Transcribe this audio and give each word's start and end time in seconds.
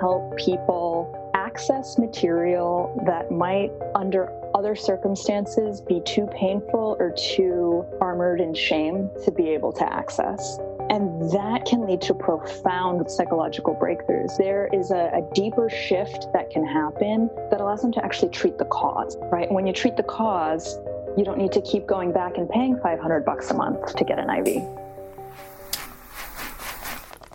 help 0.00 0.36
people 0.36 1.14
access 1.34 1.98
material 1.98 3.02
that 3.06 3.30
might, 3.30 3.70
under 3.94 4.32
other 4.54 4.74
circumstances, 4.74 5.80
be 5.80 6.00
too 6.00 6.26
painful 6.34 6.96
or 6.98 7.12
too 7.16 7.84
armored 8.00 8.40
in 8.40 8.54
shame 8.54 9.10
to 9.24 9.30
be 9.30 9.48
able 9.50 9.72
to 9.72 9.92
access. 9.92 10.58
And 10.90 11.30
that 11.30 11.66
can 11.66 11.86
lead 11.86 12.00
to 12.02 12.14
profound 12.14 13.08
psychological 13.08 13.76
breakthroughs. 13.76 14.36
There 14.36 14.68
is 14.72 14.90
a, 14.90 15.10
a, 15.14 15.34
deeper 15.34 15.70
shift 15.70 16.26
that 16.32 16.50
can 16.50 16.66
happen 16.66 17.30
that 17.50 17.60
allows 17.60 17.82
them 17.82 17.92
to 17.92 18.04
actually 18.04 18.30
treat 18.30 18.58
the 18.58 18.64
cause, 18.64 19.16
right? 19.30 19.50
When 19.52 19.68
you 19.68 19.72
treat 19.72 19.96
the 19.96 20.02
cause, 20.02 20.78
you 21.16 21.24
don't 21.24 21.38
need 21.38 21.52
to 21.52 21.60
keep 21.60 21.86
going 21.86 22.12
back 22.12 22.38
and 22.38 22.48
paying 22.48 22.76
500 22.82 23.24
bucks 23.24 23.50
a 23.50 23.54
month 23.54 23.94
to 23.94 24.04
get 24.04 24.18
an 24.18 24.30
IV. 24.30 24.64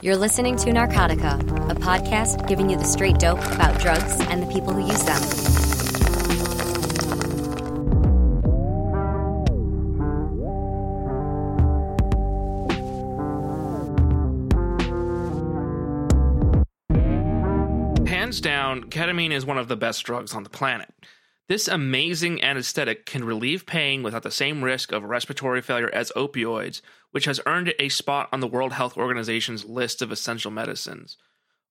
You're 0.06 0.18
listening 0.18 0.56
to 0.58 0.70
Narcotica, 0.70 1.42
a 1.72 1.74
podcast 1.74 2.48
giving 2.48 2.70
you 2.70 2.78
the 2.78 2.84
straight 2.84 3.18
dope 3.18 3.44
about 3.48 3.82
drugs 3.82 4.20
and 4.30 4.44
the 4.44 4.46
people 4.46 4.72
who 4.72 4.86
use 4.86 5.04
them. 5.04 5.20
Hands 18.06 18.40
down, 18.40 18.84
ketamine 18.92 19.32
is 19.32 19.44
one 19.44 19.58
of 19.58 19.68
the 19.68 19.76
best 19.76 20.04
drugs 20.04 20.36
on 20.36 20.44
the 20.44 20.52
planet. 20.52 20.94
This 21.48 21.68
amazing 21.68 22.44
anesthetic 22.44 23.06
can 23.06 23.24
relieve 23.24 23.68
pain 23.68 24.02
without 24.02 24.24
the 24.24 24.32
same 24.32 24.64
risk 24.64 24.92
of 24.92 25.04
respiratory 25.04 25.62
failure 25.62 25.92
as 25.94 26.12
opioids, 26.16 26.82
which 27.12 27.26
has 27.26 27.40
earned 27.46 27.68
it 27.68 27.76
a 27.78 27.90
spot 27.90 28.30
on 28.34 28.40
the 28.40 28.48
World 28.48 28.74
Health 28.74 28.98
Organization's 28.98 29.64
list 29.64 30.02
of 30.02 30.12
essential 30.12 30.50
medicines. 30.50 31.18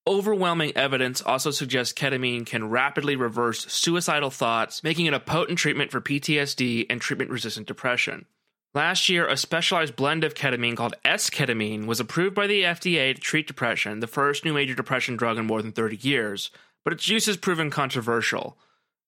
Overwhelming 0.06 0.76
evidence 0.76 1.20
also 1.22 1.50
suggests 1.50 1.92
ketamine 1.92 2.46
can 2.46 2.70
rapidly 2.70 3.16
reverse 3.16 3.66
suicidal 3.72 4.30
thoughts, 4.30 4.84
making 4.84 5.06
it 5.06 5.14
a 5.14 5.18
potent 5.18 5.58
treatment 5.58 5.90
for 5.90 6.00
PTSD 6.00 6.86
and 6.88 7.00
treatment 7.00 7.32
resistant 7.32 7.66
depression. 7.66 8.26
Last 8.74 9.08
year, 9.08 9.26
a 9.26 9.36
specialized 9.36 9.96
blend 9.96 10.22
of 10.22 10.34
ketamine 10.34 10.76
called 10.76 10.94
S-ketamine 11.04 11.86
was 11.86 11.98
approved 11.98 12.34
by 12.34 12.46
the 12.46 12.62
FDA 12.62 13.12
to 13.12 13.20
treat 13.20 13.48
depression, 13.48 13.98
the 13.98 14.06
first 14.06 14.44
new 14.44 14.52
major 14.52 14.74
depression 14.74 15.16
drug 15.16 15.36
in 15.36 15.46
more 15.46 15.62
than 15.62 15.72
30 15.72 15.96
years, 15.96 16.50
but 16.84 16.92
its 16.92 17.08
use 17.08 17.26
has 17.26 17.36
proven 17.36 17.70
controversial. 17.70 18.56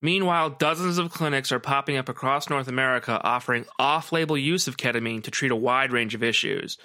Meanwhile, 0.02 0.50
dozens 0.50 0.98
of 0.98 1.10
clinics 1.10 1.50
are 1.52 1.58
popping 1.58 1.96
up 1.96 2.08
across 2.08 2.50
North 2.50 2.68
America 2.68 3.20
offering 3.24 3.64
off 3.78 4.12
label 4.12 4.36
use 4.36 4.68
of 4.68 4.76
ketamine 4.76 5.22
to 5.24 5.30
treat 5.30 5.50
a 5.50 5.56
wide 5.56 5.92
range 5.92 6.14
of 6.14 6.22
issues. 6.22 6.76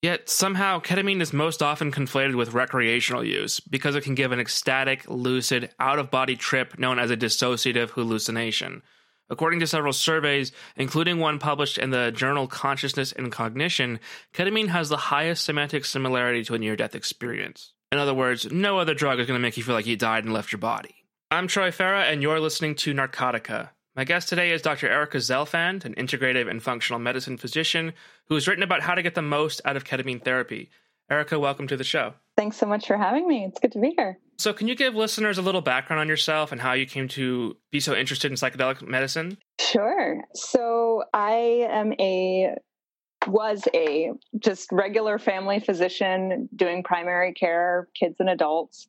Yet, 0.00 0.28
somehow, 0.28 0.80
ketamine 0.80 1.20
is 1.20 1.32
most 1.32 1.62
often 1.62 1.92
conflated 1.92 2.34
with 2.34 2.54
recreational 2.54 3.24
use 3.24 3.60
because 3.60 3.94
it 3.94 4.02
can 4.02 4.16
give 4.16 4.32
an 4.32 4.40
ecstatic, 4.40 5.08
lucid, 5.08 5.70
out 5.78 5.98
of 5.98 6.10
body 6.10 6.34
trip 6.34 6.78
known 6.78 6.98
as 6.98 7.10
a 7.10 7.16
dissociative 7.16 7.90
hallucination. 7.90 8.82
According 9.30 9.60
to 9.60 9.66
several 9.66 9.92
surveys, 9.92 10.52
including 10.76 11.18
one 11.18 11.38
published 11.38 11.78
in 11.78 11.90
the 11.90 12.10
journal 12.10 12.46
Consciousness 12.46 13.12
and 13.12 13.30
Cognition, 13.30 14.00
ketamine 14.34 14.68
has 14.68 14.88
the 14.88 14.96
highest 14.96 15.44
semantic 15.44 15.84
similarity 15.84 16.44
to 16.44 16.54
a 16.54 16.58
near 16.58 16.76
death 16.76 16.94
experience. 16.94 17.72
In 17.90 17.98
other 17.98 18.14
words, 18.14 18.50
no 18.50 18.78
other 18.78 18.94
drug 18.94 19.20
is 19.20 19.26
going 19.26 19.38
to 19.38 19.42
make 19.42 19.56
you 19.56 19.62
feel 19.62 19.74
like 19.74 19.86
you 19.86 19.96
died 19.96 20.24
and 20.24 20.32
left 20.32 20.52
your 20.52 20.58
body. 20.58 21.01
I'm 21.32 21.46
Troy 21.46 21.70
Farah, 21.70 22.12
and 22.12 22.20
you're 22.20 22.40
listening 22.40 22.74
to 22.74 22.92
Narcotica. 22.92 23.70
My 23.96 24.04
guest 24.04 24.28
today 24.28 24.52
is 24.52 24.60
Dr. 24.60 24.86
Erica 24.86 25.16
Zelfand, 25.16 25.86
an 25.86 25.94
integrative 25.94 26.46
and 26.50 26.62
functional 26.62 26.98
medicine 26.98 27.38
physician 27.38 27.94
who 28.26 28.34
has 28.34 28.46
written 28.46 28.62
about 28.62 28.82
how 28.82 28.94
to 28.94 29.00
get 29.00 29.14
the 29.14 29.22
most 29.22 29.62
out 29.64 29.74
of 29.74 29.84
ketamine 29.84 30.22
therapy. 30.22 30.68
Erica, 31.10 31.38
welcome 31.38 31.66
to 31.68 31.76
the 31.78 31.84
show. 31.84 32.12
Thanks 32.36 32.58
so 32.58 32.66
much 32.66 32.86
for 32.86 32.98
having 32.98 33.26
me. 33.26 33.46
It's 33.46 33.58
good 33.58 33.72
to 33.72 33.80
be 33.80 33.94
here. 33.96 34.18
So, 34.36 34.52
can 34.52 34.68
you 34.68 34.74
give 34.74 34.94
listeners 34.94 35.38
a 35.38 35.42
little 35.42 35.62
background 35.62 36.00
on 36.00 36.08
yourself 36.08 36.52
and 36.52 36.60
how 36.60 36.74
you 36.74 36.84
came 36.84 37.08
to 37.08 37.56
be 37.70 37.80
so 37.80 37.96
interested 37.96 38.30
in 38.30 38.36
psychedelic 38.36 38.86
medicine? 38.86 39.38
Sure. 39.58 40.22
So, 40.34 41.04
I 41.14 41.66
am 41.70 41.94
a 41.98 42.56
was 43.26 43.66
a 43.72 44.10
just 44.38 44.70
regular 44.70 45.18
family 45.18 45.60
physician 45.60 46.48
doing 46.54 46.82
primary 46.82 47.32
care, 47.32 47.88
kids 47.94 48.16
and 48.18 48.28
adults. 48.28 48.88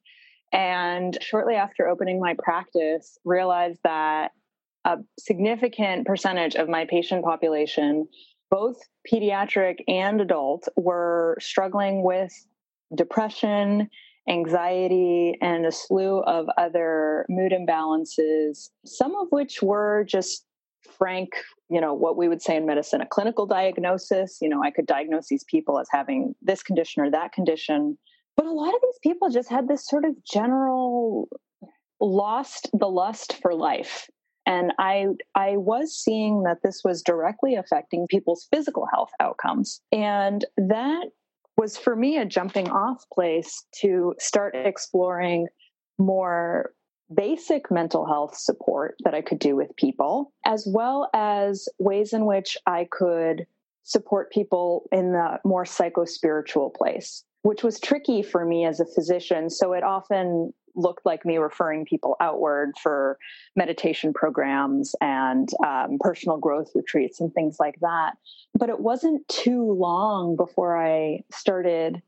And 0.54 1.18
shortly 1.20 1.56
after 1.56 1.88
opening 1.88 2.20
my 2.20 2.36
practice, 2.38 3.18
realized 3.26 3.80
that 3.84 4.32
a 4.86 4.98
significant 5.20 6.06
percentage 6.06 6.56
of 6.56 6.70
my 6.70 6.86
patient 6.86 7.24
population, 7.24 8.08
both 8.52 8.78
pediatric 9.12 9.80
and 9.88 10.22
adult, 10.22 10.68
were 10.78 11.38
struggling 11.42 12.04
with 12.04 12.32
depression, 12.94 13.90
anxiety, 14.30 15.38
and 15.42 15.66
a 15.66 15.72
slew 15.72 16.20
of 16.20 16.48
other 16.58 17.26
mood 17.30 17.52
imbalances, 17.52 18.70
some 18.86 19.16
of 19.16 19.28
which 19.32 19.64
were 19.64 20.06
just 20.08 20.46
frank, 20.98 21.32
you 21.70 21.82
know, 21.82 21.94
what 21.94 22.16
we 22.16 22.28
would 22.28 22.42
say 22.42 22.58
in 22.58 22.66
medicine, 22.66 23.02
a 23.02 23.06
clinical 23.08 23.48
diagnosis. 23.48 24.38
You 24.40 24.50
know, 24.50 24.62
I 24.64 24.70
could 24.70 24.86
diagnose 24.86 25.30
these 25.30 25.46
people 25.46 25.80
as 25.80 25.88
having 25.92 26.36
this 26.42 26.62
condition 26.62 27.02
or 27.02 27.10
that 27.10 27.32
condition 27.32 27.98
but 28.36 28.46
a 28.46 28.52
lot 28.52 28.74
of 28.74 28.82
these 28.82 29.00
people 29.02 29.30
just 29.30 29.50
had 29.50 29.68
this 29.68 29.88
sort 29.88 30.06
of 30.06 30.16
general 30.24 31.30
lost 32.00 32.70
the 32.74 32.90
lust 32.90 33.40
for 33.42 33.54
life. 33.54 34.10
And 34.46 34.74
I 34.78 35.08
I 35.36 35.58
was 35.58 35.96
seeing 35.96 36.44
that 36.44 36.62
this 36.64 36.82
was 36.84 37.02
directly 37.02 37.56
affecting 37.56 38.08
people's 38.08 38.48
physical 38.52 38.88
health 38.94 39.12
outcomes. 39.20 39.82
And 39.92 40.46
that 40.58 41.06
was 41.58 41.78
for 41.78 41.96
me 41.96 42.18
a 42.18 42.26
jumping 42.26 42.70
off 42.70 43.06
place 43.14 43.66
to 43.82 44.16
start 44.20 44.56
exploring 44.56 45.48
more 45.98 46.74
basic 47.14 47.70
mental 47.70 48.06
health 48.06 48.36
support 48.36 48.96
that 49.04 49.14
I 49.14 49.22
could 49.22 49.40
do 49.40 49.56
with 49.56 49.76
people, 49.78 50.34
as 50.46 50.68
well 50.68 51.10
as 51.14 51.70
ways 51.78 52.12
in 52.12 52.26
which 52.26 52.58
I 52.66 52.88
could 52.92 53.46
support 53.84 54.32
people 54.32 54.88
in 54.92 55.12
the 55.12 55.40
more 55.46 55.66
psycho 55.66 56.06
spiritual 56.06 56.70
place 56.72 57.24
which 57.44 57.64
was 57.64 57.80
tricky 57.80 58.24
for 58.24 58.46
me 58.46 58.66
as 58.66 58.80
a 58.80 58.86
physician. 58.86 59.50
So 59.50 59.74
it 59.74 59.84
often 59.84 60.54
looked 60.76 61.06
like 61.06 61.26
me 61.26 61.38
referring 61.38 61.86
people 61.86 62.16
outward 62.20 62.74
for 62.82 63.20
meditation 63.56 64.14
programs 64.14 64.96
and 65.02 65.50
um, 65.64 65.98
personal 66.00 66.38
growth 66.38 66.72
retreats 66.74 67.20
and 67.20 67.32
things 67.34 67.58
like 67.60 67.80
that. 67.82 68.14
But 68.56 68.70
it 68.70 68.80
wasn't 68.80 69.28
too 69.28 69.72
long 69.74 70.36
before 70.36 70.82
I 70.82 71.24
started. 71.32 72.02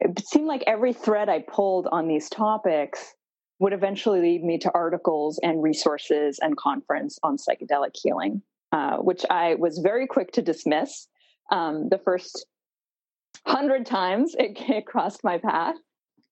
It 0.00 0.24
seemed 0.26 0.46
like 0.46 0.64
every 0.66 0.92
thread 0.92 1.28
I 1.28 1.40
pulled 1.40 1.86
on 1.88 2.08
these 2.08 2.30
topics 2.30 3.14
would 3.58 3.72
eventually 3.74 4.20
lead 4.20 4.42
me 4.42 4.56
to 4.58 4.70
articles 4.72 5.38
and 5.42 5.62
resources 5.62 6.38
and 6.40 6.56
conference 6.56 7.18
on 7.22 7.36
psychedelic 7.36 7.94
healing, 7.94 8.40
uh, 8.72 8.96
which 8.96 9.26
I 9.28 9.56
was 9.56 9.78
very 9.78 10.06
quick 10.06 10.32
to 10.32 10.42
dismiss. 10.42 11.08
Um, 11.52 11.88
the 11.90 11.98
first 11.98 12.46
hundred 13.46 13.86
times 13.86 14.34
it, 14.38 14.58
it 14.68 14.86
crossed 14.86 15.24
my 15.24 15.38
path. 15.38 15.76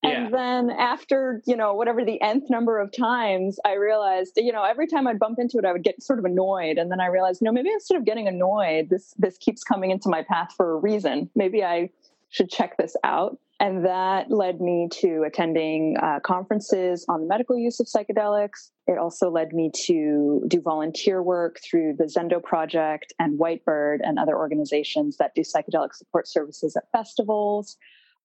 Yeah. 0.02 0.26
And 0.26 0.34
then 0.34 0.70
after, 0.70 1.42
you 1.44 1.56
know, 1.56 1.74
whatever 1.74 2.04
the 2.04 2.22
nth 2.22 2.48
number 2.50 2.78
of 2.78 2.92
times, 2.92 3.58
I 3.64 3.74
realized, 3.74 4.34
you 4.36 4.52
know, 4.52 4.62
every 4.62 4.86
time 4.86 5.08
I'd 5.08 5.18
bump 5.18 5.40
into 5.40 5.58
it, 5.58 5.64
I 5.64 5.72
would 5.72 5.82
get 5.82 6.00
sort 6.02 6.20
of 6.20 6.24
annoyed. 6.24 6.78
And 6.78 6.90
then 6.92 7.00
I 7.00 7.06
realized, 7.06 7.42
no, 7.42 7.50
maybe 7.50 7.70
instead 7.70 7.96
of 7.96 8.04
getting 8.04 8.28
annoyed, 8.28 8.90
this 8.90 9.12
this 9.18 9.36
keeps 9.38 9.64
coming 9.64 9.90
into 9.90 10.08
my 10.08 10.22
path 10.22 10.54
for 10.56 10.72
a 10.72 10.76
reason. 10.76 11.28
Maybe 11.34 11.64
I 11.64 11.90
should 12.30 12.50
check 12.50 12.76
this 12.76 12.96
out. 13.04 13.38
And 13.60 13.84
that 13.84 14.30
led 14.30 14.60
me 14.60 14.88
to 15.00 15.24
attending 15.26 15.96
uh, 16.00 16.20
conferences 16.20 17.04
on 17.08 17.22
the 17.22 17.26
medical 17.26 17.58
use 17.58 17.80
of 17.80 17.88
psychedelics. 17.88 18.70
It 18.86 18.98
also 18.98 19.30
led 19.30 19.52
me 19.52 19.72
to 19.86 20.44
do 20.46 20.60
volunteer 20.60 21.22
work 21.22 21.58
through 21.68 21.94
the 21.98 22.04
Zendo 22.04 22.40
Project 22.40 23.12
and 23.18 23.38
Whitebird 23.38 23.98
and 24.02 24.18
other 24.18 24.36
organizations 24.36 25.16
that 25.16 25.34
do 25.34 25.42
psychedelic 25.42 25.94
support 25.94 26.28
services 26.28 26.76
at 26.76 26.84
festivals. 26.96 27.76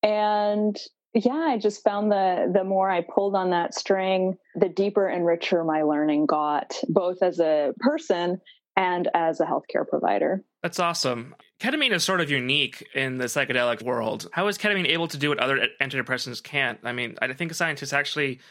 And 0.04 0.78
yeah, 1.16 1.32
I 1.34 1.58
just 1.58 1.84
found 1.84 2.12
the 2.12 2.52
the 2.54 2.64
more 2.64 2.90
I 2.90 3.02
pulled 3.02 3.36
on 3.36 3.52
that 3.52 3.74
string, 3.74 4.36
the 4.56 4.70
deeper 4.70 5.08
and 5.08 5.26
richer 5.26 5.64
my 5.64 5.84
learning 5.84 6.28
got, 6.28 6.76
both 6.90 7.24
as 7.24 7.40
a 7.40 7.74
person 7.80 8.40
and 8.76 9.10
as 9.14 9.40
a 9.40 9.46
healthcare 9.46 9.88
provider. 9.88 10.44
That's 10.64 10.80
awesome. 10.80 11.36
Ketamine 11.64 11.94
is 11.94 12.04
sort 12.04 12.20
of 12.20 12.30
unique 12.30 12.86
in 12.94 13.20
the 13.20 13.26
psychedelic 13.26 13.82
world. 13.82 14.28
How 14.34 14.48
is 14.50 14.58
ketamine 14.58 14.86
able 14.86 15.08
to 15.08 15.18
do 15.18 15.30
what 15.30 15.40
other 15.40 15.70
antidepressants 15.80 16.44
can't? 16.44 16.78
I 16.84 16.92
mean, 16.92 17.16
I 17.22 17.32
think 17.32 17.54
scientists 17.54 17.94
actually 17.94 18.42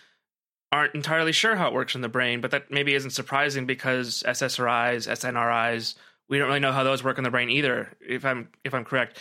aren't 0.73 0.95
entirely 0.95 1.33
sure 1.33 1.55
how 1.55 1.69
it 1.69 1.75
works 1.75 1.95
in 1.95 2.01
the 2.01 2.09
brain, 2.09 2.41
but 2.41 2.53
that 2.53 2.71
maybe 2.71 2.95
isn't 2.95 3.11
surprising 3.11 3.67
because 3.67 4.23
SSRIs, 4.27 5.07
SNRIs, 5.07 5.95
we 6.31 6.39
don't 6.39 6.49
really 6.49 6.61
know 6.61 6.73
how 6.73 6.85
those 6.85 7.05
work 7.05 7.19
in 7.19 7.25
the 7.25 7.31
brain 7.31 7.51
either, 7.51 7.95
if 8.01 8.25
I'm 8.25 8.49
if 8.65 8.73
I'm 8.73 8.85
correct. 8.85 9.19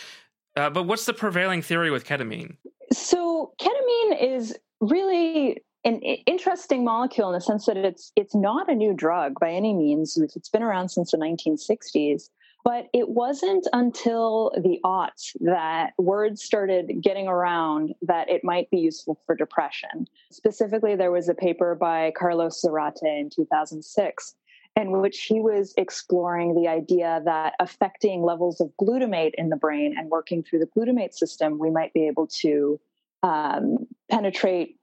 Uh, 0.56 0.70
but 0.70 0.84
what's 0.84 1.04
the 1.04 1.12
prevailing 1.12 1.60
theory 1.60 1.90
with 1.90 2.06
ketamine? 2.06 2.56
So 2.92 3.52
ketamine 3.60 4.36
is 4.36 4.56
really 4.80 5.62
an 5.84 6.00
interesting 6.00 6.82
molecule 6.82 7.28
in 7.28 7.34
the 7.34 7.40
sense 7.42 7.66
that 7.66 7.76
it's 7.76 8.10
it's 8.16 8.34
not 8.34 8.70
a 8.70 8.74
new 8.74 8.94
drug 8.94 9.38
by 9.38 9.50
any 9.50 9.74
means. 9.74 10.16
It's 10.16 10.48
been 10.48 10.62
around 10.62 10.88
since 10.88 11.10
the 11.10 11.18
1960s. 11.18 12.30
But 12.64 12.88
it 12.92 13.08
wasn't 13.08 13.66
until 13.72 14.52
the 14.56 14.78
aughts 14.84 15.36
that 15.40 15.94
words 15.98 16.42
started 16.42 17.02
getting 17.02 17.26
around 17.26 17.92
that 18.02 18.30
it 18.30 18.44
might 18.44 18.70
be 18.70 18.78
useful 18.78 19.18
for 19.26 19.34
depression. 19.34 20.06
Specifically, 20.30 20.94
there 20.94 21.10
was 21.10 21.28
a 21.28 21.34
paper 21.34 21.74
by 21.74 22.12
Carlos 22.16 22.62
Zarate 22.62 23.02
in 23.02 23.30
2006 23.30 24.36
in 24.76 25.00
which 25.00 25.24
he 25.24 25.40
was 25.40 25.74
exploring 25.76 26.54
the 26.54 26.68
idea 26.68 27.20
that 27.24 27.54
affecting 27.60 28.22
levels 28.22 28.60
of 28.60 28.70
glutamate 28.80 29.32
in 29.34 29.50
the 29.50 29.56
brain 29.56 29.94
and 29.98 30.08
working 30.08 30.42
through 30.42 30.60
the 30.60 30.66
glutamate 30.66 31.12
system, 31.12 31.58
we 31.58 31.70
might 31.70 31.92
be 31.92 32.06
able 32.06 32.26
to 32.26 32.80
um, 33.22 33.86
penetrate 34.10 34.76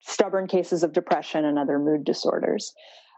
stubborn 0.00 0.46
cases 0.46 0.82
of 0.82 0.92
depression 0.92 1.44
and 1.44 1.58
other 1.58 1.78
mood 1.78 2.04
disorders. 2.04 2.72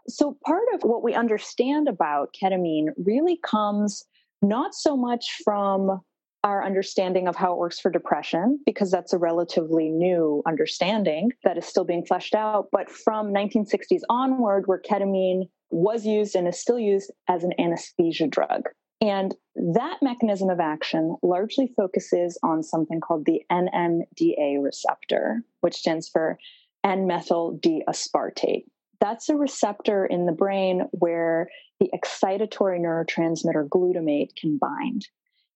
So, 0.07 0.37
part 0.45 0.65
of 0.73 0.83
what 0.83 1.03
we 1.03 1.13
understand 1.13 1.87
about 1.87 2.33
ketamine 2.39 2.89
really 2.97 3.39
comes 3.43 4.03
not 4.41 4.75
so 4.75 4.95
much 4.95 5.39
from 5.43 6.01
our 6.43 6.63
understanding 6.63 7.27
of 7.27 7.35
how 7.35 7.53
it 7.53 7.57
works 7.57 7.79
for 7.79 7.89
depression, 7.89 8.59
because 8.67 8.91
that's 8.91 9.13
a 9.13 9.17
relatively 9.17 9.89
new 9.89 10.43
understanding 10.45 11.31
that 11.43 11.57
is 11.57 11.65
still 11.65 11.83
being 11.85 12.05
fleshed 12.05 12.35
out, 12.35 12.67
but 12.71 12.87
from 12.87 13.33
1960s 13.33 14.01
onward, 14.09 14.67
where 14.67 14.79
ketamine 14.79 15.49
was 15.71 16.05
used 16.05 16.35
and 16.35 16.47
is 16.47 16.59
still 16.59 16.77
used 16.77 17.11
as 17.27 17.43
an 17.43 17.53
anesthesia 17.59 18.27
drug. 18.27 18.69
And 19.01 19.35
that 19.55 19.97
mechanism 20.03 20.49
of 20.49 20.59
action 20.59 21.15
largely 21.23 21.73
focuses 21.75 22.37
on 22.43 22.61
something 22.61 23.01
called 23.01 23.25
the 23.25 23.41
NMDA 23.51 24.63
receptor, 24.63 25.43
which 25.61 25.75
stands 25.75 26.07
for 26.07 26.37
N 26.83 27.07
methyl 27.07 27.57
D 27.61 27.83
aspartate. 27.89 28.65
That's 29.05 29.29
a 29.29 29.35
receptor 29.35 30.03
in 30.03 30.25
the 30.25 30.31
brain 30.31 30.87
where 30.89 31.47
the 31.79 31.91
excitatory 31.93 32.79
neurotransmitter 32.79 33.69
glutamate 33.69 34.35
can 34.35 34.57
bind. 34.57 35.07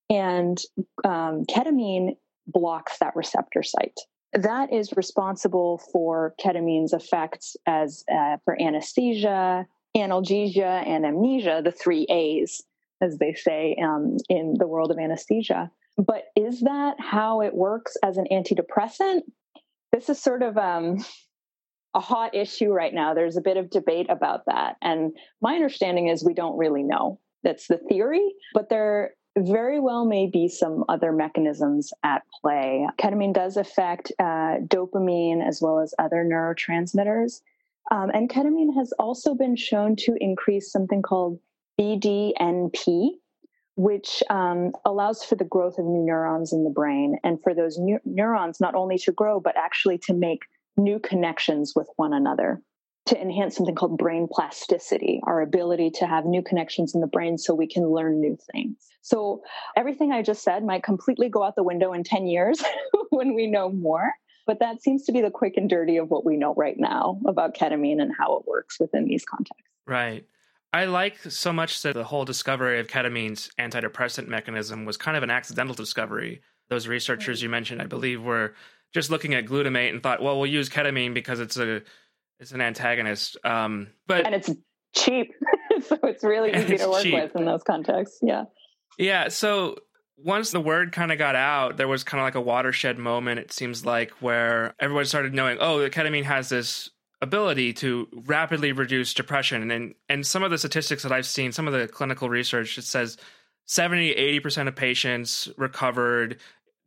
And 0.08 0.62
um, 1.04 1.46
ketamine 1.46 2.16
blocks 2.46 3.00
that 3.00 3.16
receptor 3.16 3.64
site. 3.64 4.00
That 4.34 4.72
is 4.72 4.94
responsible 4.96 5.82
for 5.92 6.36
ketamine's 6.40 6.94
effects 6.94 7.58
as 7.66 8.04
uh, 8.14 8.38
for 8.46 8.56
anesthesia, 8.62 9.66
analgesia, 9.98 10.86
and 10.88 11.04
amnesia, 11.04 11.62
the 11.64 11.72
three 11.72 12.06
A's, 12.08 12.62
as 13.02 13.18
they 13.18 13.34
say 13.34 13.76
um, 13.84 14.18
in 14.30 14.58
the 14.60 14.68
world 14.68 14.92
of 14.92 15.00
anesthesia. 15.00 15.72
But 15.98 16.26
is 16.36 16.62
that 16.62 16.98
how 17.00 17.42
it 17.42 17.56
works 17.56 17.98
as 18.04 18.18
an 18.18 18.28
antidepressant? 18.32 19.22
This 19.92 20.08
is 20.08 20.22
sort 20.22 20.44
of 20.44 20.56
um, 20.56 21.04
a 21.94 22.00
hot 22.00 22.36
issue 22.36 22.72
right 22.72 22.94
now. 22.94 23.14
There's 23.14 23.38
a 23.38 23.42
bit 23.42 23.58
of 23.58 23.70
debate 23.70 24.08
about 24.10 24.46
that. 24.46 24.76
And 24.82 25.16
my 25.42 25.56
understanding 25.56 26.08
is 26.08 26.24
we 26.24 26.34
don't 26.34 26.58
really 26.58 26.84
know. 26.84 27.20
That's 27.44 27.68
the 27.68 27.78
theory, 27.78 28.34
but 28.54 28.70
there 28.70 29.14
very 29.38 29.80
well 29.80 30.06
may 30.06 30.28
be 30.28 30.48
some 30.48 30.84
other 30.90 31.12
mechanisms 31.12 31.94
at 32.04 32.24
play. 32.42 32.86
Ketamine 32.98 33.34
does 33.34 33.58
affect 33.58 34.12
uh, 34.20 34.58
dopamine 34.68 35.46
as 35.46 35.62
well 35.62 35.80
as 35.80 35.94
other 36.00 36.26
neurotransmitters. 36.26 37.42
Um, 37.92 38.12
and 38.14 38.30
ketamine 38.30 38.76
has 38.76 38.92
also 39.00 39.34
been 39.34 39.56
shown 39.56 39.96
to 39.98 40.16
increase 40.20 40.72
something 40.72 41.02
called 41.02 41.40
BDNF, 41.80 43.12
which 43.76 44.22
um, 44.30 44.74
allows 44.86 45.24
for 45.24 45.36
the 45.36 45.46
growth 45.46 45.78
of 45.78 45.86
new 45.86 46.06
neurons 46.06 46.54
in 46.54 46.64
the 46.64 46.70
brain 46.70 47.18
and 47.24 47.42
for 47.42 47.54
those 47.54 47.78
new 47.78 48.00
neurons 48.06 48.60
not 48.60 48.76
only 48.76 48.98
to 49.00 49.12
grow, 49.12 49.40
but 49.40 49.58
actually 49.58 49.98
to 50.00 50.14
make 50.14 50.42
new 50.78 51.00
connections 51.00 51.74
with 51.76 51.88
one 51.96 52.14
another 52.14 52.62
to 53.08 53.20
enhance 53.20 53.56
something 53.56 53.76
called 53.76 53.98
brain 53.98 54.28
plasticity, 54.32 55.20
our 55.24 55.42
ability 55.42 55.90
to 55.90 56.06
have 56.06 56.26
new 56.26 56.44
connections 56.44 56.94
in 56.94 57.02
the 57.02 57.08
brain 57.08 57.38
so 57.38 57.56
we 57.56 57.68
can 57.68 57.90
learn 57.90 58.20
new 58.20 58.38
things. 58.52 58.78
So, 59.02 59.42
everything 59.76 60.12
I 60.12 60.22
just 60.22 60.44
said 60.44 60.64
might 60.64 60.84
completely 60.84 61.28
go 61.30 61.44
out 61.44 61.56
the 61.56 61.64
window 61.64 61.94
in 61.94 62.04
10 62.04 62.28
years 62.28 62.64
when 63.10 63.34
we 63.34 63.48
know 63.48 63.72
more. 63.72 64.14
But 64.46 64.60
that 64.60 64.82
seems 64.82 65.06
to 65.06 65.12
be 65.12 65.22
the 65.22 65.32
quick 65.32 65.58
and 65.58 65.70
dirty 65.70 65.98
of 65.98 66.10
what 66.10 66.26
we 66.26 66.38
know 66.38 66.54
right 66.56 66.78
now 66.78 67.20
about 67.26 67.56
ketamine 67.56 68.02
and 68.02 68.12
how 68.18 68.38
it 68.38 68.48
works 68.48 68.80
within 68.80 69.06
these 69.06 69.26
contexts. 69.26 69.68
Right. 69.86 70.26
I 70.74 70.86
like 70.86 71.20
so 71.20 71.52
much 71.52 71.82
that 71.82 71.96
the 71.96 72.04
whole 72.04 72.26
discovery 72.26 72.80
of 72.80 72.88
ketamine's 72.88 73.50
antidepressant 73.60 74.28
mechanism 74.28 74.86
was 74.86 74.98
kind 74.98 75.18
of 75.18 75.24
an 75.24 75.32
accidental 75.32 75.74
discovery. 75.74 76.42
Those 76.70 76.88
researchers 76.88 77.42
you 77.42 77.50
mentioned, 77.50 77.82
I 77.82 77.88
believe, 77.88 78.22
were 78.22 78.54
just 78.94 79.10
looking 79.10 79.34
at 79.34 79.46
glutamate 79.46 79.90
and 79.90 80.02
thought, 80.02 80.22
well, 80.22 80.38
we'll 80.40 80.50
use 80.50 80.70
ketamine 80.70 81.14
because 81.14 81.40
it's 81.40 81.58
a 81.58 81.82
it's 82.40 82.52
an 82.52 82.62
antagonist. 82.62 83.38
Um, 83.44 83.88
but 84.08 84.26
and 84.26 84.36
it's 84.36 84.50
cheap, 84.96 85.34
so 85.86 85.98
it's 86.04 86.24
really 86.24 86.52
easy 86.56 86.76
it's 86.76 86.84
to 86.84 86.90
work 86.90 87.04
cheap. 87.04 87.14
with 87.14 87.36
in 87.36 87.46
those 87.46 87.64
contexts. 87.64 88.20
Yeah. 88.22 88.46
Yeah. 88.98 89.28
So 89.30 89.78
once 90.18 90.52
the 90.52 90.60
word 90.60 90.92
kind 90.92 91.12
of 91.12 91.18
got 91.18 91.36
out, 91.36 91.78
there 91.78 91.88
was 91.88 92.04
kind 92.04 92.20
of 92.20 92.26
like 92.26 92.36
a 92.36 92.42
watershed 92.42 92.98
moment. 92.98 93.40
It 93.40 93.52
seems 93.52 93.86
like 93.86 94.12
where 94.22 94.74
everyone 94.80 95.06
started 95.06 95.34
knowing, 95.34 95.58
oh, 95.60 95.80
the 95.80 95.90
ketamine 95.90 96.24
has 96.24 96.50
this 96.50 96.90
ability 97.22 97.74
to 97.74 98.08
rapidly 98.26 98.72
reduce 98.72 99.14
depression, 99.14 99.70
and 99.72 99.94
and 100.08 100.26
some 100.26 100.44
of 100.44 100.52
the 100.52 100.58
statistics 100.58 101.04
that 101.04 101.12
I've 101.12 101.26
seen, 101.26 101.52
some 101.52 101.68
of 101.68 101.74
the 101.74 101.88
clinical 101.88 102.30
research, 102.30 102.78
it 102.78 102.84
says 102.84 103.18
70 103.66 104.12
80 104.12 104.40
percent 104.40 104.70
of 104.70 104.76
patients 104.76 105.48
recovered 105.58 106.40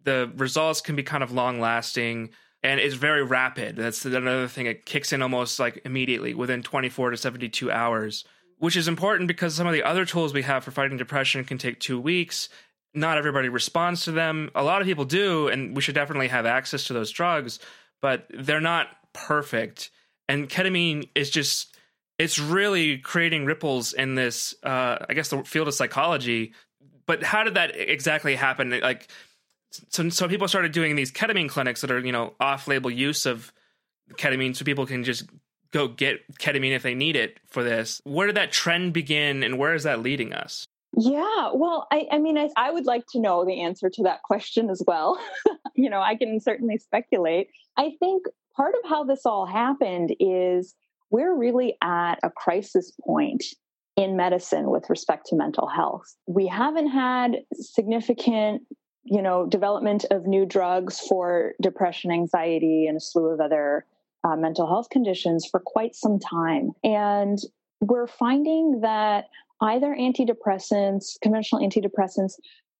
the 0.04 0.30
results 0.36 0.80
can 0.80 0.96
be 0.96 1.02
kind 1.02 1.22
of 1.22 1.32
long 1.32 1.60
lasting 1.60 2.30
and 2.62 2.78
it's 2.78 2.94
very 2.94 3.24
rapid. 3.24 3.76
That's 3.76 4.04
another 4.04 4.46
thing. 4.46 4.66
It 4.66 4.86
kicks 4.86 5.12
in 5.12 5.22
almost 5.22 5.58
like 5.58 5.82
immediately 5.84 6.34
within 6.34 6.62
24 6.62 7.10
to 7.10 7.16
72 7.16 7.70
hours, 7.70 8.24
which 8.58 8.76
is 8.76 8.86
important 8.86 9.26
because 9.28 9.54
some 9.54 9.66
of 9.66 9.72
the 9.72 9.82
other 9.82 10.04
tools 10.04 10.32
we 10.32 10.42
have 10.42 10.62
for 10.62 10.70
fighting 10.70 10.96
depression 10.96 11.44
can 11.44 11.58
take 11.58 11.80
two 11.80 12.00
weeks. 12.00 12.48
Not 12.94 13.18
everybody 13.18 13.48
responds 13.48 14.04
to 14.04 14.12
them. 14.12 14.50
A 14.54 14.62
lot 14.62 14.80
of 14.80 14.86
people 14.86 15.04
do, 15.04 15.48
and 15.48 15.74
we 15.74 15.82
should 15.82 15.94
definitely 15.94 16.28
have 16.28 16.46
access 16.46 16.84
to 16.84 16.92
those 16.92 17.10
drugs, 17.10 17.58
but 18.00 18.26
they're 18.30 18.60
not 18.60 18.88
perfect. 19.12 19.90
And 20.28 20.48
ketamine 20.48 21.08
is 21.14 21.30
just, 21.30 21.76
it's 22.18 22.38
really 22.38 22.98
creating 22.98 23.44
ripples 23.44 23.92
in 23.92 24.14
this, 24.14 24.54
uh, 24.62 24.98
I 25.08 25.14
guess, 25.14 25.30
the 25.30 25.42
field 25.42 25.66
of 25.66 25.74
psychology. 25.74 26.52
But 27.06 27.24
how 27.24 27.42
did 27.42 27.54
that 27.54 27.74
exactly 27.74 28.36
happen? 28.36 28.78
Like, 28.80 29.08
so 29.88 30.08
so 30.08 30.28
people 30.28 30.48
started 30.48 30.72
doing 30.72 30.96
these 30.96 31.12
ketamine 31.12 31.48
clinics 31.48 31.80
that 31.80 31.90
are 31.90 31.98
you 31.98 32.12
know 32.12 32.34
off 32.40 32.68
label 32.68 32.90
use 32.90 33.26
of 33.26 33.52
ketamine, 34.14 34.54
so 34.54 34.64
people 34.64 34.86
can 34.86 35.04
just 35.04 35.28
go 35.72 35.88
get 35.88 36.20
ketamine 36.38 36.72
if 36.72 36.82
they 36.82 36.94
need 36.94 37.16
it 37.16 37.40
for 37.46 37.62
this. 37.62 38.00
Where 38.04 38.26
did 38.26 38.36
that 38.36 38.52
trend 38.52 38.92
begin, 38.92 39.42
and 39.42 39.58
where 39.58 39.74
is 39.74 39.84
that 39.84 40.00
leading 40.00 40.32
us? 40.32 40.66
Yeah, 40.94 41.50
well, 41.54 41.86
I, 41.90 42.06
I 42.12 42.18
mean, 42.18 42.36
I, 42.36 42.50
I 42.54 42.70
would 42.70 42.84
like 42.84 43.06
to 43.12 43.20
know 43.20 43.46
the 43.46 43.62
answer 43.62 43.88
to 43.88 44.02
that 44.02 44.22
question 44.22 44.68
as 44.68 44.82
well. 44.86 45.18
you 45.74 45.88
know, 45.88 46.00
I 46.00 46.16
can 46.16 46.38
certainly 46.38 46.76
speculate. 46.76 47.48
I 47.78 47.92
think 47.98 48.26
part 48.54 48.74
of 48.74 48.90
how 48.90 49.04
this 49.04 49.24
all 49.24 49.46
happened 49.46 50.14
is 50.20 50.74
we're 51.10 51.34
really 51.34 51.76
at 51.82 52.16
a 52.22 52.30
crisis 52.30 52.92
point 53.06 53.42
in 53.96 54.16
medicine 54.16 54.70
with 54.70 54.88
respect 54.90 55.26
to 55.26 55.36
mental 55.36 55.66
health. 55.66 56.14
We 56.26 56.46
haven't 56.46 56.88
had 56.88 57.38
significant 57.54 58.62
you 59.04 59.22
know, 59.22 59.46
development 59.46 60.04
of 60.10 60.26
new 60.26 60.46
drugs 60.46 61.00
for 61.00 61.54
depression, 61.60 62.10
anxiety, 62.10 62.86
and 62.86 62.96
a 62.96 63.00
slew 63.00 63.26
of 63.26 63.40
other 63.40 63.84
uh, 64.24 64.36
mental 64.36 64.66
health 64.66 64.88
conditions 64.90 65.46
for 65.50 65.60
quite 65.60 65.94
some 65.94 66.18
time. 66.18 66.70
And 66.84 67.38
we're 67.80 68.06
finding 68.06 68.80
that 68.82 69.28
either 69.60 69.94
antidepressants, 69.98 71.20
conventional 71.20 71.66
antidepressants, 71.66 72.34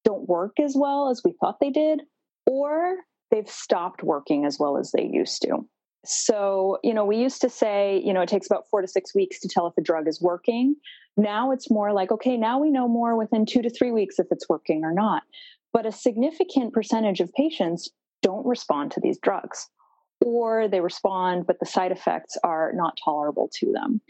don't 0.05 0.29
work 0.29 0.59
as 0.61 0.75
well 0.77 1.09
as 1.09 1.23
we 1.25 1.33
thought 1.41 1.61
they 1.61 1.71
did, 1.71 2.03
or 2.47 2.97
they've 3.31 3.49
stopped 3.49 4.03
working 4.03 4.45
as 4.45 4.59
well 4.59 4.77
as 4.77 4.93
they 4.93 5.05
used 5.05 5.43
to. 5.43 5.67
So, 6.05 6.79
you 6.83 6.93
know, 6.93 7.05
we 7.05 7.17
used 7.17 7.41
to 7.43 7.49
say, 7.49 8.03
you 8.05 8.13
know, 8.13 8.23
it 8.23 8.29
takes 8.29 8.47
about 8.47 8.69
four 8.69 8.81
to 8.81 8.89
six 8.89 9.15
weeks 9.15 9.39
to 9.41 9.49
tell 9.49 9.69
if 9.69 9.75
a 9.79 9.81
drug 9.81 10.09
is 10.09 10.21
working. 10.21 10.75
Now 11.17 11.53
it's 11.53 11.71
more 11.71 11.93
like, 11.93 12.11
okay, 12.11 12.37
now 12.37 12.59
we 12.59 12.71
know 12.71 12.89
more 12.89 13.17
within 13.17 13.47
two 13.47 13.63
to 13.63 13.71
three 13.71 13.93
weeks 13.93 14.19
if 14.19 14.27
it's 14.31 14.49
working 14.49 14.85
or 14.85 14.93
not. 14.93 15.23
But 15.73 15.87
a 15.87 15.93
significant 15.93 16.73
percentage 16.73 17.21
of 17.21 17.33
patients 17.33 17.91
don't 18.23 18.47
respond 18.47 18.93
to 18.93 19.01
these 19.01 19.19
drugs, 19.19 19.69
or 20.25 20.69
they 20.69 20.81
respond, 20.81 21.47
but 21.47 21.59
the 21.61 21.67
side 21.67 21.93
effects 21.93 22.37
are 22.45 22.73
not 22.75 22.99
tolerable 23.05 23.51
to 23.61 23.73
them. 23.73 24.01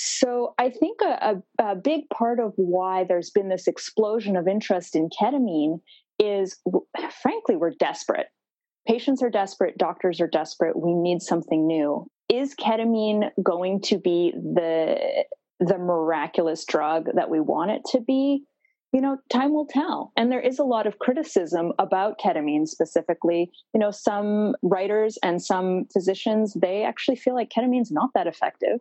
So 0.00 0.54
I 0.58 0.70
think 0.70 1.00
a, 1.02 1.42
a, 1.58 1.70
a, 1.72 1.74
big 1.74 2.08
part 2.10 2.38
of 2.38 2.52
why 2.54 3.02
there's 3.02 3.30
been 3.30 3.48
this 3.48 3.66
explosion 3.66 4.36
of 4.36 4.46
interest 4.46 4.94
in 4.94 5.10
ketamine 5.10 5.80
is, 6.20 6.56
frankly, 7.20 7.56
we're 7.56 7.72
desperate. 7.72 8.28
Patients 8.86 9.24
are 9.24 9.30
desperate, 9.30 9.76
doctors 9.76 10.20
are 10.20 10.28
desperate. 10.28 10.78
We 10.78 10.94
need 10.94 11.20
something 11.20 11.66
new. 11.66 12.06
Is 12.28 12.54
ketamine 12.54 13.30
going 13.42 13.80
to 13.82 13.98
be 13.98 14.32
the 14.36 15.24
the 15.60 15.78
miraculous 15.78 16.64
drug 16.64 17.08
that 17.14 17.28
we 17.28 17.40
want 17.40 17.72
it 17.72 17.82
to 17.90 18.00
be? 18.00 18.44
You 18.92 19.00
know, 19.00 19.18
time 19.30 19.52
will 19.52 19.66
tell. 19.66 20.12
And 20.16 20.32
there 20.32 20.40
is 20.40 20.58
a 20.58 20.64
lot 20.64 20.86
of 20.86 20.98
criticism 20.98 21.72
about 21.78 22.18
ketamine 22.18 22.66
specifically. 22.66 23.50
You 23.74 23.80
know, 23.80 23.90
some 23.90 24.54
writers 24.62 25.18
and 25.22 25.42
some 25.42 25.86
physicians, 25.92 26.54
they 26.54 26.84
actually 26.84 27.16
feel 27.16 27.34
like 27.34 27.50
ketamine's 27.50 27.90
not 27.90 28.10
that 28.14 28.26
effective. 28.26 28.80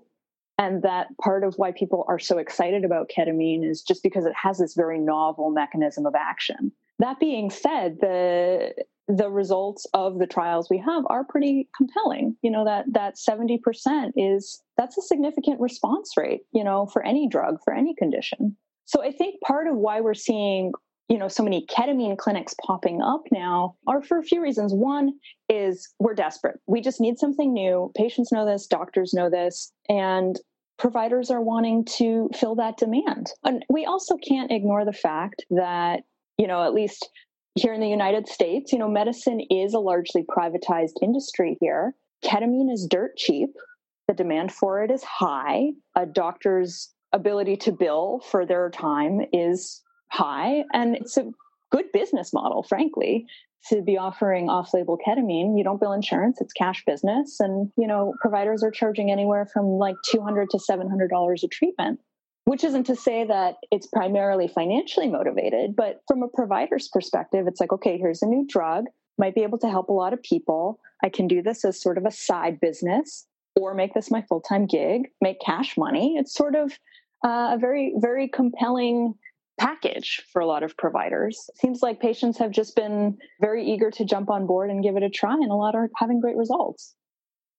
And 0.57 0.81
that 0.81 1.07
part 1.21 1.43
of 1.43 1.55
why 1.57 1.71
people 1.71 2.03
are 2.07 2.17
so 2.19 2.37
excited 2.37 2.83
about 2.83 3.11
ketamine 3.15 3.69
is 3.69 3.83
just 3.83 4.01
because 4.01 4.25
it 4.25 4.33
has 4.41 4.57
this 4.57 4.73
very 4.73 4.97
novel 4.97 5.51
mechanism 5.51 6.05
of 6.05 6.15
action. 6.15 6.71
That 6.99 7.19
being 7.19 7.49
said, 7.49 7.99
the 8.01 8.73
the 9.09 9.29
results 9.29 9.87
of 9.93 10.19
the 10.19 10.27
trials 10.27 10.69
we 10.69 10.79
have 10.79 11.05
are 11.09 11.23
pretty 11.23 11.69
compelling. 11.77 12.35
You 12.41 12.49
know 12.51 12.65
that 12.65 12.85
that 12.91 13.15
70% 13.15 14.13
is 14.15 14.61
that's 14.77 14.97
a 14.97 15.01
significant 15.01 15.59
response 15.61 16.17
rate, 16.17 16.41
you 16.53 16.63
know, 16.63 16.87
for 16.87 17.05
any 17.05 17.27
drug, 17.27 17.59
for 17.63 17.73
any 17.73 17.93
condition. 17.93 18.57
So 18.87 19.03
I 19.03 19.11
think 19.11 19.41
part 19.41 19.67
of 19.67 19.75
why 19.75 20.01
we're 20.01 20.15
seeing 20.15 20.71
you 21.09 21.17
know 21.17 21.27
so 21.27 21.43
many 21.43 21.65
ketamine 21.67 22.17
clinics 22.17 22.55
popping 22.65 23.01
up 23.01 23.21
now 23.31 23.75
are 23.85 24.01
for 24.01 24.17
a 24.17 24.23
few 24.23 24.41
reasons. 24.41 24.73
One 24.73 25.13
is 25.49 25.93
we're 25.99 26.15
desperate. 26.15 26.59
We 26.65 26.81
just 26.81 26.99
need 26.99 27.19
something 27.19 27.53
new. 27.53 27.91
Patients 27.95 28.31
know 28.31 28.45
this. 28.45 28.65
Doctors 28.65 29.13
know 29.13 29.29
this. 29.29 29.71
And 29.87 30.39
providers 30.77 31.29
are 31.29 31.41
wanting 31.41 31.85
to 31.97 32.29
fill 32.33 32.55
that 32.55 32.77
demand. 32.77 33.31
And 33.43 33.65
we 33.69 33.85
also 33.85 34.15
can't 34.17 34.51
ignore 34.51 34.85
the 34.85 34.93
fact 34.93 35.45
that 35.51 36.03
you 36.37 36.47
know 36.47 36.63
at 36.63 36.73
least 36.73 37.09
here 37.55 37.73
in 37.73 37.81
the 37.81 37.89
united 37.89 38.27
states 38.27 38.71
you 38.71 38.77
know 38.77 38.87
medicine 38.87 39.41
is 39.49 39.73
a 39.73 39.79
largely 39.79 40.23
privatized 40.23 40.93
industry 41.01 41.57
here. 41.59 41.93
Ketamine 42.23 42.71
is 42.71 42.87
dirt 42.89 43.17
cheap. 43.17 43.49
The 44.07 44.13
demand 44.13 44.53
for 44.53 44.81
it 44.83 44.91
is 44.91 45.03
high. 45.03 45.71
A 45.95 46.05
doctor's 46.05 46.93
ability 47.13 47.57
to 47.57 47.71
bill 47.71 48.21
for 48.29 48.45
their 48.45 48.69
time 48.69 49.21
is 49.33 49.81
high 50.09 50.63
and 50.73 50.95
it's 50.95 51.17
a 51.17 51.25
good 51.71 51.85
business 51.91 52.33
model 52.33 52.63
frankly 52.63 53.25
to 53.69 53.81
be 53.81 53.97
offering 53.97 54.49
off-label 54.49 54.97
ketamine. 55.05 55.57
You 55.57 55.63
don't 55.63 55.79
bill 55.79 55.93
insurance 55.93 56.39
it's 56.41 56.53
cash 56.53 56.83
business 56.85 57.39
and 57.39 57.71
you 57.77 57.87
know 57.87 58.13
providers 58.21 58.63
are 58.63 58.71
charging 58.71 59.11
anywhere 59.11 59.45
from 59.45 59.65
like 59.65 59.95
200 60.05 60.49
to 60.51 60.59
700 60.59 61.09
dollars 61.09 61.43
a 61.43 61.47
treatment 61.47 61.99
which 62.45 62.63
isn't 62.63 62.85
to 62.85 62.95
say 62.95 63.25
that 63.25 63.55
it's 63.71 63.87
primarily 63.87 64.47
financially 64.47 65.09
motivated 65.09 65.75
but 65.75 66.01
from 66.07 66.23
a 66.23 66.29
provider's 66.29 66.87
perspective 66.87 67.45
it's 67.47 67.59
like 67.59 67.73
okay 67.73 67.97
here's 67.97 68.21
a 68.21 68.27
new 68.27 68.45
drug 68.47 68.85
might 69.17 69.35
be 69.35 69.43
able 69.43 69.57
to 69.59 69.69
help 69.69 69.89
a 69.89 69.93
lot 69.93 70.13
of 70.13 70.21
people. 70.21 70.79
I 71.03 71.09
can 71.09 71.27
do 71.27 71.41
this 71.41 71.65
as 71.65 71.81
sort 71.81 71.97
of 71.97 72.05
a 72.05 72.11
side 72.11 72.59
business 72.59 73.25
or 73.57 73.73
make 73.73 73.93
this 73.93 74.11
my 74.11 74.21
full-time 74.23 74.65
gig 74.65 75.09
make 75.21 75.39
cash 75.39 75.77
money 75.77 76.15
it's 76.17 76.33
sort 76.33 76.55
of 76.55 76.71
uh, 77.25 77.55
a 77.55 77.57
very 77.59 77.93
very 77.97 78.27
compelling 78.27 79.13
package 79.57 80.21
for 80.31 80.39
a 80.41 80.45
lot 80.45 80.63
of 80.63 80.77
providers. 80.77 81.49
Seems 81.55 81.81
like 81.81 81.99
patients 81.99 82.37
have 82.37 82.51
just 82.51 82.75
been 82.75 83.17
very 83.41 83.65
eager 83.65 83.91
to 83.91 84.05
jump 84.05 84.29
on 84.29 84.45
board 84.47 84.69
and 84.69 84.83
give 84.83 84.95
it 84.95 85.03
a 85.03 85.09
try, 85.09 85.33
and 85.33 85.51
a 85.51 85.55
lot 85.55 85.75
are 85.75 85.89
having 85.95 86.19
great 86.19 86.37
results. 86.37 86.95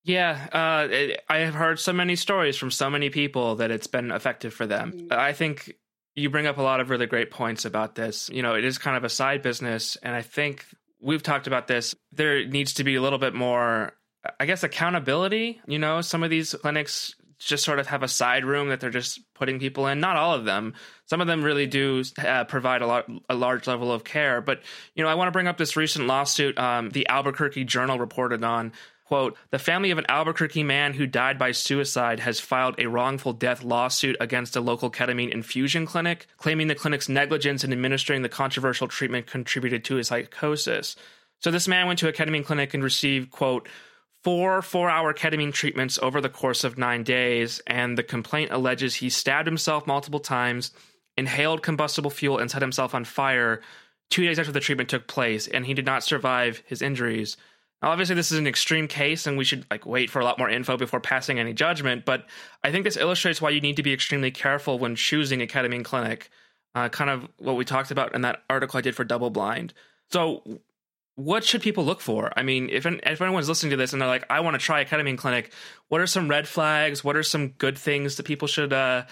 Yeah, 0.04 0.48
uh, 0.52 0.88
it, 0.90 1.20
I 1.28 1.38
have 1.38 1.54
heard 1.54 1.78
so 1.78 1.92
many 1.92 2.16
stories 2.16 2.56
from 2.56 2.70
so 2.70 2.88
many 2.88 3.10
people 3.10 3.56
that 3.56 3.70
it's 3.70 3.88
been 3.88 4.10
effective 4.10 4.54
for 4.54 4.66
them. 4.66 4.92
Mm-hmm. 4.92 5.12
I 5.12 5.32
think 5.32 5.72
you 6.14 6.30
bring 6.30 6.46
up 6.46 6.58
a 6.58 6.62
lot 6.62 6.80
of 6.80 6.88
really 6.88 7.06
great 7.06 7.30
points 7.30 7.64
about 7.64 7.94
this. 7.94 8.30
You 8.32 8.42
know, 8.42 8.54
it 8.54 8.64
is 8.64 8.78
kind 8.78 8.96
of 8.96 9.04
a 9.04 9.08
side 9.08 9.42
business, 9.42 9.96
and 9.96 10.14
I 10.14 10.22
think 10.22 10.64
we've 11.00 11.22
talked 11.22 11.46
about 11.46 11.66
this. 11.66 11.94
There 12.12 12.46
needs 12.46 12.74
to 12.74 12.84
be 12.84 12.94
a 12.94 13.02
little 13.02 13.18
bit 13.18 13.34
more, 13.34 13.92
I 14.38 14.46
guess, 14.46 14.62
accountability. 14.62 15.60
You 15.66 15.78
know, 15.78 16.00
some 16.00 16.22
of 16.22 16.30
these 16.30 16.54
clinics 16.54 17.14
just 17.38 17.64
sort 17.64 17.78
of 17.78 17.86
have 17.86 18.02
a 18.02 18.08
side 18.08 18.44
room 18.44 18.68
that 18.68 18.80
they're 18.80 18.90
just 18.90 19.20
putting 19.34 19.60
people 19.60 19.86
in. 19.86 20.00
Not 20.00 20.16
all 20.16 20.34
of 20.34 20.44
them. 20.44 20.74
Some 21.06 21.20
of 21.20 21.26
them 21.26 21.42
really 21.42 21.66
do 21.66 22.02
uh, 22.18 22.44
provide 22.44 22.82
a 22.82 22.86
lot, 22.86 23.06
a 23.28 23.34
large 23.34 23.66
level 23.66 23.92
of 23.92 24.04
care. 24.04 24.40
But 24.40 24.60
you 24.94 25.02
know, 25.02 25.08
I 25.08 25.14
want 25.14 25.28
to 25.28 25.32
bring 25.32 25.46
up 25.46 25.56
this 25.56 25.76
recent 25.76 26.06
lawsuit. 26.06 26.58
Um, 26.58 26.90
the 26.90 27.08
Albuquerque 27.08 27.64
Journal 27.64 27.98
reported 27.98 28.42
on. 28.42 28.72
Quote, 29.04 29.38
the 29.50 29.58
family 29.58 29.90
of 29.90 29.96
an 29.96 30.04
Albuquerque 30.10 30.64
man 30.64 30.92
who 30.92 31.06
died 31.06 31.38
by 31.38 31.52
suicide 31.52 32.20
has 32.20 32.40
filed 32.40 32.74
a 32.76 32.88
wrongful 32.88 33.32
death 33.32 33.64
lawsuit 33.64 34.18
against 34.20 34.54
a 34.54 34.60
local 34.60 34.90
ketamine 34.90 35.30
infusion 35.30 35.86
clinic, 35.86 36.26
claiming 36.36 36.68
the 36.68 36.74
clinic's 36.74 37.08
negligence 37.08 37.64
in 37.64 37.72
administering 37.72 38.20
the 38.20 38.28
controversial 38.28 38.86
treatment 38.86 39.26
contributed 39.26 39.82
to 39.84 39.94
his 39.94 40.08
psychosis. 40.08 40.94
So 41.40 41.50
this 41.50 41.66
man 41.66 41.86
went 41.86 42.00
to 42.00 42.08
a 42.08 42.12
ketamine 42.12 42.44
clinic 42.44 42.74
and 42.74 42.84
received, 42.84 43.30
quote, 43.30 43.66
four 44.28 44.60
four 44.60 44.90
hour 44.90 45.14
ketamine 45.14 45.54
treatments 45.54 45.98
over 46.02 46.20
the 46.20 46.28
course 46.28 46.62
of 46.62 46.76
nine 46.76 47.02
days, 47.02 47.62
and 47.66 47.96
the 47.96 48.02
complaint 48.02 48.50
alleges 48.50 48.96
he 48.96 49.08
stabbed 49.08 49.46
himself 49.46 49.86
multiple 49.86 50.20
times, 50.20 50.70
inhaled 51.16 51.62
combustible 51.62 52.10
fuel, 52.10 52.36
and 52.36 52.50
set 52.50 52.60
himself 52.60 52.94
on 52.94 53.06
fire 53.06 53.62
two 54.10 54.26
days 54.26 54.38
after 54.38 54.52
the 54.52 54.60
treatment 54.60 54.90
took 54.90 55.06
place, 55.06 55.48
and 55.48 55.64
he 55.64 55.72
did 55.72 55.86
not 55.86 56.04
survive 56.04 56.62
his 56.66 56.82
injuries. 56.82 57.38
Now, 57.80 57.88
obviously, 57.88 58.16
this 58.16 58.30
is 58.30 58.38
an 58.38 58.46
extreme 58.46 58.86
case, 58.86 59.26
and 59.26 59.38
we 59.38 59.44
should 59.44 59.64
like 59.70 59.86
wait 59.86 60.10
for 60.10 60.20
a 60.20 60.24
lot 60.26 60.38
more 60.38 60.50
info 60.50 60.76
before 60.76 61.00
passing 61.00 61.38
any 61.38 61.54
judgment. 61.54 62.04
But 62.04 62.26
I 62.62 62.70
think 62.70 62.84
this 62.84 62.98
illustrates 62.98 63.40
why 63.40 63.48
you 63.48 63.62
need 63.62 63.76
to 63.76 63.82
be 63.82 63.94
extremely 63.94 64.30
careful 64.30 64.78
when 64.78 64.94
choosing 64.94 65.40
a 65.40 65.46
ketamine 65.46 65.86
clinic. 65.86 66.28
Uh, 66.74 66.90
kind 66.90 67.08
of 67.08 67.26
what 67.38 67.56
we 67.56 67.64
talked 67.64 67.90
about 67.90 68.14
in 68.14 68.20
that 68.20 68.42
article 68.50 68.76
I 68.76 68.82
did 68.82 68.94
for 68.94 69.04
Double 69.04 69.30
Blind. 69.30 69.72
So, 70.10 70.42
what 71.18 71.42
should 71.42 71.62
people 71.62 71.84
look 71.84 72.00
for? 72.00 72.32
I 72.36 72.44
mean, 72.44 72.70
if 72.70 72.86
if 72.86 73.20
anyone's 73.20 73.48
listening 73.48 73.70
to 73.70 73.76
this 73.76 73.92
and 73.92 74.00
they're 74.00 74.08
like, 74.08 74.24
I 74.30 74.38
want 74.38 74.54
to 74.54 74.64
try 74.64 74.82
a 74.82 74.84
ketamine 74.84 75.18
clinic, 75.18 75.52
what 75.88 76.00
are 76.00 76.06
some 76.06 76.28
red 76.28 76.46
flags? 76.46 77.02
What 77.02 77.16
are 77.16 77.24
some 77.24 77.48
good 77.48 77.76
things 77.76 78.16
that 78.16 78.22
people 78.22 78.46
should, 78.46 78.72
uh, 78.72 79.04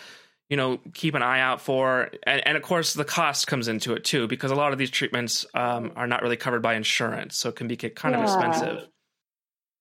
you 0.49 0.57
know, 0.57 0.79
keep 0.95 1.17
an 1.17 1.25
eye 1.25 1.41
out 1.41 1.61
for? 1.61 2.11
And, 2.23 2.47
and, 2.47 2.57
of 2.57 2.63
course, 2.63 2.95
the 2.95 3.05
cost 3.05 3.49
comes 3.49 3.67
into 3.67 3.93
it 3.93 4.05
too, 4.05 4.29
because 4.29 4.53
a 4.53 4.55
lot 4.55 4.73
of 4.73 4.79
these 4.79 4.91
treatments 4.91 5.47
um, 5.55 5.91
are 5.97 6.07
not 6.07 6.23
really 6.23 6.37
covered 6.37 6.63
by 6.63 6.75
insurance, 6.75 7.37
so 7.37 7.49
it 7.49 7.57
can 7.57 7.67
be 7.67 7.77
kind 7.77 8.15
of 8.15 8.21
yeah. 8.21 8.25
expensive. 8.25 8.89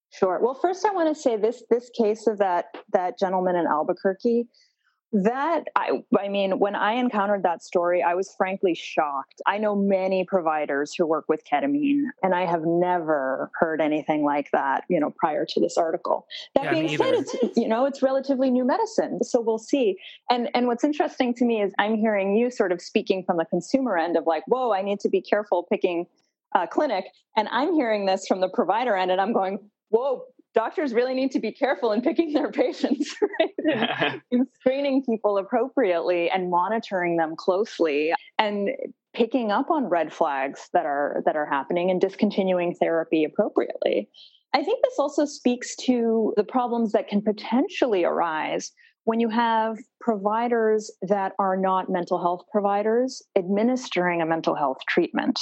Sure. 0.10 0.39
Well, 0.41 0.55
first, 0.55 0.84
I 0.84 0.94
want 0.94 1.15
to 1.15 1.22
say 1.22 1.38
this: 1.38 1.62
this 1.70 1.91
case 1.96 2.25
of 2.25 2.39
that 2.39 2.75
that 2.91 3.20
gentleman 3.20 3.55
in 3.55 3.67
Albuquerque 3.67 4.48
that 5.14 5.66
I, 5.76 6.04
I 6.20 6.28
mean, 6.28 6.60
when 6.60 6.76
I 6.76 6.94
encountered 6.94 7.44
that 7.44 7.64
story, 7.64 8.04
I 8.04 8.16
was 8.16 8.34
frankly 8.38 8.74
shocked. 8.74 9.42
I 9.46 9.58
know 9.58 9.76
many 9.76 10.26
providers 10.26 10.94
who 10.98 11.06
work 11.06 11.26
with 11.30 11.44
ketamine, 11.46 12.04
and 12.22 12.36
I 12.36 12.46
have 12.46 12.64
never 12.66 13.50
heard 13.60 13.82
anything 13.82 14.24
like 14.26 14.50
that. 14.52 14.84
You 14.90 15.00
know, 15.00 15.14
prior 15.18 15.46
to 15.46 15.60
this 15.60 15.78
article. 15.78 16.28
That 16.56 16.66
yeah, 16.66 16.72
being 16.72 16.98
said, 16.98 17.14
it's 17.14 17.58
you 17.58 17.68
know 17.68 17.86
it's 17.86 18.02
relatively 18.02 18.50
new 18.50 18.66
medicine, 18.66 19.24
so 19.24 19.40
we'll 19.40 19.58
see. 19.58 19.98
And 20.30 20.50
and 20.54 20.68
what's 20.68 20.84
interesting 20.84 21.34
to 21.36 21.46
me 21.46 21.62
is 21.62 21.74
I'm 21.80 21.96
hearing 21.96 22.36
you 22.36 22.52
sort 22.52 22.72
of 22.72 22.82
speaking 22.82 23.24
from 23.24 23.38
the 23.38 23.46
consumer 23.46 23.98
end 23.98 24.18
of 24.18 24.26
like, 24.26 24.44
whoa, 24.48 24.74
I 24.74 24.82
need 24.82 25.00
to 25.02 25.10
be 25.10 25.22
careful 25.22 25.64
picking 25.64 26.08
a 26.54 26.68
clinic, 26.68 27.06
and 27.38 27.48
I'm 27.50 27.74
hearing 27.74 28.06
this 28.06 28.28
from 28.28 28.42
the 28.42 28.50
provider 28.50 28.96
end, 28.96 29.12
and 29.12 29.22
I'm 29.22 29.34
going, 29.34 29.60
whoa, 29.90 30.24
doctors 30.56 30.94
really 30.94 31.14
need 31.14 31.32
to 31.32 31.40
be 31.40 31.52
careful 31.52 31.92
in 31.92 32.02
picking 32.02 32.34
their 32.34 32.52
patients 32.64 33.14
right? 33.22 34.22
and, 34.32 34.48
screening 34.60 35.04
people 35.04 35.38
appropriately 35.38 36.30
and 36.30 36.50
monitoring 36.50 37.18
them 37.18 37.36
closely 37.36 38.14
and 38.40 38.70
picking 39.14 39.52
up 39.52 39.70
on 39.70 39.86
red 39.86 40.12
flags 40.12 40.70
that 40.74 40.86
are 40.86 41.22
that 41.26 41.36
are 41.36 41.46
happening 41.46 41.92
and 41.92 42.02
discontinuing 42.02 42.74
therapy 42.76 43.24
appropriately 43.24 44.10
i 44.54 44.64
think 44.64 44.84
this 44.84 44.98
also 44.98 45.26
speaks 45.26 45.76
to 45.76 46.34
the 46.38 46.44
problems 46.44 46.94
that 46.94 47.08
can 47.08 47.22
potentially 47.22 48.04
arise 48.04 48.72
when 49.04 49.20
you 49.20 49.30
have 49.30 49.78
providers 50.02 50.92
that 51.04 51.34
are 51.38 51.56
not 51.56 51.90
mental 51.90 52.20
health 52.20 52.44
providers 52.52 53.22
administering 53.38 54.22
a 54.22 54.26
mental 54.26 54.56
health 54.56 54.78
treatment 54.88 55.40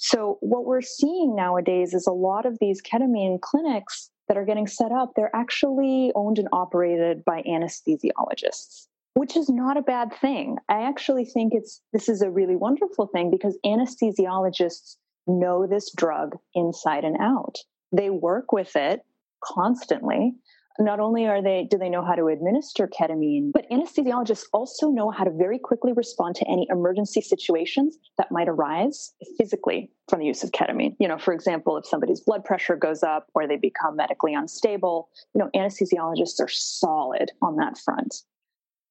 so, 0.00 0.38
what 0.42 0.64
we're 0.64 0.80
seeing 0.80 1.34
nowadays 1.34 1.92
is 1.92 2.06
a 2.06 2.12
lot 2.12 2.46
of 2.46 2.56
these 2.60 2.80
ketamine 2.80 3.40
clinics 3.40 4.10
that 4.28 4.36
are 4.36 4.44
getting 4.44 4.66
set 4.66 4.92
up, 4.92 5.12
they're 5.14 5.34
actually 5.34 6.12
owned 6.14 6.38
and 6.38 6.48
operated 6.52 7.24
by 7.24 7.42
anesthesiologists, 7.42 8.86
which 9.14 9.36
is 9.36 9.48
not 9.48 9.76
a 9.76 9.82
bad 9.82 10.12
thing. 10.20 10.58
I 10.68 10.82
actually 10.82 11.24
think 11.24 11.52
it's 11.54 11.80
this 11.92 12.08
is 12.08 12.22
a 12.22 12.30
really 12.30 12.56
wonderful 12.56 13.06
thing 13.06 13.30
because 13.30 13.58
anesthesiologists 13.64 14.96
know 15.26 15.66
this 15.66 15.92
drug 15.94 16.36
inside 16.54 17.04
and 17.04 17.16
out. 17.20 17.56
They 17.92 18.10
work 18.10 18.52
with 18.52 18.76
it 18.76 19.00
constantly 19.42 20.34
not 20.78 21.00
only 21.00 21.26
are 21.26 21.42
they 21.42 21.66
do 21.70 21.76
they 21.76 21.88
know 21.88 22.04
how 22.04 22.14
to 22.14 22.26
administer 22.26 22.88
ketamine 22.88 23.50
but 23.52 23.68
anesthesiologists 23.70 24.44
also 24.52 24.90
know 24.90 25.10
how 25.10 25.24
to 25.24 25.30
very 25.30 25.58
quickly 25.58 25.92
respond 25.92 26.34
to 26.36 26.48
any 26.48 26.66
emergency 26.70 27.20
situations 27.20 27.98
that 28.16 28.30
might 28.30 28.48
arise 28.48 29.12
physically 29.36 29.90
from 30.08 30.20
the 30.20 30.26
use 30.26 30.42
of 30.42 30.50
ketamine. 30.52 30.94
You 30.98 31.08
know 31.08 31.18
for 31.18 31.34
example 31.34 31.76
if 31.76 31.86
somebody's 31.86 32.20
blood 32.20 32.44
pressure 32.44 32.76
goes 32.76 33.02
up 33.02 33.26
or 33.34 33.46
they 33.46 33.56
become 33.56 33.96
medically 33.96 34.34
unstable 34.34 35.08
you 35.34 35.40
know 35.40 35.50
anesthesiologists 35.54 36.40
are 36.40 36.48
solid 36.48 37.30
on 37.42 37.56
that 37.56 37.78
front. 37.78 38.14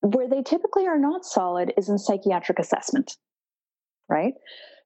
Where 0.01 0.29
they 0.29 0.43
typically 0.43 0.85
are 0.87 0.99
not 0.99 1.25
solid 1.25 1.73
is 1.77 1.89
in 1.89 1.97
psychiatric 1.97 2.59
assessment 2.59 3.17
right? 4.09 4.33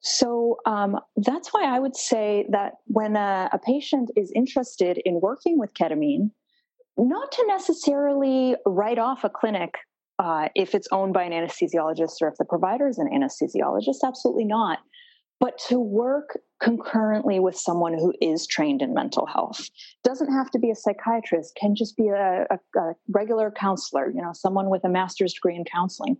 So 0.01 0.57
um, 0.65 0.99
that's 1.15 1.49
why 1.49 1.63
I 1.63 1.79
would 1.79 1.95
say 1.95 2.47
that 2.49 2.73
when 2.85 3.15
a, 3.15 3.49
a, 3.53 3.59
patient 3.59 4.09
is 4.15 4.31
interested 4.35 4.99
in 5.05 5.21
working 5.21 5.59
with 5.59 5.75
ketamine, 5.75 6.31
not 6.97 7.31
to 7.31 7.45
necessarily 7.47 8.55
write 8.65 8.99
off 8.99 9.23
a 9.23 9.29
clinic 9.29 9.75
uh, 10.19 10.49
if 10.55 10.75
it's 10.75 10.87
owned 10.91 11.13
by 11.13 11.23
an 11.23 11.31
anesthesiologist 11.31 12.21
or 12.21 12.27
if 12.27 12.35
the 12.37 12.45
provider 12.45 12.87
is 12.87 12.99
an 12.99 13.09
anesthesiologist, 13.11 14.03
absolutely 14.03 14.45
not. 14.45 14.79
but 15.39 15.57
to 15.57 15.79
work 15.79 16.37
concurrently 16.61 17.39
with 17.39 17.57
someone 17.57 17.93
who 17.93 18.13
is 18.21 18.45
trained 18.45 18.83
in 18.83 18.93
mental 18.93 19.25
health 19.25 19.67
doesn't 20.03 20.31
have 20.31 20.51
to 20.51 20.59
be 20.59 20.69
a 20.69 20.75
psychiatrist 20.75 21.57
can 21.59 21.75
just 21.75 21.97
be 21.97 22.07
a, 22.09 22.45
a, 22.51 22.79
a, 22.79 22.93
regular 23.09 23.49
counselor 23.49 24.11
you 24.11 24.21
know 24.21 24.31
someone 24.33 24.69
with 24.69 24.83
a 24.83 24.89
master's 24.89 25.33
degree 25.33 25.55
in 25.55 25.65
counseling 25.65 26.15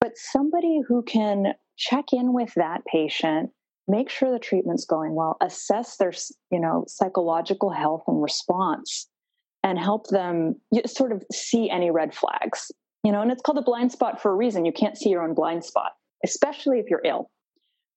but 0.00 0.12
somebody 0.16 0.80
who 0.86 1.02
can 1.02 1.54
check 1.78 2.12
in 2.12 2.34
with 2.34 2.52
that 2.54 2.84
patient 2.84 3.50
make 3.88 4.10
sure 4.10 4.30
the 4.30 4.38
treatment's 4.38 4.84
going 4.84 5.14
well 5.14 5.38
assess 5.40 5.96
their 5.96 6.12
you 6.50 6.60
know 6.60 6.84
psychological 6.86 7.70
health 7.70 8.02
and 8.06 8.22
response 8.22 9.08
and 9.62 9.78
help 9.78 10.08
them 10.08 10.54
sort 10.86 11.12
of 11.12 11.22
see 11.32 11.70
any 11.70 11.90
red 11.90 12.14
flags 12.14 12.70
you 13.04 13.12
know 13.12 13.20
and 13.20 13.30
it's 13.30 13.42
called 13.42 13.58
a 13.58 13.62
blind 13.62 13.92
spot 13.92 14.20
for 14.20 14.30
a 14.30 14.34
reason 14.34 14.64
you 14.64 14.72
can't 14.72 14.96
see 14.96 15.10
your 15.10 15.22
own 15.22 15.34
blind 15.34 15.64
spot 15.64 15.92
especially 16.24 16.78
if 16.78 16.86
you're 16.90 17.02
ill 17.04 17.30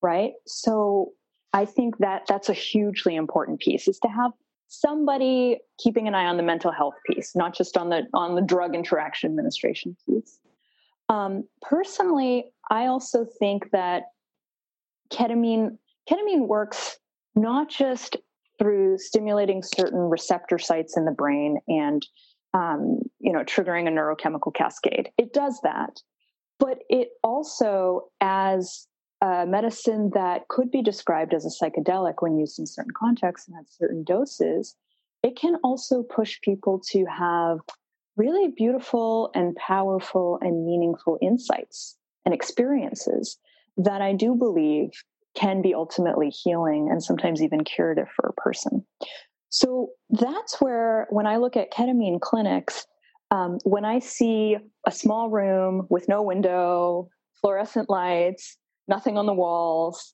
right? 0.01 0.33
So 0.47 1.11
I 1.53 1.65
think 1.65 1.97
that 1.99 2.23
that's 2.27 2.49
a 2.49 2.53
hugely 2.53 3.15
important 3.15 3.59
piece 3.59 3.87
is 3.87 3.99
to 3.99 4.07
have 4.07 4.31
somebody 4.67 5.59
keeping 5.79 6.07
an 6.07 6.15
eye 6.15 6.25
on 6.25 6.37
the 6.37 6.43
mental 6.43 6.71
health 6.71 6.95
piece, 7.07 7.35
not 7.35 7.53
just 7.53 7.77
on 7.77 7.89
the 7.89 8.03
on 8.13 8.35
the 8.35 8.41
drug 8.41 8.73
interaction 8.73 9.29
administration 9.29 9.95
piece. 10.07 10.39
Um, 11.09 11.43
personally, 11.61 12.45
I 12.69 12.85
also 12.85 13.25
think 13.39 13.71
that 13.71 14.03
ketamine 15.11 15.77
ketamine 16.09 16.47
works 16.47 16.97
not 17.35 17.69
just 17.69 18.17
through 18.61 18.97
stimulating 18.99 19.63
certain 19.63 19.99
receptor 19.99 20.59
sites 20.59 20.95
in 20.95 21.05
the 21.05 21.11
brain 21.11 21.57
and 21.67 22.05
um, 22.53 22.99
you 23.19 23.31
know 23.31 23.43
triggering 23.43 23.87
a 23.87 23.91
neurochemical 23.91 24.53
cascade. 24.53 25.09
It 25.17 25.33
does 25.33 25.59
that, 25.63 26.01
but 26.59 26.79
it 26.89 27.09
also 27.23 28.09
as 28.19 28.87
a 29.21 29.45
medicine 29.45 30.11
that 30.13 30.47
could 30.47 30.69
be 30.71 30.81
described 30.81 31.33
as 31.33 31.45
a 31.45 31.63
psychedelic 31.63 32.15
when 32.19 32.37
used 32.37 32.59
in 32.59 32.65
certain 32.65 32.93
contexts 32.97 33.47
and 33.47 33.57
at 33.57 33.69
certain 33.69 34.03
doses, 34.03 34.75
it 35.23 35.35
can 35.35 35.55
also 35.63 36.03
push 36.03 36.39
people 36.41 36.81
to 36.89 37.05
have 37.05 37.59
really 38.17 38.49
beautiful 38.55 39.31
and 39.33 39.55
powerful 39.55 40.37
and 40.41 40.65
meaningful 40.65 41.17
insights 41.21 41.97
and 42.25 42.33
experiences 42.33 43.37
that 43.77 44.01
I 44.01 44.13
do 44.13 44.35
believe 44.35 44.91
can 45.35 45.61
be 45.61 45.73
ultimately 45.73 46.29
healing 46.29 46.89
and 46.89 47.03
sometimes 47.03 47.41
even 47.41 47.63
curative 47.63 48.07
for 48.15 48.27
a 48.29 48.41
person. 48.41 48.85
So 49.49 49.89
that's 50.09 50.61
where, 50.61 51.07
when 51.09 51.27
I 51.27 51.37
look 51.37 51.57
at 51.57 51.71
ketamine 51.71 52.21
clinics, 52.21 52.85
um, 53.31 53.59
when 53.63 53.85
I 53.85 53.99
see 53.99 54.57
a 54.85 54.91
small 54.91 55.29
room 55.29 55.87
with 55.89 56.07
no 56.07 56.21
window, 56.21 57.09
fluorescent 57.41 57.89
lights, 57.89 58.57
nothing 58.87 59.17
on 59.17 59.25
the 59.25 59.33
walls, 59.33 60.13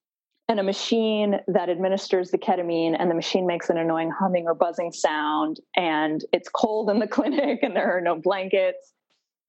and 0.49 0.59
a 0.59 0.63
machine 0.63 1.39
that 1.47 1.69
administers 1.69 2.31
the 2.31 2.37
ketamine 2.37 2.95
and 2.97 3.11
the 3.11 3.15
machine 3.15 3.45
makes 3.45 3.69
an 3.69 3.77
annoying 3.77 4.11
humming 4.17 4.45
or 4.47 4.55
buzzing 4.55 4.91
sound 4.91 5.59
and 5.75 6.23
it's 6.31 6.49
cold 6.49 6.89
in 6.89 6.99
the 6.99 7.07
clinic 7.15 7.59
and 7.61 7.75
there 7.75 7.95
are 7.95 8.01
no 8.01 8.15
blankets 8.15 8.93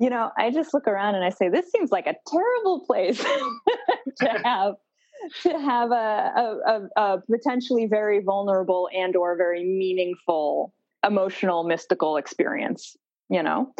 you 0.01 0.11
know 0.11 0.31
i 0.37 0.51
just 0.51 0.75
look 0.75 0.87
around 0.89 1.15
and 1.15 1.25
i 1.25 1.31
say 1.31 1.49
this 1.49 1.71
seems 1.71 1.91
like 1.91 2.07
a 2.07 2.15
terrible 2.27 2.85
place 2.87 3.19
to 4.19 4.29
have 4.45 4.75
to 5.43 5.59
have 5.59 5.91
a, 5.91 6.61
a, 6.67 6.89
a, 6.97 7.23
potentially 7.31 7.87
very 7.87 8.21
vulnerable 8.23 8.89
and 8.95 9.17
or 9.17 9.37
very 9.37 9.65
meaningful 9.65 10.73
emotional 11.05 11.65
mystical 11.65 12.17
experience 12.17 12.97
you 13.31 13.43
know 13.43 13.73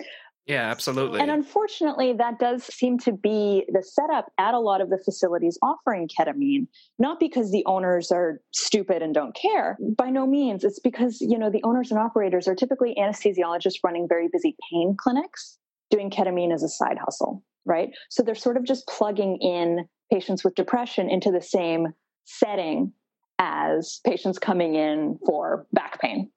yeah, 0.49 0.71
absolutely. 0.71 1.21
And 1.21 1.31
unfortunately, 1.31 2.15
that 2.15 2.39
does 2.39 2.65
seem 2.65 2.99
to 3.01 3.13
be 3.13 3.67
the 3.69 3.83
setup 3.83 4.33
at 4.39 4.55
a 4.55 4.59
lot 4.59 4.81
of 4.81 4.89
the 4.89 4.97
facilities 4.97 5.59
offering 5.61 6.09
ketamine, 6.09 6.67
not 6.99 7.21
because 7.21 7.53
the 7.53 7.63
owners 7.67 8.11
are 8.11 8.41
stupid 8.55 9.03
and 9.03 9.13
don't 9.13 9.37
care. 9.37 9.77
By 9.79 10.09
no 10.09 10.27
means. 10.27 10.65
It's 10.65 10.81
because, 10.81 11.21
you 11.21 11.39
know, 11.39 11.51
the 11.51 11.63
owners 11.65 11.91
and 11.91 12.01
operators 12.01 12.49
are 12.49 12.55
typically 12.55 12.97
anesthesiologists 12.99 13.81
running 13.85 14.09
very 14.09 14.29
busy 14.33 14.57
pain 14.73 14.97
clinics, 14.99 15.59
doing 15.91 16.09
ketamine 16.09 16.55
as 16.55 16.63
a 16.63 16.69
side 16.69 16.97
hustle, 16.99 17.45
right? 17.69 17.91
So 18.09 18.23
they're 18.23 18.35
sort 18.35 18.57
of 18.57 18.65
just 18.65 18.89
plugging 18.89 19.37
in 19.37 19.87
patients 20.11 20.43
with 20.43 20.55
depression 20.55 21.11
into 21.11 21.31
the 21.31 21.43
same 21.43 21.89
setting 22.25 22.93
as 23.39 24.01
patients 24.05 24.39
coming 24.39 24.75
in 24.75 25.19
for 25.25 25.67
back 25.73 26.01
pain, 26.01 26.31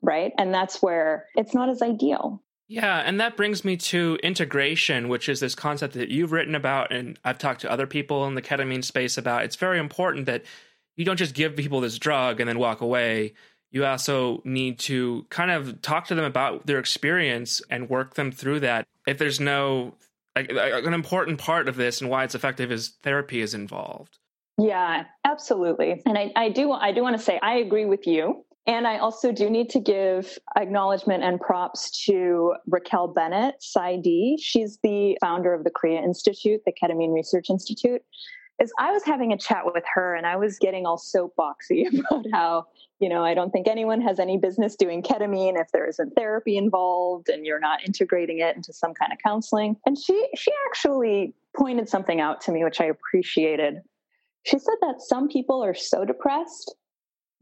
right? 0.00 0.32
And 0.38 0.54
that's 0.54 0.80
where 0.80 1.26
it's 1.34 1.52
not 1.52 1.68
as 1.68 1.82
ideal. 1.82 2.42
Yeah, 2.68 2.98
and 2.98 3.20
that 3.20 3.36
brings 3.36 3.64
me 3.64 3.76
to 3.78 4.18
integration, 4.22 5.08
which 5.08 5.28
is 5.28 5.40
this 5.40 5.54
concept 5.54 5.94
that 5.94 6.10
you've 6.10 6.32
written 6.32 6.54
about 6.54 6.92
and 6.92 7.18
I've 7.24 7.38
talked 7.38 7.62
to 7.62 7.70
other 7.70 7.86
people 7.86 8.26
in 8.26 8.34
the 8.34 8.42
ketamine 8.42 8.84
space 8.84 9.18
about. 9.18 9.44
It's 9.44 9.56
very 9.56 9.78
important 9.78 10.26
that 10.26 10.44
you 10.96 11.04
don't 11.04 11.16
just 11.16 11.34
give 11.34 11.56
people 11.56 11.80
this 11.80 11.98
drug 11.98 12.40
and 12.40 12.48
then 12.48 12.58
walk 12.58 12.80
away. 12.80 13.34
You 13.70 13.84
also 13.84 14.42
need 14.44 14.78
to 14.80 15.26
kind 15.30 15.50
of 15.50 15.80
talk 15.82 16.06
to 16.08 16.14
them 16.14 16.24
about 16.24 16.66
their 16.66 16.78
experience 16.78 17.62
and 17.70 17.90
work 17.90 18.14
them 18.14 18.32
through 18.32 18.60
that. 18.60 18.86
If 19.06 19.18
there's 19.18 19.40
no 19.40 19.94
like, 20.42 20.84
an 20.84 20.94
important 20.94 21.38
part 21.38 21.68
of 21.68 21.76
this 21.76 22.00
and 22.00 22.10
why 22.10 22.24
it's 22.24 22.34
effective 22.34 22.70
is 22.70 22.96
therapy 23.02 23.40
is 23.40 23.54
involved. 23.54 24.18
Yeah, 24.58 25.04
absolutely. 25.24 26.02
And 26.04 26.18
I, 26.18 26.32
I 26.34 26.48
do 26.48 26.72
I 26.72 26.92
do 26.92 27.02
want 27.02 27.16
to 27.16 27.22
say 27.22 27.38
I 27.42 27.54
agree 27.54 27.84
with 27.84 28.06
you 28.06 28.44
and 28.68 28.86
I 28.86 28.98
also 28.98 29.32
do 29.32 29.48
need 29.48 29.70
to 29.70 29.80
give 29.80 30.38
acknowledgement 30.54 31.24
and 31.24 31.40
props 31.40 32.04
to 32.04 32.54
Raquel 32.66 33.08
Bennett, 33.08 33.54
PsyD. 33.62 34.36
She's 34.38 34.78
the 34.82 35.16
founder 35.22 35.54
of 35.54 35.64
the 35.64 35.70
KRIYA 35.70 36.04
Institute, 36.04 36.60
the 36.66 36.72
Ketamine 36.72 37.14
Research 37.14 37.48
Institute. 37.48 38.02
Is 38.60 38.72
I 38.78 38.90
was 38.90 39.04
having 39.04 39.32
a 39.32 39.38
chat 39.38 39.64
with 39.64 39.84
her 39.94 40.14
and 40.14 40.26
I 40.26 40.36
was 40.36 40.58
getting 40.58 40.84
all 40.84 40.98
soapboxy 40.98 41.86
about 42.00 42.26
how, 42.32 42.66
you 42.98 43.08
know, 43.08 43.24
I 43.24 43.34
don't 43.34 43.50
think 43.50 43.68
anyone 43.68 44.00
has 44.00 44.18
any 44.18 44.36
business 44.36 44.74
doing 44.74 45.02
ketamine 45.02 45.60
if 45.60 45.70
there 45.72 45.88
isn't 45.88 46.14
therapy 46.16 46.56
involved 46.56 47.28
and 47.28 47.46
you're 47.46 47.60
not 47.60 47.84
integrating 47.84 48.40
it 48.40 48.56
into 48.56 48.72
some 48.72 48.94
kind 48.94 49.12
of 49.12 49.18
counseling. 49.24 49.76
And 49.86 49.96
she 49.96 50.28
she 50.36 50.50
actually 50.68 51.34
pointed 51.56 51.88
something 51.88 52.20
out 52.20 52.40
to 52.42 52.52
me 52.52 52.64
which 52.64 52.80
I 52.80 52.86
appreciated. 52.86 53.82
She 54.44 54.58
said 54.58 54.76
that 54.80 55.02
some 55.02 55.28
people 55.28 55.62
are 55.62 55.74
so 55.74 56.04
depressed 56.04 56.74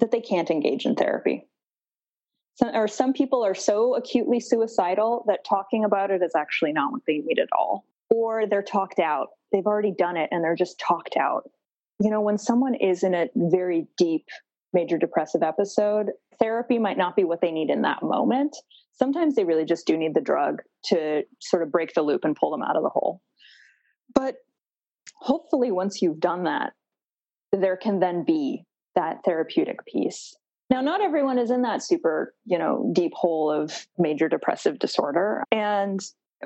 that 0.00 0.10
they 0.10 0.20
can't 0.20 0.50
engage 0.50 0.84
in 0.84 0.94
therapy. 0.94 1.46
Some, 2.56 2.74
or 2.74 2.88
some 2.88 3.12
people 3.12 3.44
are 3.44 3.54
so 3.54 3.94
acutely 3.94 4.40
suicidal 4.40 5.24
that 5.28 5.44
talking 5.44 5.84
about 5.84 6.10
it 6.10 6.22
is 6.22 6.34
actually 6.34 6.72
not 6.72 6.90
what 6.90 7.02
they 7.06 7.18
need 7.18 7.38
at 7.38 7.48
all. 7.56 7.84
Or 8.10 8.46
they're 8.46 8.62
talked 8.62 8.98
out. 8.98 9.28
They've 9.52 9.66
already 9.66 9.92
done 9.92 10.16
it 10.16 10.28
and 10.32 10.42
they're 10.42 10.56
just 10.56 10.78
talked 10.78 11.16
out. 11.16 11.50
You 12.00 12.10
know, 12.10 12.20
when 12.20 12.38
someone 12.38 12.74
is 12.74 13.02
in 13.02 13.14
a 13.14 13.28
very 13.34 13.86
deep 13.96 14.26
major 14.72 14.98
depressive 14.98 15.42
episode, 15.42 16.10
therapy 16.38 16.78
might 16.78 16.98
not 16.98 17.16
be 17.16 17.24
what 17.24 17.40
they 17.40 17.52
need 17.52 17.70
in 17.70 17.82
that 17.82 18.02
moment. 18.02 18.56
Sometimes 18.92 19.34
they 19.34 19.44
really 19.44 19.64
just 19.64 19.86
do 19.86 19.96
need 19.96 20.14
the 20.14 20.20
drug 20.20 20.62
to 20.86 21.22
sort 21.40 21.62
of 21.62 21.72
break 21.72 21.94
the 21.94 22.02
loop 22.02 22.24
and 22.24 22.36
pull 22.36 22.50
them 22.50 22.62
out 22.62 22.76
of 22.76 22.82
the 22.82 22.90
hole. 22.90 23.22
But 24.14 24.36
hopefully, 25.14 25.70
once 25.70 26.00
you've 26.02 26.20
done 26.20 26.44
that, 26.44 26.72
there 27.52 27.76
can 27.76 28.00
then 28.00 28.24
be 28.24 28.64
that 28.94 29.20
therapeutic 29.24 29.84
piece. 29.86 30.36
Now, 30.70 30.80
not 30.80 31.00
everyone 31.00 31.38
is 31.38 31.50
in 31.50 31.62
that 31.62 31.82
super, 31.82 32.34
you 32.44 32.58
know, 32.58 32.90
deep 32.92 33.12
hole 33.14 33.50
of 33.50 33.86
major 33.98 34.28
depressive 34.28 34.78
disorder. 34.78 35.44
And 35.52 36.00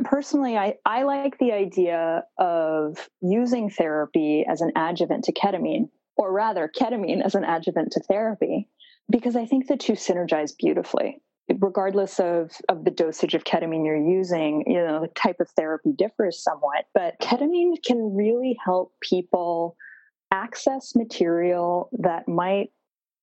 personally, 0.04 0.56
I, 0.56 0.76
I 0.84 1.02
like 1.02 1.38
the 1.38 1.52
idea 1.52 2.24
of 2.38 3.08
using 3.20 3.70
therapy 3.70 4.44
as 4.48 4.60
an 4.60 4.72
adjuvant 4.76 5.24
to 5.24 5.32
ketamine, 5.32 5.88
or 6.16 6.32
rather, 6.32 6.70
ketamine 6.74 7.24
as 7.24 7.34
an 7.34 7.44
adjuvant 7.44 7.92
to 7.92 8.00
therapy, 8.00 8.68
because 9.10 9.36
I 9.36 9.46
think 9.46 9.66
the 9.66 9.76
two 9.76 9.94
synergize 9.94 10.52
beautifully. 10.56 11.22
Regardless 11.58 12.20
of, 12.20 12.52
of 12.68 12.84
the 12.84 12.92
dosage 12.92 13.34
of 13.34 13.42
ketamine 13.42 13.84
you're 13.84 13.96
using, 13.96 14.62
you 14.68 14.74
know, 14.74 15.00
the 15.00 15.08
type 15.08 15.40
of 15.40 15.50
therapy 15.50 15.90
differs 15.92 16.40
somewhat, 16.40 16.84
but 16.94 17.18
ketamine 17.20 17.82
can 17.84 18.14
really 18.14 18.56
help 18.64 18.92
people 19.00 19.76
access 20.30 20.94
material 20.94 21.90
that 21.98 22.28
might, 22.28 22.70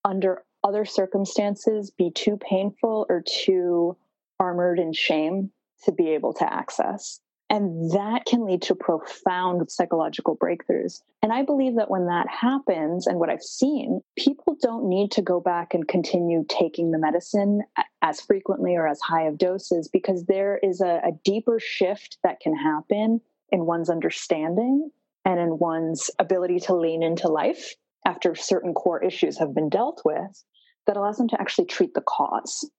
under 0.04 0.44
other 0.64 0.84
circumstances, 0.84 1.90
be 1.90 2.12
too 2.12 2.36
painful 2.38 3.06
or 3.08 3.24
too 3.26 3.96
armored 4.42 4.80
in 4.80 4.92
shame 4.92 5.52
to 5.84 5.92
be 5.92 6.10
able 6.10 6.34
to 6.34 6.54
access. 6.54 7.20
And 7.50 7.92
that 7.92 8.26
can 8.26 8.46
lead 8.46 8.62
to 8.64 8.76
profound 8.76 9.72
psychological 9.72 10.36
breakthroughs. 10.36 11.02
And 11.22 11.32
I 11.32 11.44
believe 11.44 11.76
that 11.76 11.90
when 11.90 12.08
that 12.08 12.28
happens, 12.28 13.08
and 13.08 13.20
what 13.20 13.30
I've 13.30 13.42
seen, 13.42 14.02
people 14.18 14.58
don't 14.62 14.90
need 14.90 15.12
to 15.12 15.22
go 15.22 15.40
back 15.40 15.74
and 15.74 15.88
continue 15.88 16.44
taking 16.50 16.92
the 16.92 16.98
medicine 16.98 17.62
as 18.02 18.20
frequently 18.20 18.76
or 18.76 18.86
as 18.86 19.00
high 19.00 19.24
of 19.24 19.38
doses 19.38 19.88
because 19.88 20.26
there 20.26 20.60
is 20.62 20.82
a, 20.82 21.02
a 21.06 21.14
deeper 21.24 21.58
shift 21.60 22.18
that 22.24 22.42
can 22.42 22.54
happen 22.54 23.22
in 23.50 23.66
one's 23.66 23.90
understanding 23.90 24.92
and 25.24 25.40
in 25.40 25.58
one's 25.58 26.12
ability 26.20 26.60
to 26.60 26.76
lean 26.76 27.02
into 27.02 27.30
life 27.30 27.76
after 28.06 28.36
certain 28.36 28.74
core 28.74 29.04
issues 29.04 29.38
have 29.40 29.56
been 29.56 29.70
dealt 29.70 30.02
with 30.04 30.44
that 30.86 30.98
allows 30.98 31.18
them 31.18 31.28
to 31.28 31.40
actually 31.40 31.66
treat 31.66 31.94
the 31.94 32.02
cause 32.02 32.70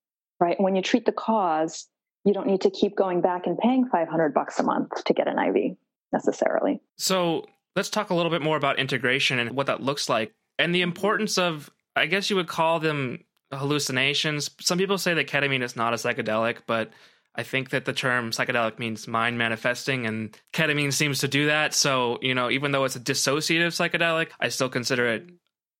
right 0.41 0.61
when 0.61 0.75
you 0.75 0.83
treat 0.83 1.05
the 1.05 1.13
cause 1.13 1.87
you 2.29 2.35
don't 2.35 2.47
need 2.47 2.61
to 2.61 2.71
keep 2.71 2.95
going 2.95 3.21
back 3.21 3.47
and 3.47 3.59
paying 3.59 3.87
500 3.87 4.35
bucks 4.35 4.61
a 4.61 4.63
month 4.63 5.05
to 5.05 5.15
get 5.15 5.27
an 5.27 5.39
iv 5.39 5.77
necessarily 6.13 6.81
so 6.97 7.45
Let's 7.79 7.91
talk 7.91 8.11
a 8.11 8.15
little 8.15 8.33
bit 8.33 8.43
more 8.43 8.57
about 8.57 8.81
integration 8.81 9.39
and 9.39 9.53
what 9.53 9.69
that 9.69 9.81
looks 9.81 10.09
like 10.09 10.35
and 10.59 10.75
the 10.75 10.83
importance 10.83 11.39
of, 11.39 11.71
I 11.95 12.07
guess 12.07 12.29
you 12.29 12.35
would 12.35 12.49
call 12.49 12.81
them 12.81 13.21
hallucinations. 13.53 14.51
Some 14.61 14.79
people 14.79 14.99
say 14.99 15.15
that 15.15 15.29
ketamine 15.29 15.63
is 15.63 15.77
not 15.77 15.93
a 15.93 15.97
psychedelic, 15.97 16.59
but 16.67 16.91
I 17.37 17.45
think 17.45 17.71
that 17.71 17.85
the 17.85 17.93
term 17.93 18.33
psychedelic 18.33 18.81
means 18.81 19.07
mind 19.07 19.39
manifesting, 19.39 20.07
and 20.07 20.37
ketamine 20.53 20.93
seems 20.93 21.21
to 21.21 21.29
do 21.29 21.47
that. 21.47 21.73
So, 21.73 22.19
you 22.21 22.35
know, 22.35 22.51
even 22.51 22.73
though 22.73 22.83
it's 22.83 22.97
a 22.97 23.01
dissociative 23.01 23.69
psychedelic, 23.69 24.31
I 24.41 24.49
still 24.49 24.69
consider 24.69 25.07
it 25.07 25.31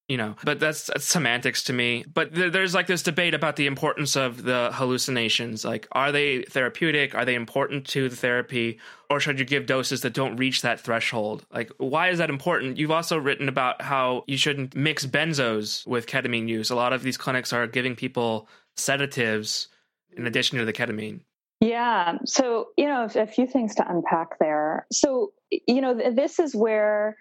you 0.09 0.17
know 0.17 0.35
but 0.43 0.59
that's, 0.59 0.87
that's 0.87 1.05
semantics 1.05 1.63
to 1.65 1.73
me. 1.73 2.05
But 2.13 2.35
th- 2.35 2.53
there's 2.53 2.75
like 2.75 2.87
this 2.87 3.03
debate 3.03 3.35
about 3.35 3.57
the 3.57 3.67
importance 3.67 4.17
of 4.17 4.43
the 4.43 4.71
hallucinations. 4.73 5.65
Like 5.65 5.87
are 5.93 6.11
they 6.11 6.43
therapeutic? 6.43 7.15
Are 7.15 7.25
they 7.25 7.35
important 7.35 7.87
to 7.89 8.09
the 8.09 8.17
therapy? 8.17 8.79
Or 9.11 9.21
should 9.21 9.39
you 9.39 9.45
give 9.45 9.67
doses 9.67 10.01
that 10.03 10.15
don't 10.15 10.37
reach 10.37 10.63
that 10.63 10.81
threshold? 10.81 11.45
Like 11.53 11.71
why 11.79 12.09
is 12.09 12.19
that 12.19 12.31
important? 12.31 12.79
You've 12.79 12.91
also 12.91 13.19
written 13.19 13.49
about 13.49 13.83
how 13.83 14.25
you 14.27 14.37
shouldn't 14.37 14.75
mix 14.75 15.07
benzos 15.07 15.87
with 15.87 16.07
ketamine 16.07 16.49
use. 16.49 16.71
A 16.71 16.77
lot 16.77 16.93
of 16.93 17.03
these 17.03 17.17
clinics 17.17 17.53
are 17.53 17.67
giving 17.67 17.95
people 17.95 18.49
sedatives 18.77 19.69
in 20.17 20.27
addition 20.27 20.59
to 20.59 20.65
the 20.65 20.73
ketamine. 20.73 21.21
Yeah. 21.61 22.19
So 22.25 22.69
you 22.77 22.87
know 22.87 23.09
a 23.15 23.27
few 23.27 23.47
things 23.47 23.75
to 23.77 23.91
unpack 23.91 24.39
there. 24.39 24.87
So 24.93 25.33
you 25.51 25.81
know 25.81 25.95
this 25.95 26.39
is 26.39 26.55
where 26.55 27.17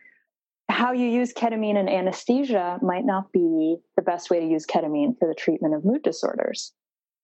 how 0.78 0.92
you 0.92 1.08
use 1.08 1.34
ketamine 1.34 1.76
in 1.76 1.90
anesthesia 1.90 2.78
might 2.84 3.04
not 3.04 3.32
be 3.32 3.78
the 3.96 4.04
best 4.04 4.30
way 4.30 4.40
to 4.40 4.46
use 4.46 4.64
ketamine 4.64 5.18
for 5.18 5.28
the 5.28 5.34
treatment 5.34 5.74
of 5.74 5.84
mood 5.84 6.04
disorders, 6.04 6.72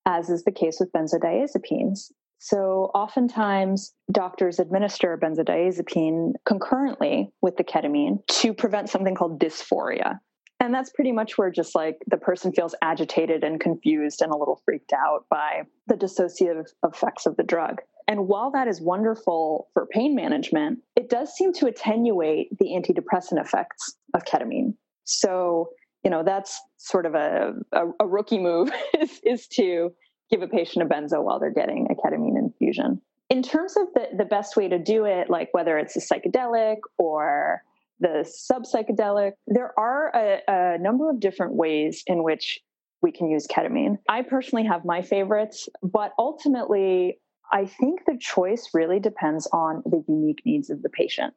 as 0.06 0.28
is 0.28 0.42
the 0.42 0.50
case 0.50 0.78
with 0.80 0.90
benzodiazepines. 0.90 2.10
So, 2.40 2.90
oftentimes, 2.96 3.94
doctors 4.10 4.58
administer 4.58 5.16
benzodiazepine 5.16 6.32
concurrently 6.44 7.30
with 7.42 7.56
the 7.56 7.62
ketamine 7.62 8.26
to 8.26 8.52
prevent 8.54 8.90
something 8.90 9.14
called 9.14 9.38
dysphoria. 9.38 10.18
And 10.58 10.74
that's 10.74 10.90
pretty 10.90 11.12
much 11.12 11.38
where 11.38 11.52
just 11.52 11.76
like 11.76 11.98
the 12.08 12.16
person 12.16 12.52
feels 12.52 12.74
agitated 12.82 13.44
and 13.44 13.60
confused 13.60 14.20
and 14.20 14.32
a 14.32 14.36
little 14.36 14.60
freaked 14.64 14.92
out 14.92 15.26
by 15.30 15.62
the 15.86 15.94
dissociative 15.94 16.66
effects 16.84 17.24
of 17.24 17.36
the 17.36 17.44
drug. 17.44 17.82
And 18.06 18.28
while 18.28 18.50
that 18.50 18.68
is 18.68 18.80
wonderful 18.80 19.68
for 19.72 19.86
pain 19.86 20.14
management, 20.14 20.80
it 20.96 21.08
does 21.08 21.34
seem 21.34 21.52
to 21.54 21.66
attenuate 21.66 22.56
the 22.58 22.66
antidepressant 22.66 23.40
effects 23.40 23.96
of 24.12 24.24
ketamine. 24.24 24.74
So, 25.04 25.70
you 26.02 26.10
know, 26.10 26.22
that's 26.22 26.60
sort 26.76 27.06
of 27.06 27.14
a, 27.14 27.54
a, 27.72 27.84
a 28.00 28.06
rookie 28.06 28.38
move 28.38 28.70
is, 29.00 29.20
is 29.24 29.46
to 29.48 29.92
give 30.30 30.42
a 30.42 30.48
patient 30.48 30.84
a 30.84 30.88
benzo 30.88 31.22
while 31.22 31.38
they're 31.38 31.50
getting 31.50 31.88
a 31.90 31.94
ketamine 31.94 32.38
infusion. 32.38 33.00
In 33.30 33.42
terms 33.42 33.76
of 33.76 33.86
the, 33.94 34.08
the 34.18 34.24
best 34.24 34.56
way 34.56 34.68
to 34.68 34.78
do 34.78 35.06
it, 35.06 35.30
like 35.30 35.48
whether 35.52 35.78
it's 35.78 35.96
a 35.96 36.00
psychedelic 36.00 36.76
or 36.98 37.62
the 38.00 38.24
sub 38.30 38.64
psychedelic, 38.64 39.32
there 39.46 39.72
are 39.78 40.14
a, 40.14 40.40
a 40.46 40.78
number 40.78 41.08
of 41.08 41.20
different 41.20 41.54
ways 41.54 42.02
in 42.06 42.22
which 42.22 42.60
we 43.00 43.12
can 43.12 43.30
use 43.30 43.46
ketamine. 43.46 43.98
I 44.08 44.22
personally 44.22 44.64
have 44.66 44.84
my 44.84 45.02
favorites, 45.02 45.68
but 45.82 46.12
ultimately, 46.18 47.18
I 47.52 47.66
think 47.66 48.00
the 48.06 48.18
choice 48.18 48.70
really 48.74 49.00
depends 49.00 49.46
on 49.52 49.82
the 49.84 50.04
unique 50.08 50.42
needs 50.44 50.70
of 50.70 50.82
the 50.82 50.88
patient. 50.88 51.34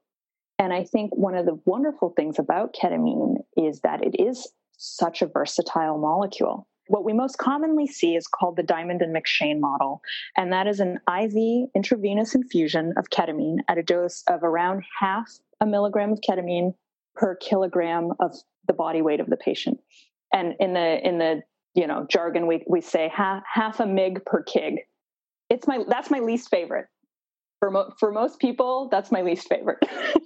And 0.59 0.73
I 0.73 0.83
think 0.83 1.15
one 1.15 1.35
of 1.35 1.45
the 1.45 1.59
wonderful 1.65 2.13
things 2.15 2.39
about 2.39 2.73
ketamine 2.73 3.37
is 3.55 3.81
that 3.81 4.03
it 4.03 4.19
is 4.19 4.47
such 4.77 5.21
a 5.21 5.27
versatile 5.27 5.97
molecule. 5.97 6.67
What 6.87 7.03
we 7.03 7.13
most 7.13 7.37
commonly 7.37 7.85
see 7.85 8.15
is 8.15 8.27
called 8.27 8.55
the 8.55 8.63
Diamond 8.63 9.01
and 9.01 9.15
McShane 9.15 9.59
model, 9.59 10.01
and 10.37 10.53
that 10.53 10.67
is 10.67 10.79
an 10.79 10.99
IV 11.07 11.69
intravenous 11.75 12.33
infusion 12.33 12.93
of 12.97 13.09
ketamine 13.09 13.57
at 13.67 13.77
a 13.77 13.83
dose 13.83 14.23
of 14.27 14.43
around 14.43 14.83
half 14.99 15.27
a 15.59 15.65
milligram 15.65 16.13
of 16.13 16.19
ketamine 16.27 16.73
per 17.15 17.35
kilogram 17.35 18.11
of 18.19 18.35
the 18.67 18.73
body 18.73 19.01
weight 19.01 19.19
of 19.19 19.27
the 19.27 19.37
patient. 19.37 19.79
And 20.31 20.55
in 20.59 20.73
the 20.73 21.05
in 21.05 21.17
the 21.17 21.41
you 21.73 21.87
know 21.87 22.05
jargon, 22.09 22.47
we 22.47 22.63
we 22.67 22.79
say 22.79 23.11
half 23.13 23.43
half 23.51 23.79
a 23.81 23.85
mig 23.85 24.23
per 24.25 24.43
kig 24.43 24.79
it's 25.49 25.67
my 25.67 25.83
that's 25.87 26.09
my 26.09 26.19
least 26.19 26.49
favorite. 26.49 26.87
For 27.59 27.71
mo- 27.71 27.93
for 27.99 28.11
most 28.11 28.39
people 28.39 28.87
that's 28.89 29.11
my 29.11 29.21
least 29.21 29.47
favorite. 29.49 29.79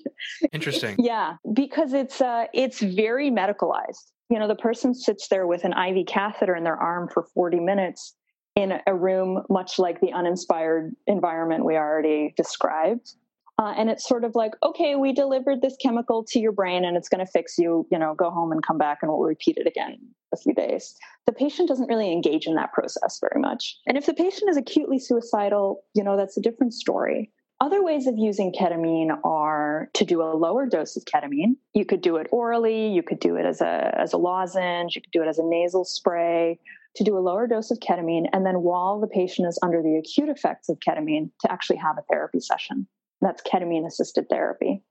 Interesting. 0.52 0.96
Yeah 1.00 1.36
because 1.54 1.94
it's 1.94 2.22
uh 2.22 2.46
it's 2.54 2.82
very 2.82 3.32
medicalized. 3.32 4.12
You 4.30 4.40
know 4.40 4.48
the 4.48 4.56
person 4.56 4.94
sits 4.94 5.28
there 5.28 5.48
with 5.48 5.64
an 5.64 5.74
iv 5.74 6.06
catheter 6.08 6.56
in 6.56 6.64
their 6.64 6.78
arm 6.78 7.10
for 7.14 7.28
40 7.34 7.60
minutes 7.60 8.16
in 8.56 8.74
a 8.86 8.96
room 8.96 9.44
much 9.50 9.80
like 9.80 10.02
the 10.02 10.12
uninspired 10.12 10.94
environment 11.08 11.64
we 11.64 11.76
already 11.76 12.34
described 12.36 13.16
uh, 13.62 13.74
and 13.78 13.90
it's 13.90 14.08
sort 14.08 14.24
of 14.24 14.34
like 14.34 14.54
okay 14.64 14.96
we 14.96 15.14
delivered 15.14 15.62
this 15.62 15.76
chemical 15.82 16.24
to 16.24 16.40
your 16.40 16.52
brain 16.52 16.84
and 16.84 16.98
it's 16.98 17.08
going 17.08 17.24
to 17.24 17.32
fix 17.32 17.58
you 17.58 17.86
you 17.92 18.00
know 18.00 18.16
go 18.16 18.32
home 18.32 18.52
and 18.52 18.66
come 18.66 18.78
back 18.78 19.00
and 19.02 19.12
we'll 19.12 19.20
repeat 19.20 19.58
it 19.58 19.68
again 19.68 19.98
a 20.34 20.38
few 20.38 20.54
days 20.54 20.96
the 21.28 21.32
patient 21.32 21.68
doesn't 21.68 21.88
really 21.88 22.12
engage 22.12 22.48
in 22.48 22.56
that 22.56 22.74
process 22.74 23.20
very 23.22 23.40
much 23.40 23.78
and 23.86 23.98
if 23.98 24.06
the 24.06 24.14
patient 24.14 24.50
is 24.50 24.58
acutely 24.58 24.98
suicidal 24.98 25.84
you 25.94 26.04
know 26.04 26.18
that's 26.18 26.38
a 26.38 26.42
different 26.42 26.74
story 26.74 27.32
other 27.60 27.84
ways 27.84 28.08
of 28.08 28.18
using 28.18 28.52
ketamine 28.52 29.16
are 29.24 29.92
to 29.94 30.04
do 30.04 30.24
a 30.24 30.34
lower 30.34 30.66
dose 30.66 30.98
of 30.98 31.06
ketamine. 31.06 31.58
You 31.76 31.86
could 31.86 32.02
do 32.02 32.16
it 32.16 32.26
orally, 32.32 32.88
you 32.88 33.04
could 33.04 33.20
do 33.20 33.36
it 33.36 33.46
as 33.46 33.62
a, 33.62 33.94
as 34.00 34.14
a 34.14 34.18
lozenge, 34.18 34.96
you 34.96 35.02
could 35.04 35.12
do 35.12 35.22
it 35.22 35.28
as 35.28 35.38
a 35.38 35.44
nasal 35.46 35.86
spray, 35.86 36.58
to 36.96 37.04
do 37.04 37.16
a 37.16 37.20
lower 37.20 37.46
dose 37.46 37.70
of 37.70 37.78
ketamine, 37.78 38.26
and 38.34 38.48
then 38.48 38.64
while 38.64 39.00
the 39.00 39.06
patient 39.06 39.48
is 39.48 39.60
under 39.62 39.84
the 39.84 39.96
acute 39.96 40.28
effects 40.28 40.70
of 40.70 40.80
ketamine, 40.80 41.30
to 41.42 41.52
actually 41.52 41.78
have 41.78 42.00
a 42.00 42.04
therapy 42.10 42.40
session. 42.40 42.88
That's 43.22 43.42
ketamine 43.42 43.86
assisted 43.86 44.26
therapy. 44.30 44.84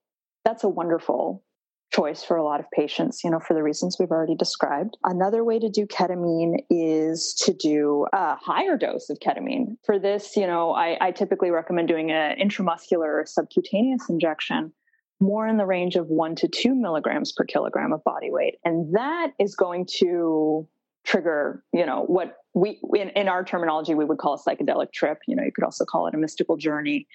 That's 0.44 0.64
a 0.64 0.68
wonderful 0.68 1.44
choice 1.92 2.22
for 2.22 2.36
a 2.36 2.44
lot 2.44 2.60
of 2.60 2.70
patients, 2.70 3.24
you 3.24 3.30
know, 3.30 3.40
for 3.40 3.52
the 3.52 3.62
reasons 3.62 3.96
we've 3.98 4.12
already 4.12 4.36
described. 4.36 4.96
Another 5.02 5.42
way 5.42 5.58
to 5.58 5.68
do 5.68 5.86
ketamine 5.86 6.58
is 6.70 7.34
to 7.44 7.52
do 7.52 8.06
a 8.12 8.36
higher 8.36 8.76
dose 8.76 9.10
of 9.10 9.18
ketamine. 9.18 9.76
For 9.84 9.98
this, 9.98 10.36
you 10.36 10.46
know, 10.46 10.72
I, 10.72 10.96
I 11.00 11.10
typically 11.10 11.50
recommend 11.50 11.88
doing 11.88 12.12
an 12.12 12.38
intramuscular 12.38 13.20
or 13.20 13.24
subcutaneous 13.26 14.08
injection 14.08 14.72
more 15.20 15.46
in 15.46 15.58
the 15.58 15.66
range 15.66 15.96
of 15.96 16.06
one 16.06 16.34
to 16.36 16.48
two 16.48 16.74
milligrams 16.74 17.32
per 17.32 17.44
kilogram 17.44 17.92
of 17.92 18.02
body 18.04 18.30
weight. 18.30 18.54
And 18.64 18.94
that 18.94 19.32
is 19.38 19.54
going 19.54 19.86
to 19.98 20.66
trigger, 21.04 21.62
you 21.72 21.84
know, 21.84 22.04
what 22.06 22.36
we 22.54 22.80
in, 22.94 23.10
in 23.10 23.28
our 23.28 23.44
terminology 23.44 23.94
we 23.94 24.04
would 24.04 24.18
call 24.18 24.34
a 24.34 24.38
psychedelic 24.38 24.92
trip. 24.92 25.18
You 25.26 25.36
know, 25.36 25.42
you 25.42 25.52
could 25.52 25.64
also 25.64 25.84
call 25.84 26.06
it 26.06 26.14
a 26.14 26.18
mystical 26.18 26.56
journey. 26.56 27.06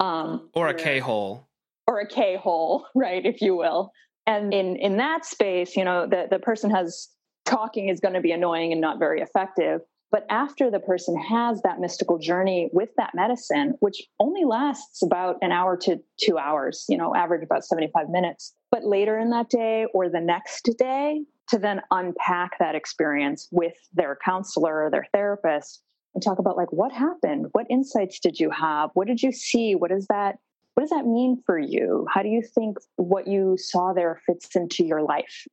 Um, 0.00 0.48
or 0.54 0.68
a 0.68 0.74
K 0.74 0.98
hole. 0.98 1.48
Or 1.86 2.00
a 2.00 2.06
K 2.06 2.36
hole, 2.36 2.86
right, 2.94 3.24
if 3.24 3.40
you 3.40 3.56
will. 3.56 3.92
And 4.26 4.54
in 4.54 4.76
in 4.76 4.96
that 4.98 5.24
space, 5.24 5.76
you 5.76 5.84
know, 5.84 6.06
the, 6.06 6.28
the 6.30 6.38
person 6.38 6.70
has 6.70 7.08
talking 7.44 7.88
is 7.88 8.00
going 8.00 8.14
to 8.14 8.20
be 8.20 8.32
annoying 8.32 8.72
and 8.72 8.80
not 8.80 8.98
very 8.98 9.20
effective. 9.20 9.80
But 10.10 10.26
after 10.30 10.70
the 10.70 10.78
person 10.78 11.20
has 11.20 11.60
that 11.62 11.80
mystical 11.80 12.18
journey 12.18 12.70
with 12.72 12.90
that 12.96 13.16
medicine, 13.16 13.74
which 13.80 14.00
only 14.20 14.44
lasts 14.44 15.02
about 15.02 15.38
an 15.42 15.50
hour 15.50 15.76
to 15.78 16.00
two 16.22 16.38
hours, 16.38 16.84
you 16.88 16.96
know, 16.96 17.16
average 17.16 17.42
about 17.42 17.64
75 17.64 18.08
minutes. 18.10 18.54
But 18.70 18.84
later 18.84 19.18
in 19.18 19.30
that 19.30 19.50
day 19.50 19.86
or 19.92 20.08
the 20.08 20.20
next 20.20 20.70
day, 20.78 21.22
to 21.48 21.58
then 21.58 21.80
unpack 21.90 22.58
that 22.58 22.74
experience 22.74 23.48
with 23.50 23.74
their 23.92 24.18
counselor 24.24 24.84
or 24.84 24.90
their 24.90 25.06
therapist 25.12 25.82
and 26.14 26.22
talk 26.22 26.38
about 26.38 26.56
like 26.56 26.72
what 26.72 26.92
happened? 26.92 27.46
What 27.52 27.66
insights 27.68 28.18
did 28.18 28.38
you 28.38 28.50
have? 28.50 28.90
What 28.94 29.06
did 29.06 29.22
you 29.22 29.32
see? 29.32 29.74
What 29.74 29.90
is 29.90 30.06
that 30.08 30.38
what 30.74 30.82
does 30.82 30.90
that 30.90 31.06
mean 31.06 31.40
for 31.46 31.56
you? 31.56 32.04
How 32.12 32.22
do 32.22 32.28
you 32.28 32.42
think 32.42 32.78
what 32.96 33.28
you 33.28 33.56
saw 33.56 33.92
there 33.92 34.20
fits 34.26 34.56
into 34.56 34.84
your 34.84 35.02
life 35.02 35.46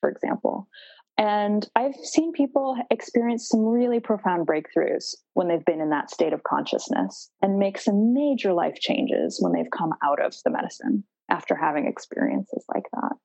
for 0.00 0.10
example? 0.10 0.68
And 1.16 1.68
i've 1.74 1.96
seen 1.96 2.32
people 2.32 2.76
experience 2.90 3.48
some 3.48 3.64
really 3.64 3.98
profound 3.98 4.46
breakthroughs 4.46 5.16
when 5.34 5.48
they've 5.48 5.64
been 5.64 5.80
in 5.80 5.90
that 5.90 6.10
state 6.10 6.32
of 6.32 6.44
consciousness 6.44 7.28
and 7.42 7.58
make 7.58 7.78
some 7.78 8.14
major 8.14 8.52
life 8.52 8.76
changes 8.76 9.38
when 9.40 9.52
they've 9.52 9.70
come 9.76 9.92
out 10.04 10.22
of 10.24 10.32
the 10.44 10.50
medicine 10.50 11.02
after 11.28 11.56
having 11.56 11.88
experiences 11.88 12.64
like 12.72 12.84
that 12.92 13.16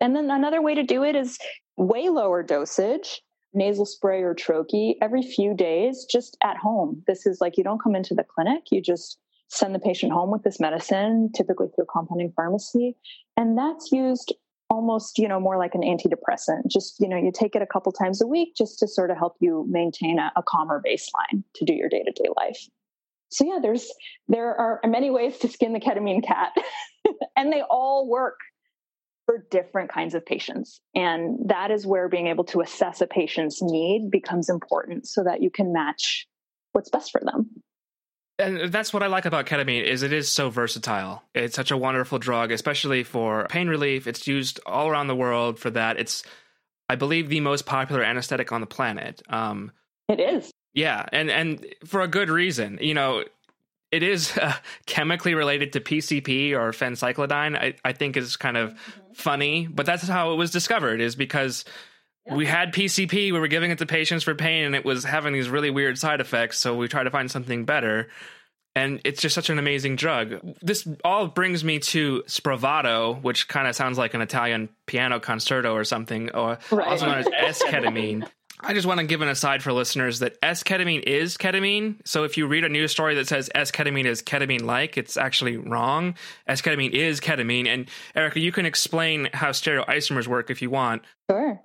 and 0.00 0.14
then 0.14 0.30
another 0.30 0.62
way 0.62 0.74
to 0.74 0.82
do 0.82 1.04
it 1.04 1.16
is 1.16 1.38
way 1.76 2.08
lower 2.08 2.42
dosage, 2.42 3.22
nasal 3.52 3.86
spray 3.86 4.22
or 4.22 4.34
troche 4.34 4.94
every 5.00 5.22
few 5.22 5.54
days, 5.54 6.06
just 6.10 6.36
at 6.42 6.56
home. 6.56 7.02
This 7.06 7.26
is 7.26 7.40
like 7.40 7.56
you 7.56 7.64
don't 7.64 7.82
come 7.82 7.96
into 7.96 8.14
the 8.14 8.24
clinic, 8.24 8.64
you 8.70 8.80
just 8.80 9.18
send 9.48 9.74
the 9.74 9.80
patient 9.80 10.12
home 10.12 10.30
with 10.30 10.44
this 10.44 10.60
medicine, 10.60 11.30
typically 11.34 11.66
through 11.74 11.84
a 11.84 11.92
compounding 11.92 12.32
pharmacy. 12.36 12.96
And 13.36 13.58
that's 13.58 13.90
used 13.90 14.32
almost, 14.68 15.18
you 15.18 15.26
know, 15.26 15.40
more 15.40 15.58
like 15.58 15.74
an 15.74 15.82
antidepressant. 15.82 16.68
Just, 16.68 17.00
you 17.00 17.08
know, 17.08 17.16
you 17.16 17.32
take 17.34 17.56
it 17.56 17.62
a 17.62 17.66
couple 17.66 17.90
times 17.90 18.22
a 18.22 18.26
week 18.26 18.54
just 18.56 18.78
to 18.78 18.86
sort 18.86 19.10
of 19.10 19.18
help 19.18 19.36
you 19.40 19.66
maintain 19.68 20.20
a, 20.20 20.30
a 20.36 20.42
calmer 20.44 20.80
baseline 20.86 21.42
to 21.56 21.64
do 21.64 21.74
your 21.74 21.88
day 21.88 22.04
to 22.04 22.12
day 22.12 22.28
life. 22.36 22.68
So 23.30 23.44
yeah, 23.44 23.58
there's 23.60 23.92
there 24.28 24.54
are 24.56 24.80
many 24.86 25.10
ways 25.10 25.38
to 25.38 25.48
skin 25.48 25.72
the 25.72 25.80
ketamine 25.80 26.24
cat, 26.24 26.52
and 27.36 27.52
they 27.52 27.62
all 27.62 28.08
work 28.08 28.38
for 29.30 29.46
different 29.48 29.92
kinds 29.92 30.16
of 30.16 30.26
patients. 30.26 30.80
And 30.92 31.38
that 31.50 31.70
is 31.70 31.86
where 31.86 32.08
being 32.08 32.26
able 32.26 32.42
to 32.46 32.62
assess 32.62 33.00
a 33.00 33.06
patient's 33.06 33.62
need 33.62 34.10
becomes 34.10 34.48
important 34.48 35.06
so 35.06 35.22
that 35.22 35.40
you 35.40 35.50
can 35.50 35.72
match 35.72 36.26
what's 36.72 36.90
best 36.90 37.12
for 37.12 37.20
them. 37.20 37.48
And 38.40 38.72
that's 38.72 38.92
what 38.92 39.04
I 39.04 39.06
like 39.06 39.26
about 39.26 39.46
ketamine 39.46 39.84
is 39.84 40.02
it 40.02 40.12
is 40.12 40.28
so 40.28 40.50
versatile. 40.50 41.22
It's 41.32 41.54
such 41.54 41.70
a 41.70 41.76
wonderful 41.76 42.18
drug, 42.18 42.50
especially 42.50 43.04
for 43.04 43.46
pain 43.48 43.68
relief. 43.68 44.08
It's 44.08 44.26
used 44.26 44.58
all 44.66 44.88
around 44.88 45.06
the 45.06 45.14
world 45.14 45.60
for 45.60 45.70
that. 45.70 46.00
It's, 46.00 46.24
I 46.88 46.96
believe, 46.96 47.28
the 47.28 47.40
most 47.40 47.66
popular 47.66 48.02
anesthetic 48.02 48.50
on 48.50 48.60
the 48.60 48.66
planet. 48.66 49.22
Um, 49.28 49.70
it 50.08 50.18
is. 50.18 50.50
Yeah, 50.72 51.04
and 51.12 51.30
and 51.30 51.66
for 51.84 52.00
a 52.00 52.08
good 52.08 52.30
reason. 52.30 52.78
You 52.80 52.94
know, 52.94 53.24
it 53.92 54.02
is 54.02 54.36
uh, 54.42 54.54
chemically 54.86 55.34
related 55.34 55.72
to 55.74 55.80
PCP 55.80 56.52
or 56.52 56.72
phencyclidine. 56.72 57.56
I, 57.56 57.74
I 57.84 57.92
think 57.92 58.16
is 58.16 58.36
kind 58.36 58.56
of 58.56 58.70
mm-hmm. 58.70 59.12
funny, 59.14 59.66
but 59.66 59.86
that's 59.86 60.06
how 60.06 60.32
it 60.32 60.36
was 60.36 60.50
discovered. 60.50 61.00
Is 61.00 61.16
because 61.16 61.64
yeah. 62.26 62.34
we 62.34 62.46
had 62.46 62.72
PCP, 62.72 63.32
we 63.32 63.38
were 63.38 63.48
giving 63.48 63.70
it 63.70 63.78
to 63.78 63.86
patients 63.86 64.24
for 64.24 64.34
pain, 64.34 64.64
and 64.64 64.74
it 64.74 64.84
was 64.84 65.04
having 65.04 65.32
these 65.32 65.48
really 65.48 65.70
weird 65.70 65.98
side 65.98 66.20
effects. 66.20 66.58
So 66.58 66.76
we 66.76 66.88
tried 66.88 67.04
to 67.04 67.10
find 67.10 67.30
something 67.30 67.64
better. 67.64 68.08
And 68.76 69.00
it's 69.04 69.20
just 69.20 69.34
such 69.34 69.50
an 69.50 69.58
amazing 69.58 69.96
drug. 69.96 70.38
This 70.62 70.86
all 71.02 71.26
brings 71.26 71.64
me 71.64 71.80
to 71.80 72.22
Spravato, 72.28 73.20
which 73.20 73.48
kind 73.48 73.66
of 73.66 73.74
sounds 73.74 73.98
like 73.98 74.14
an 74.14 74.20
Italian 74.20 74.68
piano 74.86 75.18
concerto 75.18 75.74
or 75.74 75.82
something, 75.82 76.30
or 76.30 76.58
right. 76.70 76.86
also 76.86 77.06
known 77.06 77.18
as 77.18 77.26
S-ketamine. 77.26 78.28
I 78.62 78.74
just 78.74 78.86
want 78.86 79.00
to 79.00 79.06
give 79.06 79.22
an 79.22 79.28
aside 79.28 79.62
for 79.62 79.72
listeners 79.72 80.18
that 80.18 80.36
S 80.42 80.62
ketamine 80.62 81.02
is 81.02 81.36
ketamine. 81.36 81.96
So 82.04 82.24
if 82.24 82.36
you 82.36 82.46
read 82.46 82.64
a 82.64 82.68
news 82.68 82.90
story 82.90 83.14
that 83.14 83.26
says 83.26 83.50
S 83.54 83.70
ketamine 83.70 84.04
is 84.04 84.22
ketamine 84.22 84.62
like, 84.62 84.98
it's 84.98 85.16
actually 85.16 85.56
wrong. 85.56 86.14
S 86.46 86.60
ketamine 86.60 86.92
is 86.92 87.20
ketamine. 87.20 87.66
And 87.66 87.88
Erica, 88.14 88.40
you 88.40 88.52
can 88.52 88.66
explain 88.66 89.28
how 89.32 89.50
stereoisomers 89.50 90.26
work 90.26 90.50
if 90.50 90.60
you 90.60 90.70
want. 90.70 91.02
Sure. 91.30 91.60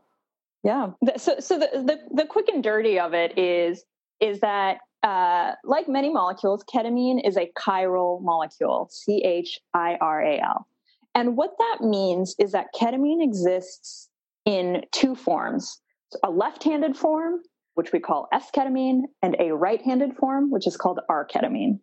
Yeah. 0.64 0.92
So, 1.18 1.40
so 1.40 1.60
the, 1.60 1.70
the, 1.74 2.00
the 2.12 2.26
quick 2.26 2.48
and 2.48 2.64
dirty 2.64 3.00
of 3.00 3.14
it 3.14 3.38
is, 3.38 3.84
is 4.20 4.40
that 4.40 4.78
uh, 5.04 5.52
like 5.64 5.88
many 5.88 6.12
molecules, 6.12 6.64
ketamine 6.64 7.28
is 7.28 7.38
a 7.38 7.52
chiral 7.58 8.22
molecule, 8.22 8.90
C 8.92 9.22
H 9.24 9.60
I 9.74 9.98
R 10.02 10.24
A 10.24 10.40
L. 10.40 10.68
And 11.14 11.38
what 11.38 11.52
that 11.60 11.78
means 11.82 12.36
is 12.40 12.54
that 12.54 12.68
ketamine 12.76 13.24
exists 13.24 14.10
in 14.46 14.84
two 14.92 15.16
forms 15.16 15.82
a 16.24 16.30
left 16.30 16.64
handed 16.64 16.96
form, 16.98 17.42
which 17.76 17.92
we 17.92 18.00
call 18.00 18.28
S 18.32 18.50
ketamine, 18.56 19.04
and 19.22 19.36
a 19.40 19.54
right 19.54 19.82
handed 19.82 20.16
form, 20.16 20.52
which 20.52 20.68
is 20.68 20.78
called 20.78 21.00
R 21.10 21.28
ketamine. 21.28 21.80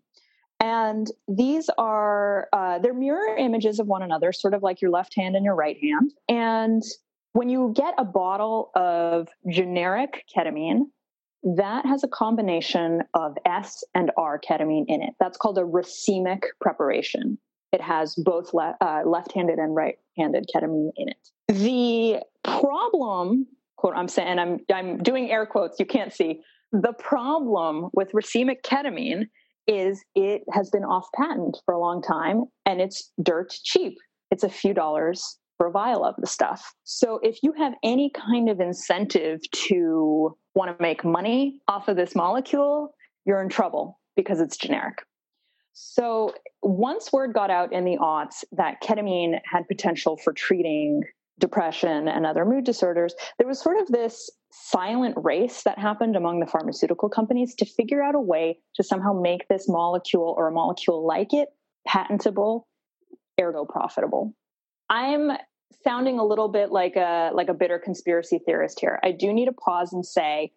And 0.61 1.09
these 1.27 1.69
are, 1.77 2.49
uh, 2.53 2.79
they're 2.79 2.95
mirror 2.95 3.37
images 3.37 3.81
of 3.81 3.89
one 3.89 4.03
another, 4.03 4.33
sort 4.33 4.55
of 4.55 4.63
like 4.63 4.81
your 4.81 4.93
left 4.93 5.15
hand 5.17 5.35
and 5.35 5.45
your 5.45 5.57
right 5.57 5.77
hand. 5.83 6.13
And 6.29 6.83
when 7.33 7.49
you 7.49 7.73
get 7.77 7.95
a 7.99 8.05
bottle 8.05 8.71
of 8.77 9.29
generic 9.51 10.25
ketamine, 10.35 10.83
that 11.43 11.85
has 11.85 12.05
a 12.05 12.09
combination 12.09 13.03
of 13.15 13.37
S 13.45 13.83
and 13.95 14.13
R 14.17 14.41
ketamine 14.41 14.85
in 14.87 15.03
it. 15.03 15.15
That's 15.19 15.37
called 15.37 15.59
a 15.59 15.63
racemic 15.63 16.43
preparation. 16.61 17.39
It 17.73 17.81
has 17.81 18.15
both 18.15 18.55
le- 18.55 18.77
uh, 18.81 19.03
left 19.05 19.33
handed 19.33 19.59
and 19.59 19.75
right 19.75 19.97
handed 20.17 20.49
ketamine 20.55 20.91
in 20.97 21.09
it. 21.09 21.29
The 21.49 22.23
problem 22.45 23.47
quote 23.83 23.97
I'm 23.97 24.07
saying 24.07 24.39
I'm 24.39 24.61
I'm 24.73 25.03
doing 25.03 25.31
air 25.31 25.45
quotes 25.45 25.81
you 25.81 25.87
can't 25.87 26.13
see. 26.13 26.41
The 26.71 26.93
problem 27.01 27.89
with 27.93 28.13
racemic 28.13 28.63
ketamine 28.65 29.25
is 29.67 30.05
it 30.15 30.43
has 30.53 30.71
been 30.71 30.85
off 30.85 31.07
patent 31.17 31.59
for 31.65 31.75
a 31.75 31.81
long 31.81 32.01
time 32.01 32.45
and 32.65 32.81
it's 32.81 33.11
dirt 33.21 33.53
cheap. 33.65 33.99
It's 34.31 34.45
a 34.45 34.49
few 34.49 34.73
dollars 34.73 35.37
for 35.59 35.67
a 35.67 35.73
vial 35.73 36.05
of 36.05 36.15
the 36.19 36.29
stuff. 36.29 36.73
So 36.85 37.19
if 37.25 37.43
you 37.43 37.53
have 37.59 37.75
any 37.83 38.11
kind 38.11 38.49
of 38.49 38.61
incentive 38.61 39.41
to 39.67 40.37
want 40.55 40.77
to 40.77 40.81
make 40.81 41.05
money 41.05 41.61
off 41.67 41.89
of 41.89 41.97
this 41.97 42.15
molecule 42.15 42.95
you're 43.25 43.43
in 43.43 43.49
trouble 43.49 43.99
because 44.17 44.41
it's 44.41 44.57
generic. 44.57 44.99
So 45.73 46.35
once 46.63 47.13
word 47.13 47.35
got 47.35 47.51
out 47.51 47.73
in 47.73 47.85
the 47.85 47.97
aughts 47.99 48.45
that 48.53 48.81
ketamine 48.81 49.41
had 49.45 49.67
potential 49.67 50.17
for 50.17 50.33
treating 50.33 51.03
depression 51.43 52.07
and 52.07 52.25
other 52.25 52.45
mood 52.45 52.65
disorders, 52.65 53.15
there 53.37 53.49
was 53.49 53.61
sort 53.61 53.79
of 53.81 53.89
this 53.89 54.31
silent 54.53 55.15
race 55.19 55.65
that 55.65 55.77
happened 55.79 56.15
among 56.15 56.39
the 56.39 56.47
pharmaceutical 56.47 57.09
companies 57.09 57.55
to 57.57 57.67
figure 57.67 58.01
out 58.01 58.15
a 58.15 58.21
way 58.21 58.61
to 58.77 58.85
somehow 58.85 59.13
make 59.13 59.49
this 59.49 59.69
molecule 59.69 60.35
or 60.39 60.49
a 60.49 60.53
molecule 60.53 61.05
like 61.05 61.35
it 61.35 61.49
patentable, 61.87 62.69
ergo 63.41 63.65
profitable. 63.65 64.33
I'm 64.89 65.33
sounding 65.83 66.21
a 66.21 66.25
little 66.25 66.49
bit 66.49 66.71
like 66.71 66.95
a 66.95 67.33
like 67.35 67.49
a 67.49 67.55
bitter 67.55 67.79
conspiracy 67.79 68.39
theorist 68.47 68.79
here. 68.79 69.01
I 69.03 69.11
do 69.11 69.33
need 69.33 69.47
to 69.47 69.53
pause 69.53 69.93
and 69.93 70.07
say 70.07 70.53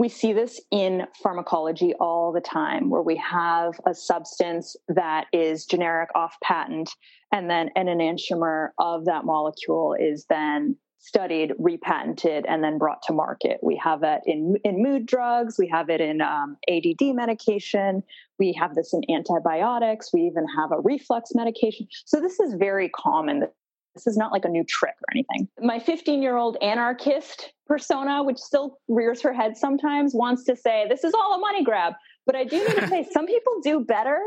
we 0.00 0.08
see 0.08 0.32
this 0.32 0.58
in 0.70 1.06
pharmacology 1.22 1.92
all 2.00 2.32
the 2.32 2.40
time 2.40 2.88
where 2.88 3.02
we 3.02 3.16
have 3.16 3.78
a 3.84 3.94
substance 3.94 4.74
that 4.88 5.26
is 5.30 5.66
generic 5.66 6.08
off 6.14 6.38
patent 6.42 6.88
and 7.32 7.50
then 7.50 7.68
an 7.76 7.84
enantiomer 7.84 8.70
of 8.78 9.04
that 9.04 9.26
molecule 9.26 9.94
is 10.00 10.24
then 10.30 10.74
studied 11.00 11.52
repatented 11.58 12.46
and 12.48 12.64
then 12.64 12.78
brought 12.78 13.02
to 13.02 13.12
market. 13.12 13.58
We 13.62 13.76
have 13.76 14.02
it 14.02 14.22
in 14.24 14.56
in 14.64 14.82
mood 14.82 15.04
drugs. 15.04 15.56
We 15.58 15.68
have 15.68 15.90
it 15.90 16.00
in 16.00 16.22
um, 16.22 16.56
add 16.66 16.84
medication. 17.14 18.02
We 18.38 18.54
have 18.54 18.74
this 18.74 18.94
in 18.94 19.02
antibiotics. 19.14 20.14
We 20.14 20.22
even 20.22 20.46
have 20.56 20.72
a 20.72 20.80
reflux 20.80 21.34
medication. 21.34 21.88
So 22.06 22.20
this 22.20 22.40
is 22.40 22.54
very 22.54 22.88
common. 22.88 23.44
This 23.94 24.06
is 24.06 24.16
not 24.16 24.32
like 24.32 24.46
a 24.46 24.48
new 24.48 24.64
trick 24.64 24.94
or 24.94 25.12
anything. 25.12 25.48
My 25.60 25.78
15 25.78 26.22
year 26.22 26.38
old 26.38 26.56
anarchist 26.62 27.52
persona, 27.70 28.24
which 28.24 28.38
still 28.38 28.78
rears 28.88 29.22
her 29.22 29.32
head 29.32 29.56
sometimes, 29.56 30.12
wants 30.12 30.42
to 30.42 30.56
say, 30.56 30.86
this 30.88 31.04
is 31.04 31.14
all 31.14 31.34
a 31.34 31.38
money 31.38 31.62
grab. 31.62 31.92
But 32.26 32.34
I 32.34 32.42
do 32.42 32.58
need 32.58 32.76
to 32.76 32.88
say, 32.88 33.06
some 33.12 33.26
people 33.26 33.60
do 33.62 33.84
better 33.84 34.20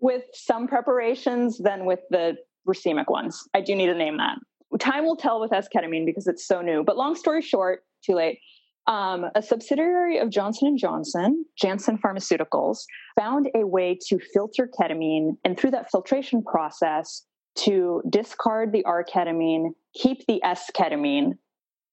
with 0.00 0.24
some 0.34 0.66
preparations 0.66 1.58
than 1.58 1.86
with 1.86 2.00
the 2.10 2.36
racemic 2.68 3.08
ones. 3.08 3.40
I 3.54 3.60
do 3.60 3.76
need 3.76 3.86
to 3.86 3.94
name 3.94 4.16
that. 4.16 4.38
Time 4.80 5.04
will 5.04 5.16
tell 5.16 5.40
with 5.40 5.52
S-ketamine 5.52 6.06
because 6.06 6.26
it's 6.26 6.44
so 6.44 6.60
new. 6.60 6.82
But 6.82 6.96
long 6.96 7.14
story 7.14 7.40
short, 7.40 7.84
too 8.04 8.14
late. 8.14 8.40
Um, 8.88 9.26
a 9.36 9.42
subsidiary 9.42 10.18
of 10.18 10.30
Johnson 10.30 10.66
and 10.66 10.78
Johnson, 10.78 11.44
Janssen 11.56 11.98
Pharmaceuticals, 11.98 12.80
found 13.16 13.48
a 13.54 13.64
way 13.64 13.96
to 14.08 14.18
filter 14.18 14.68
ketamine, 14.78 15.36
and 15.44 15.58
through 15.58 15.70
that 15.70 15.90
filtration 15.90 16.42
process, 16.42 17.22
to 17.58 18.02
discard 18.08 18.72
the 18.72 18.84
R 18.84 19.04
ketamine, 19.04 19.70
keep 19.94 20.26
the 20.26 20.42
S 20.42 20.70
ketamine, 20.74 21.34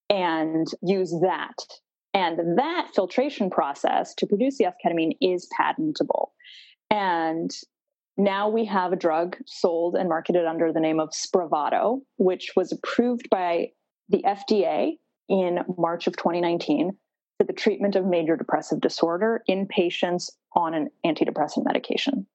and 0.09 0.67
use 0.81 1.11
that. 1.21 1.55
And 2.13 2.57
that 2.57 2.89
filtration 2.95 3.49
process 3.49 4.13
to 4.15 4.25
produce 4.25 4.57
the 4.57 4.65
S 4.65 4.73
ketamine 4.83 5.17
is 5.19 5.49
patentable. 5.57 6.33
And 6.89 7.51
now 8.17 8.47
we 8.47 8.65
have 8.65 8.93
a 8.93 8.97
drug 8.97 9.35
sold 9.45 9.95
and 9.95 10.07
marketed 10.07 10.45
under 10.45 10.71
the 10.71 10.79
name 10.79 10.99
of 10.99 11.09
Spravato, 11.09 12.01
which 12.17 12.53
was 12.55 12.71
approved 12.71 13.29
by 13.29 13.71
the 14.07 14.23
FDA 14.25 14.93
in 15.27 15.59
March 15.77 16.07
of 16.07 16.15
2019 16.15 16.91
for 17.37 17.43
the 17.43 17.53
treatment 17.53 17.95
of 17.95 18.05
major 18.05 18.37
depressive 18.37 18.79
disorder 18.79 19.43
in 19.47 19.67
patients 19.67 20.31
on 20.55 20.73
an 20.73 20.89
antidepressant 21.05 21.65
medication. 21.65 22.25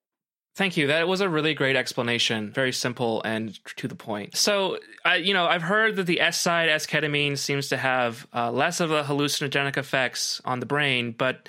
Thank 0.60 0.76
you. 0.76 0.88
That 0.88 1.08
was 1.08 1.22
a 1.22 1.28
really 1.30 1.54
great 1.54 1.74
explanation. 1.74 2.52
Very 2.52 2.70
simple 2.70 3.22
and 3.22 3.58
to 3.76 3.88
the 3.88 3.94
point. 3.94 4.36
So, 4.36 4.76
uh, 5.06 5.12
you 5.12 5.32
know, 5.32 5.46
I've 5.46 5.62
heard 5.62 5.96
that 5.96 6.04
the 6.04 6.20
S 6.20 6.38
side, 6.38 6.68
S 6.68 6.86
ketamine, 6.86 7.38
seems 7.38 7.70
to 7.70 7.78
have 7.78 8.26
uh, 8.34 8.52
less 8.52 8.78
of 8.78 8.90
a 8.90 9.02
hallucinogenic 9.02 9.78
effects 9.78 10.38
on 10.44 10.60
the 10.60 10.66
brain, 10.66 11.14
but 11.16 11.48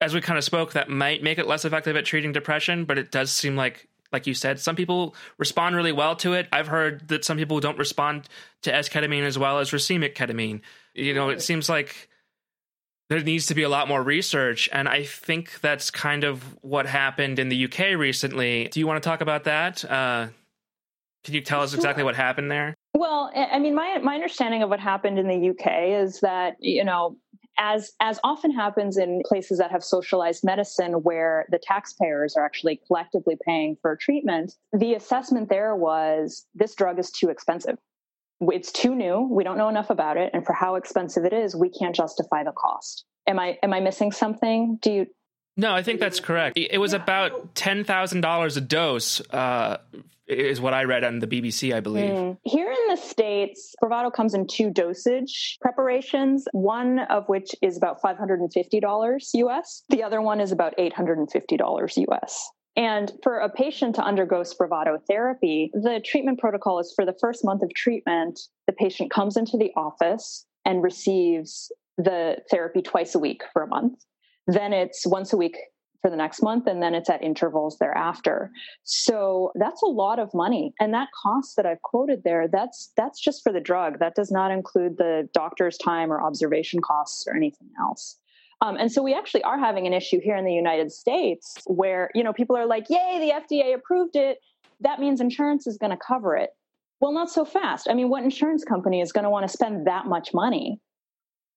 as 0.00 0.14
we 0.14 0.20
kind 0.20 0.38
of 0.38 0.44
spoke, 0.44 0.74
that 0.74 0.88
might 0.88 1.24
make 1.24 1.38
it 1.38 1.48
less 1.48 1.64
effective 1.64 1.96
at 1.96 2.04
treating 2.04 2.30
depression. 2.30 2.84
But 2.84 2.98
it 2.98 3.10
does 3.10 3.32
seem 3.32 3.56
like, 3.56 3.88
like 4.12 4.28
you 4.28 4.34
said, 4.34 4.60
some 4.60 4.76
people 4.76 5.16
respond 5.38 5.74
really 5.74 5.90
well 5.90 6.14
to 6.14 6.34
it. 6.34 6.46
I've 6.52 6.68
heard 6.68 7.08
that 7.08 7.24
some 7.24 7.38
people 7.38 7.58
don't 7.58 7.80
respond 7.80 8.28
to 8.62 8.72
S 8.72 8.88
ketamine 8.88 9.24
as 9.24 9.36
well 9.36 9.58
as 9.58 9.72
racemic 9.72 10.14
ketamine. 10.14 10.60
You 10.94 11.14
know, 11.14 11.30
it 11.30 11.42
seems 11.42 11.68
like 11.68 12.08
there 13.12 13.22
needs 13.22 13.44
to 13.46 13.54
be 13.54 13.62
a 13.62 13.68
lot 13.68 13.88
more 13.88 14.02
research. 14.02 14.70
And 14.72 14.88
I 14.88 15.04
think 15.04 15.60
that's 15.60 15.90
kind 15.90 16.24
of 16.24 16.42
what 16.62 16.86
happened 16.86 17.38
in 17.38 17.50
the 17.50 17.64
UK 17.66 17.98
recently. 17.98 18.68
Do 18.68 18.80
you 18.80 18.86
want 18.86 19.02
to 19.02 19.06
talk 19.06 19.20
about 19.20 19.44
that? 19.44 19.84
Uh, 19.84 20.28
can 21.22 21.34
you 21.34 21.42
tell 21.42 21.60
us 21.60 21.74
exactly 21.74 22.04
what 22.04 22.16
happened 22.16 22.50
there? 22.50 22.74
Well, 22.94 23.30
I 23.34 23.58
mean, 23.58 23.74
my 23.74 23.98
my 23.98 24.14
understanding 24.14 24.62
of 24.62 24.70
what 24.70 24.80
happened 24.80 25.18
in 25.18 25.28
the 25.28 25.50
UK 25.50 26.02
is 26.02 26.20
that 26.20 26.56
you 26.58 26.84
know, 26.84 27.16
as 27.58 27.92
as 28.00 28.18
often 28.24 28.50
happens 28.50 28.96
in 28.96 29.22
places 29.26 29.58
that 29.58 29.70
have 29.70 29.84
socialized 29.84 30.42
medicine, 30.42 30.94
where 31.02 31.46
the 31.50 31.58
taxpayers 31.58 32.34
are 32.36 32.44
actually 32.44 32.80
collectively 32.86 33.36
paying 33.44 33.76
for 33.82 33.94
treatment, 33.94 34.54
the 34.72 34.94
assessment 34.94 35.48
there 35.48 35.76
was 35.76 36.46
this 36.54 36.74
drug 36.74 36.98
is 36.98 37.10
too 37.10 37.28
expensive 37.28 37.78
it's 38.50 38.72
too 38.72 38.94
new. 38.94 39.28
We 39.30 39.44
don't 39.44 39.58
know 39.58 39.68
enough 39.68 39.90
about 39.90 40.16
it. 40.16 40.30
And 40.32 40.44
for 40.44 40.52
how 40.52 40.76
expensive 40.76 41.24
it 41.24 41.32
is 41.32 41.54
we 41.54 41.70
can't 41.70 41.94
justify 41.94 42.44
the 42.44 42.52
cost. 42.52 43.04
Am 43.26 43.38
i 43.38 43.58
am 43.62 43.72
i 43.72 43.80
missing 43.80 44.12
something? 44.12 44.78
Do 44.80 44.92
you? 44.92 45.06
No 45.56 45.74
i 45.74 45.82
think 45.82 46.00
that's 46.00 46.20
correct. 46.20 46.58
It 46.58 46.78
was 46.78 46.92
about 46.92 47.54
$10000 47.54 48.56
a 48.56 48.60
dose 48.60 49.20
uh, 49.30 49.78
is 50.26 50.60
what 50.60 50.72
i 50.72 50.84
read 50.84 51.04
on 51.04 51.18
the 51.18 51.26
bbc 51.26 51.74
i 51.74 51.80
believe. 51.80 52.10
Mm. 52.10 52.38
here 52.44 52.70
in 52.70 52.88
the 52.88 52.96
states 52.96 53.74
Spravato 53.76 54.12
comes 54.12 54.34
in 54.34 54.46
two 54.46 54.70
dosage 54.70 55.58
preparations 55.60 56.46
one 56.52 57.00
of 57.00 57.28
which 57.28 57.54
is 57.60 57.76
about 57.76 58.00
$550 58.00 59.34
us 59.50 59.82
the 59.88 60.02
other 60.02 60.22
one 60.22 60.40
is 60.40 60.52
about 60.52 60.76
$850 60.78 62.22
us 62.22 62.50
And 62.76 63.12
for 63.22 63.38
a 63.38 63.50
patient 63.50 63.94
to 63.96 64.02
undergo 64.02 64.40
Spravato 64.40 64.98
therapy, 65.06 65.70
the 65.74 66.00
treatment 66.04 66.38
protocol 66.38 66.78
is 66.78 66.92
for 66.94 67.04
the 67.04 67.16
first 67.20 67.44
month 67.44 67.62
of 67.62 67.72
treatment, 67.74 68.40
the 68.66 68.72
patient 68.72 69.10
comes 69.10 69.36
into 69.36 69.58
the 69.58 69.72
office 69.76 70.46
and 70.64 70.82
receives 70.82 71.70
the 71.98 72.38
therapy 72.50 72.80
twice 72.80 73.14
a 73.14 73.18
week 73.18 73.42
for 73.52 73.62
a 73.62 73.66
month. 73.66 74.04
Then 74.46 74.72
it's 74.72 75.06
once 75.06 75.32
a 75.32 75.36
week 75.36 75.56
for 76.00 76.10
the 76.10 76.16
next 76.16 76.42
month 76.42 76.66
and 76.66 76.82
then 76.82 76.94
it's 76.94 77.10
at 77.10 77.22
intervals 77.22 77.78
thereafter. 77.78 78.50
So 78.82 79.52
that's 79.54 79.82
a 79.82 79.86
lot 79.86 80.18
of 80.18 80.32
money. 80.34 80.74
And 80.80 80.92
that 80.94 81.08
cost 81.22 81.54
that 81.56 81.64
i've 81.64 81.82
quoted 81.82 82.24
there 82.24 82.48
that's 82.48 82.90
that's 82.96 83.20
just 83.20 83.42
for 83.42 83.52
the 83.52 83.60
drug. 83.60 84.00
That 84.00 84.16
does 84.16 84.32
not 84.32 84.50
include 84.50 84.96
the 84.96 85.28
doctor's 85.32 85.78
time 85.78 86.12
or 86.12 86.20
observation 86.20 86.80
costs 86.80 87.26
or 87.28 87.36
anything 87.36 87.70
else 87.78 88.18
um, 88.62 88.76
and 88.76 88.92
so 88.92 89.02
we 89.02 89.12
actually 89.12 89.42
are 89.42 89.58
having 89.58 89.88
an 89.88 89.92
issue 89.92 90.20
here 90.20 90.36
in 90.36 90.44
the 90.44 90.52
United 90.52 90.92
States 90.92 91.56
where, 91.66 92.10
you 92.14 92.22
know, 92.22 92.32
people 92.32 92.56
are 92.56 92.64
like, 92.64 92.88
yay, 92.88 93.18
the 93.18 93.56
FDA 93.56 93.74
approved 93.74 94.14
it. 94.14 94.38
That 94.80 95.00
means 95.00 95.20
insurance 95.20 95.66
is 95.66 95.76
going 95.76 95.90
to 95.90 95.96
cover 95.96 96.36
it. 96.36 96.50
Well, 97.00 97.10
not 97.10 97.28
so 97.28 97.44
fast. 97.44 97.88
I 97.90 97.94
mean, 97.94 98.08
what 98.08 98.22
insurance 98.22 98.62
company 98.62 99.00
is 99.00 99.10
going 99.10 99.24
to 99.24 99.30
want 99.30 99.44
to 99.44 99.52
spend 99.52 99.88
that 99.88 100.06
much 100.06 100.32
money? 100.32 100.80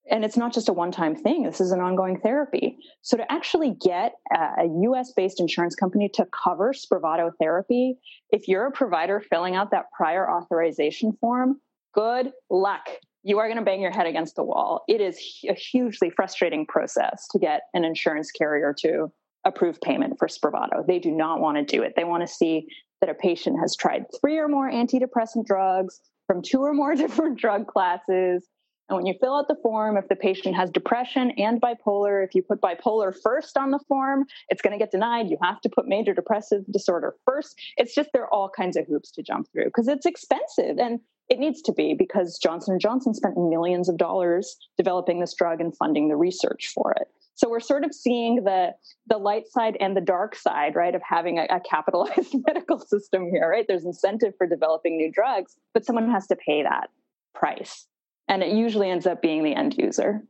And 0.10 0.26
it's 0.26 0.36
not 0.36 0.52
just 0.52 0.68
a 0.68 0.74
one 0.74 0.92
time 0.92 1.16
thing, 1.16 1.44
this 1.44 1.62
is 1.62 1.72
an 1.72 1.80
ongoing 1.80 2.20
therapy. 2.20 2.78
So, 3.02 3.18
to 3.18 3.32
actually 3.32 3.76
get 3.84 4.14
a 4.32 4.66
US 4.66 5.14
based 5.14 5.40
insurance 5.40 5.76
company 5.76 6.10
to 6.10 6.26
cover 6.26 6.74
Spravato 6.74 7.32
therapy, 7.40 7.98
if 8.32 8.48
you're 8.48 8.68
a 8.68 8.72
provider 8.72 9.20
filling 9.20 9.56
out 9.56 9.72
that 9.72 9.86
prior 9.96 10.30
authorization 10.30 11.14
form, 11.22 11.60
good 11.94 12.32
luck 12.52 12.88
you 13.26 13.40
are 13.40 13.48
going 13.48 13.58
to 13.58 13.66
bang 13.66 13.82
your 13.82 13.92
head 13.92 14.06
against 14.06 14.36
the 14.36 14.44
wall. 14.44 14.84
It 14.88 15.02
is 15.02 15.18
a 15.50 15.54
hugely 15.56 16.12
frustrating 16.12 16.68
process 16.68 17.28
to 17.32 17.40
get 17.40 17.64
an 17.74 17.84
insurance 17.84 18.30
carrier 18.30 18.74
to 18.82 19.12
approve 19.44 19.82
payment 19.82 20.20
for 20.20 20.28
Spravato. 20.28 20.86
They 20.86 21.00
do 21.00 21.12
not 21.12 21.42
want 21.42 21.58
to 21.58 21.64
do 21.64 21.82
it. 21.82 21.94
They 21.96 22.04
want 22.04 22.22
to 22.22 22.32
see 22.32 22.68
that 23.02 23.10
a 23.10 23.16
patient 23.16 23.60
has 23.60 23.76
tried 23.76 24.06
three 24.22 24.38
or 24.38 24.48
more 24.48 24.70
antidepressant 24.70 25.46
drugs 25.48 26.00
from 26.28 26.44
two 26.44 26.62
or 26.62 26.74
more 26.74 26.94
different 26.96 27.40
drug 27.40 27.66
classes. 27.66 28.48
And 28.90 28.96
when 28.96 29.08
you 29.08 29.16
fill 29.20 29.36
out 29.36 29.48
the 29.48 29.58
form, 29.64 29.98
if 29.98 30.08
the 30.08 30.16
patient 30.16 30.56
has 30.56 30.70
depression 30.70 31.32
and 31.32 31.60
bipolar, 31.60 32.24
if 32.24 32.36
you 32.36 32.44
put 32.44 32.62
bipolar 32.62 33.12
first 33.24 33.58
on 33.58 33.72
the 33.72 33.80
form, 33.88 34.26
it's 34.50 34.62
going 34.62 34.74
to 34.74 34.78
get 34.78 34.92
denied. 34.92 35.32
You 35.32 35.40
have 35.42 35.60
to 35.62 35.70
put 35.70 35.88
major 35.88 36.14
depressive 36.14 36.62
disorder 36.72 37.16
first. 37.26 37.60
It's 37.78 37.96
just 37.96 38.12
there 38.14 38.22
are 38.22 38.32
all 38.32 38.52
kinds 38.56 38.78
of 38.78 38.86
hoops 38.86 39.10
to 39.14 39.24
jump 39.24 39.48
through 39.52 39.66
because 39.66 39.88
it's 39.88 40.06
expensive. 40.06 40.78
And 40.78 41.00
it 41.30 41.40
needs 41.40 41.62
to 41.64 41.74
be 41.74 41.94
because 41.94 42.38
Johnson 42.38 42.80
& 42.80 42.82
Johnson 42.82 43.14
spent 43.14 43.36
millions 43.38 43.90
of 43.90 43.98
dollars 43.98 44.58
developing 44.78 45.20
this 45.20 45.34
drug 45.34 45.60
and 45.60 45.76
funding 45.76 46.08
the 46.08 46.16
research 46.16 46.72
for 46.74 46.92
it. 46.94 47.08
So 47.36 47.50
we're 47.50 47.60
sort 47.60 47.84
of 47.84 47.94
seeing 47.94 48.44
the 48.44 48.74
the 49.08 49.18
light 49.18 49.48
side 49.50 49.76
and 49.82 49.96
the 49.96 50.02
dark 50.02 50.36
side, 50.36 50.74
right, 50.76 50.96
of 50.96 51.02
having 51.08 51.38
a, 51.38 51.46
a 51.50 51.60
capitalized 51.60 52.34
medical 52.48 52.80
system 52.80 53.30
here, 53.30 53.50
right? 53.50 53.66
There's 53.68 53.84
incentive 53.84 54.34
for 54.38 54.48
developing 54.48 54.96
new 54.96 55.12
drugs, 55.12 55.58
but 55.74 55.86
someone 55.86 56.10
has 56.10 56.28
to 56.28 56.38
pay 56.38 56.64
that 56.64 56.90
price. 57.34 57.88
And 58.30 58.42
it 58.42 58.54
usually 58.54 58.90
ends 58.90 59.06
up 59.06 59.22
being 59.22 59.44
the 59.44 59.54
end 59.54 59.76
user. 59.78 60.24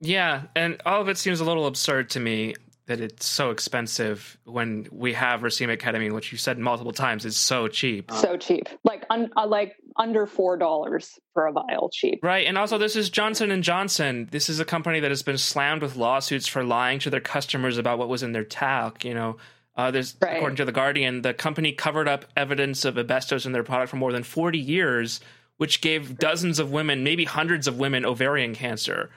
Yeah, 0.00 0.42
and 0.54 0.80
all 0.84 1.00
of 1.00 1.08
it 1.08 1.16
seems 1.16 1.40
a 1.40 1.44
little 1.44 1.66
absurd 1.66 2.10
to 2.10 2.20
me 2.20 2.54
that 2.92 3.00
it's 3.00 3.24
so 3.24 3.50
expensive 3.50 4.36
when 4.44 4.86
we 4.92 5.14
have 5.14 5.40
racemic 5.40 5.78
ketamine, 5.78 6.12
which 6.12 6.30
you 6.30 6.36
said 6.36 6.58
multiple 6.58 6.92
times 6.92 7.24
is 7.24 7.38
so 7.38 7.66
cheap. 7.66 8.10
So 8.12 8.36
cheap, 8.36 8.68
like 8.84 9.06
un, 9.08 9.30
uh, 9.34 9.46
like 9.46 9.76
under 9.96 10.26
four 10.26 10.58
dollars 10.58 11.18
for 11.32 11.46
a 11.46 11.52
vial, 11.52 11.88
cheap. 11.90 12.20
Right, 12.22 12.46
and 12.46 12.58
also 12.58 12.76
this 12.76 12.94
is 12.94 13.08
Johnson 13.08 13.50
and 13.50 13.64
Johnson. 13.64 14.28
This 14.30 14.50
is 14.50 14.60
a 14.60 14.64
company 14.66 15.00
that 15.00 15.10
has 15.10 15.22
been 15.22 15.38
slammed 15.38 15.80
with 15.80 15.96
lawsuits 15.96 16.46
for 16.46 16.62
lying 16.62 16.98
to 17.00 17.10
their 17.10 17.20
customers 17.20 17.78
about 17.78 17.98
what 17.98 18.10
was 18.10 18.22
in 18.22 18.32
their 18.32 18.44
talc. 18.44 19.06
You 19.06 19.14
know, 19.14 19.36
uh, 19.74 19.90
there's 19.90 20.14
right. 20.20 20.36
according 20.36 20.56
to 20.56 20.66
the 20.66 20.72
Guardian, 20.72 21.22
the 21.22 21.32
company 21.32 21.72
covered 21.72 22.08
up 22.08 22.26
evidence 22.36 22.84
of 22.84 22.98
asbestos 22.98 23.46
in 23.46 23.52
their 23.52 23.64
product 23.64 23.90
for 23.90 23.96
more 23.96 24.12
than 24.12 24.22
forty 24.22 24.58
years, 24.58 25.20
which 25.56 25.80
gave 25.80 26.18
dozens 26.18 26.58
of 26.58 26.70
women, 26.70 27.02
maybe 27.02 27.24
hundreds 27.24 27.66
of 27.66 27.78
women, 27.78 28.04
ovarian 28.04 28.54
cancer. 28.54 29.08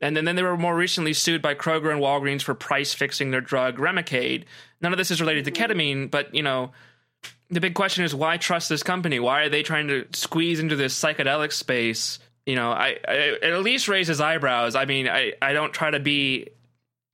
And 0.00 0.16
then, 0.16 0.24
then 0.24 0.36
they 0.36 0.42
were 0.42 0.56
more 0.56 0.74
recently 0.74 1.12
sued 1.12 1.42
by 1.42 1.54
Kroger 1.54 1.92
and 1.92 2.00
Walgreens 2.00 2.42
for 2.42 2.54
price 2.54 2.94
fixing 2.94 3.30
their 3.30 3.40
drug 3.40 3.76
Remicade. 3.76 4.44
None 4.80 4.92
of 4.92 4.98
this 4.98 5.10
is 5.10 5.20
related 5.20 5.44
to 5.44 5.50
mm-hmm. 5.50 5.72
ketamine, 5.72 6.10
but 6.10 6.34
you 6.34 6.42
know, 6.42 6.72
the 7.50 7.60
big 7.60 7.74
question 7.74 8.04
is 8.04 8.14
why 8.14 8.36
trust 8.36 8.68
this 8.68 8.82
company? 8.82 9.20
Why 9.20 9.42
are 9.42 9.48
they 9.48 9.62
trying 9.62 9.88
to 9.88 10.06
squeeze 10.12 10.60
into 10.60 10.76
this 10.76 10.98
psychedelic 10.98 11.52
space? 11.52 12.18
You 12.46 12.56
know, 12.56 12.70
I, 12.70 12.96
I 13.06 13.12
it 13.12 13.44
at 13.44 13.62
least 13.62 13.88
raises 13.88 14.20
eyebrows. 14.20 14.74
I 14.74 14.84
mean, 14.84 15.08
I, 15.08 15.34
I 15.42 15.52
don't 15.52 15.72
try 15.72 15.90
to 15.90 16.00
be 16.00 16.48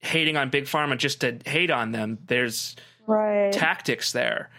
hating 0.01 0.37
on 0.37 0.51
big 0.51 0.65
pharma 0.65 0.97
just 0.97 1.23
to 1.23 1.39
hate 1.45 1.71
on 1.71 1.93
them. 1.93 2.19
There's 2.27 2.77
right. 3.07 3.53
tactics 3.53 4.13
there. 4.13 4.51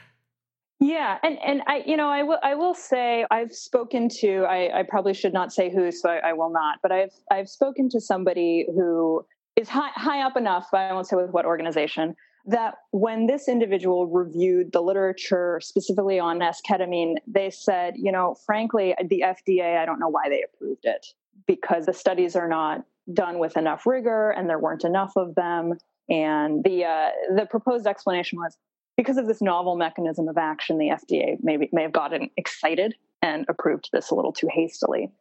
Yeah, 0.80 1.18
and 1.24 1.40
and 1.44 1.64
I, 1.66 1.84
you 1.88 1.98
know, 1.98 2.08
I 2.08 2.22
will 2.22 2.38
I 2.44 2.54
will 2.54 2.76
say 2.76 3.26
I've 3.32 3.52
spoken 3.52 4.10
to 4.20 4.46
I, 4.48 4.80
I 4.80 4.84
probably 4.84 5.16
should 5.16 5.34
not 5.34 5.52
say 5.52 5.72
who, 5.72 5.92
so 5.92 6.10
I, 6.10 6.30
I, 6.30 6.34
will 6.34 6.52
not, 6.52 6.78
but 6.84 6.92
I've 6.92 7.14
I've 7.32 7.50
spoken 7.50 7.90
to 7.90 8.00
somebody 8.00 8.68
who 8.76 9.26
is 9.56 9.70
high 9.70 9.90
high 9.96 10.22
up 10.22 10.38
enough. 10.38 10.68
But 10.72 10.82
I 10.82 10.94
won't 10.94 11.08
say 11.08 11.16
with 11.16 11.32
what 11.32 11.46
organization 11.46 12.16
that 12.46 12.76
when 12.92 13.26
this 13.26 13.50
individual 13.50 14.06
reviewed 14.08 14.72
the 14.72 14.82
literature 14.82 15.60
specifically 15.64 16.20
on 16.20 16.40
esketamine, 16.40 17.16
they 17.26 17.50
said, 17.50 17.96
you 17.98 18.12
know, 18.12 18.36
frankly, 18.46 18.96
the 19.10 19.24
FDA, 19.26 19.78
I 19.78 19.86
don't 19.86 20.00
know 20.00 20.08
why 20.08 20.30
they 20.30 20.44
approved 20.44 20.86
it 20.86 21.08
because 21.46 21.88
the 21.88 21.94
studies 21.94 22.36
are 22.36 22.48
not 22.48 22.86
done 23.14 23.40
with 23.40 23.58
enough 23.58 23.86
rigor 23.86 24.30
and 24.30 24.48
there 24.48 24.60
weren't 24.60 24.84
enough 24.84 25.14
of 25.18 25.34
them. 25.36 25.74
And 26.08 26.64
the 26.64 26.86
uh, 26.86 27.10
the 27.36 27.48
proposed 27.48 27.88
explanation 27.88 28.38
was 28.38 28.58
because 28.98 29.18
of 29.18 29.28
this 29.28 29.42
novel 29.42 29.78
mechanism 29.78 30.28
of 30.28 30.38
action, 30.38 30.80
the 30.80 30.90
FDA 30.90 31.38
maybe 31.42 31.70
may 31.72 31.84
have 31.84 31.94
gotten 31.94 32.30
excited 32.36 32.96
and 33.22 33.46
approved 33.48 33.90
this 33.94 34.10
a 34.10 34.16
little 34.16 34.34
too 34.34 34.50
hastily. 34.52 35.12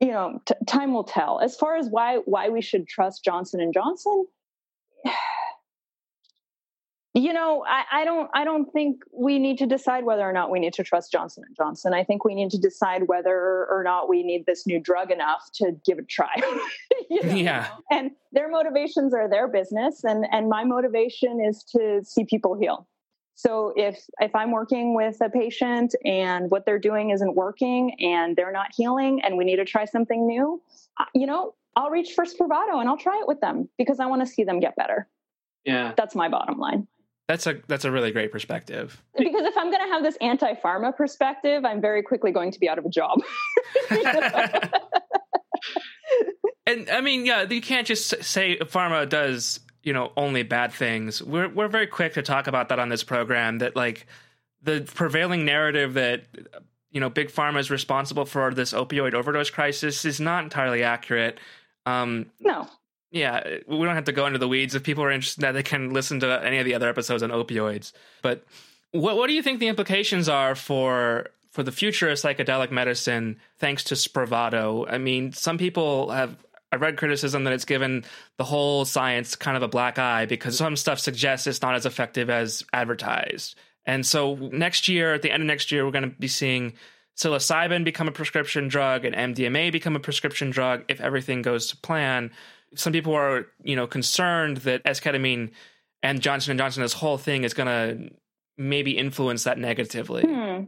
You 0.00 0.08
know, 0.08 0.40
t- 0.46 0.54
time 0.66 0.92
will 0.94 1.04
tell. 1.04 1.38
As 1.40 1.54
far 1.54 1.76
as 1.76 1.88
why 1.88 2.16
why 2.24 2.48
we 2.48 2.62
should 2.62 2.88
trust 2.88 3.22
Johnson 3.22 3.60
and 3.60 3.72
Johnson, 3.72 4.26
you 7.14 7.32
know, 7.34 7.64
I, 7.68 7.84
I 7.92 8.04
don't 8.04 8.30
I 8.34 8.44
don't 8.44 8.72
think 8.72 9.02
we 9.12 9.38
need 9.38 9.58
to 9.58 9.66
decide 9.66 10.04
whether 10.04 10.22
or 10.22 10.32
not 10.32 10.50
we 10.50 10.58
need 10.58 10.72
to 10.74 10.82
trust 10.82 11.12
Johnson 11.12 11.44
and 11.46 11.54
Johnson. 11.54 11.92
I 11.92 12.02
think 12.04 12.24
we 12.24 12.34
need 12.34 12.50
to 12.50 12.58
decide 12.58 13.06
whether 13.06 13.66
or 13.70 13.82
not 13.84 14.08
we 14.08 14.22
need 14.22 14.46
this 14.46 14.66
new 14.66 14.80
drug 14.80 15.10
enough 15.10 15.50
to 15.56 15.72
give 15.84 15.98
it 15.98 16.04
a 16.04 16.06
try. 16.06 16.34
you 17.10 17.22
know? 17.22 17.34
Yeah. 17.34 17.68
And 17.90 18.12
their 18.32 18.48
motivations 18.48 19.12
are 19.14 19.28
their 19.28 19.46
business, 19.46 20.02
and 20.02 20.26
and 20.32 20.48
my 20.48 20.64
motivation 20.64 21.40
is 21.40 21.62
to 21.76 22.00
see 22.04 22.24
people 22.24 22.58
heal 22.58 22.88
so 23.42 23.72
if 23.76 23.98
if 24.20 24.34
i'm 24.34 24.50
working 24.52 24.94
with 24.94 25.20
a 25.20 25.28
patient 25.28 25.94
and 26.04 26.50
what 26.50 26.64
they're 26.64 26.78
doing 26.78 27.10
isn't 27.10 27.34
working 27.34 27.94
and 28.00 28.36
they're 28.36 28.52
not 28.52 28.68
healing 28.76 29.20
and 29.22 29.36
we 29.36 29.44
need 29.44 29.56
to 29.56 29.64
try 29.64 29.84
something 29.84 30.26
new 30.26 30.62
you 31.14 31.26
know 31.26 31.54
i'll 31.76 31.90
reach 31.90 32.12
for 32.14 32.24
spravato 32.24 32.80
and 32.80 32.88
i'll 32.88 32.96
try 32.96 33.18
it 33.20 33.26
with 33.26 33.40
them 33.40 33.68
because 33.78 33.98
i 34.00 34.06
want 34.06 34.22
to 34.22 34.26
see 34.26 34.44
them 34.44 34.60
get 34.60 34.76
better. 34.76 35.08
Yeah. 35.64 35.92
That's 35.96 36.14
my 36.14 36.28
bottom 36.28 36.58
line. 36.58 36.88
That's 37.28 37.46
a 37.46 37.60
that's 37.68 37.84
a 37.84 37.92
really 37.92 38.10
great 38.10 38.32
perspective. 38.32 39.02
Because 39.16 39.42
if 39.42 39.56
i'm 39.56 39.70
going 39.70 39.86
to 39.86 39.92
have 39.92 40.02
this 40.02 40.16
anti-pharma 40.20 40.96
perspective 40.96 41.64
i'm 41.64 41.80
very 41.80 42.02
quickly 42.02 42.32
going 42.32 42.50
to 42.52 42.60
be 42.60 42.68
out 42.68 42.78
of 42.78 42.84
a 42.84 42.90
job. 42.90 43.20
And 46.64 46.88
i 46.90 47.00
mean 47.00 47.26
yeah 47.26 47.42
you 47.42 47.60
can't 47.60 47.86
just 47.86 48.22
say 48.22 48.56
pharma 48.58 49.08
does 49.08 49.58
you 49.82 49.92
know 49.92 50.12
only 50.16 50.42
bad 50.42 50.72
things. 50.72 51.22
We're 51.22 51.48
we're 51.48 51.68
very 51.68 51.86
quick 51.86 52.14
to 52.14 52.22
talk 52.22 52.46
about 52.46 52.68
that 52.68 52.78
on 52.78 52.88
this 52.88 53.02
program 53.02 53.58
that 53.58 53.76
like 53.76 54.06
the 54.62 54.88
prevailing 54.94 55.44
narrative 55.44 55.94
that 55.94 56.24
you 56.90 57.00
know 57.00 57.10
big 57.10 57.30
pharma 57.30 57.58
is 57.58 57.70
responsible 57.70 58.24
for 58.24 58.52
this 58.54 58.72
opioid 58.72 59.14
overdose 59.14 59.50
crisis 59.50 60.04
is 60.04 60.20
not 60.20 60.44
entirely 60.44 60.82
accurate. 60.82 61.38
Um 61.86 62.26
no. 62.40 62.68
yeah 63.10 63.58
we 63.66 63.78
don't 63.78 63.94
have 63.94 64.04
to 64.04 64.12
go 64.12 64.26
into 64.26 64.38
the 64.38 64.48
weeds. 64.48 64.74
If 64.74 64.82
people 64.82 65.04
are 65.04 65.10
interested 65.10 65.42
that 65.42 65.52
they 65.52 65.62
can 65.62 65.92
listen 65.92 66.20
to 66.20 66.44
any 66.44 66.58
of 66.58 66.64
the 66.64 66.74
other 66.74 66.88
episodes 66.88 67.22
on 67.22 67.30
opioids. 67.30 67.92
But 68.22 68.44
what 68.92 69.16
what 69.16 69.26
do 69.26 69.32
you 69.32 69.42
think 69.42 69.58
the 69.58 69.68
implications 69.68 70.28
are 70.28 70.54
for 70.54 71.26
for 71.50 71.62
the 71.62 71.72
future 71.72 72.08
of 72.08 72.18
psychedelic 72.18 72.70
medicine 72.70 73.38
thanks 73.58 73.84
to 73.84 73.94
Spravato? 73.94 74.86
I 74.88 74.98
mean, 74.98 75.32
some 75.32 75.58
people 75.58 76.10
have 76.10 76.36
I 76.72 76.76
read 76.76 76.96
criticism 76.96 77.44
that 77.44 77.52
it's 77.52 77.66
given 77.66 78.04
the 78.38 78.44
whole 78.44 78.84
science 78.84 79.36
kind 79.36 79.56
of 79.56 79.62
a 79.62 79.68
black 79.68 79.98
eye 79.98 80.24
because 80.24 80.56
some 80.56 80.74
stuff 80.74 80.98
suggests 80.98 81.46
it's 81.46 81.62
not 81.62 81.74
as 81.74 81.84
effective 81.86 82.30
as 82.30 82.64
advertised. 82.72 83.56
And 83.84 84.06
so 84.06 84.36
next 84.36 84.88
year, 84.88 85.12
at 85.14 85.22
the 85.22 85.30
end 85.30 85.42
of 85.42 85.46
next 85.46 85.70
year, 85.70 85.84
we're 85.84 85.92
going 85.92 86.10
to 86.10 86.16
be 86.16 86.28
seeing 86.28 86.72
psilocybin 87.16 87.84
become 87.84 88.08
a 88.08 88.12
prescription 88.12 88.68
drug 88.68 89.04
and 89.04 89.36
MDMA 89.36 89.70
become 89.70 89.96
a 89.96 90.00
prescription 90.00 90.50
drug 90.50 90.84
if 90.88 91.00
everything 91.00 91.42
goes 91.42 91.66
to 91.68 91.76
plan. 91.76 92.30
Some 92.74 92.92
people 92.92 93.14
are, 93.14 93.46
you 93.62 93.76
know, 93.76 93.86
concerned 93.86 94.58
that 94.58 94.82
esketamine 94.84 95.50
and 96.02 96.20
Johnson 96.20 96.52
and 96.52 96.58
Johnson, 96.58 96.82
this 96.82 96.94
whole 96.94 97.18
thing 97.18 97.44
is 97.44 97.54
going 97.54 97.66
to 97.66 98.14
maybe 98.56 98.96
influence 98.96 99.44
that 99.44 99.58
negatively. 99.58 100.22
Hmm. 100.22 100.64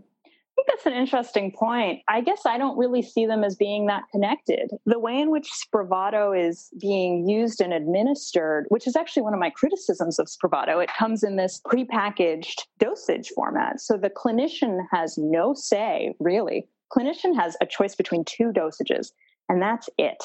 Think 0.65 0.79
that's 0.79 0.87
an 0.87 0.99
interesting 0.99 1.53
point. 1.53 2.01
I 2.09 2.21
guess 2.21 2.43
I 2.47 2.59
don't 2.59 2.79
really 2.79 3.03
see 3.03 3.27
them 3.27 3.45
as 3.45 3.57
being 3.57 3.87
that 3.87 4.05
connected. 4.11 4.71
The 4.87 4.99
way 4.99 5.21
in 5.21 5.31
which 5.31 5.51
Spravato 5.51 6.33
is 6.39 6.71
being 6.81 7.29
used 7.29 7.61
and 7.61 7.73
administered, 7.73 8.67
which 8.69 8.87
is 8.87 8.97
actually 8.97 9.23
one 9.23 9.35
of 9.35 9.41
my 9.41 9.51
criticisms 9.51 10.19
of 10.19 10.27
Spravato, 10.27 10.83
it 10.83 10.91
comes 10.99 11.23
in 11.23 11.37
this 11.37 11.61
prepackaged 11.67 12.63
dosage 12.79 13.31
format. 13.35 13.81
So 13.81 13.97
the 13.97 14.11
clinician 14.11 14.81
has 14.91 15.19
no 15.19 15.55
say, 15.55 16.15
really. 16.21 16.69
Clinician 16.93 17.35
has 17.37 17.57
a 17.61 17.67
choice 17.67 17.95
between 17.95 18.25
two 18.25 18.53
dosages, 18.53 19.09
and 19.49 19.61
that's 19.61 19.89
it. 19.99 20.23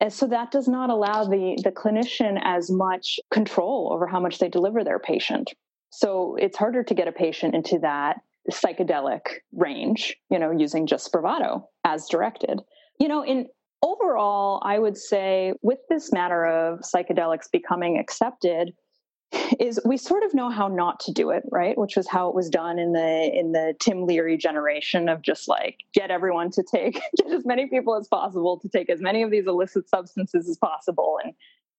And 0.00 0.12
so 0.12 0.26
that 0.26 0.50
does 0.50 0.66
not 0.66 0.90
allow 0.90 1.24
the, 1.24 1.60
the 1.62 1.70
clinician 1.70 2.40
as 2.42 2.70
much 2.70 3.20
control 3.30 3.90
over 3.92 4.06
how 4.06 4.18
much 4.20 4.38
they 4.38 4.48
deliver 4.48 4.82
their 4.82 4.98
patient. 4.98 5.52
So 5.90 6.36
it's 6.40 6.56
harder 6.56 6.82
to 6.82 6.94
get 6.94 7.06
a 7.06 7.12
patient 7.12 7.54
into 7.54 7.78
that 7.80 8.20
psychedelic 8.52 9.20
range, 9.52 10.16
you 10.30 10.38
know, 10.38 10.50
using 10.50 10.86
just 10.86 11.10
Spravato 11.10 11.64
as 11.84 12.06
directed. 12.08 12.60
You 12.98 13.08
know, 13.08 13.24
in 13.24 13.48
overall, 13.82 14.62
I 14.64 14.78
would 14.78 14.96
say 14.96 15.54
with 15.62 15.78
this 15.88 16.12
matter 16.12 16.46
of 16.46 16.80
psychedelics 16.80 17.50
becoming 17.50 17.98
accepted, 17.98 18.72
is 19.58 19.80
we 19.84 19.96
sort 19.96 20.24
of 20.24 20.34
know 20.34 20.50
how 20.50 20.68
not 20.68 21.00
to 21.00 21.12
do 21.12 21.30
it, 21.30 21.42
right? 21.50 21.76
Which 21.76 21.96
was 21.96 22.06
how 22.06 22.28
it 22.28 22.34
was 22.34 22.48
done 22.48 22.78
in 22.78 22.92
the 22.92 23.30
in 23.34 23.52
the 23.52 23.74
Tim 23.80 24.06
Leary 24.06 24.36
generation 24.36 25.08
of 25.08 25.22
just 25.22 25.48
like 25.48 25.78
get 25.94 26.10
everyone 26.10 26.50
to 26.52 26.62
take 26.62 26.94
get 27.16 27.32
as 27.32 27.44
many 27.44 27.66
people 27.66 27.96
as 27.96 28.08
possible 28.08 28.58
to 28.60 28.68
take 28.68 28.90
as 28.90 29.00
many 29.00 29.22
of 29.22 29.30
these 29.30 29.46
illicit 29.46 29.88
substances 29.88 30.48
as 30.48 30.58
possible 30.58 31.18
and 31.24 31.32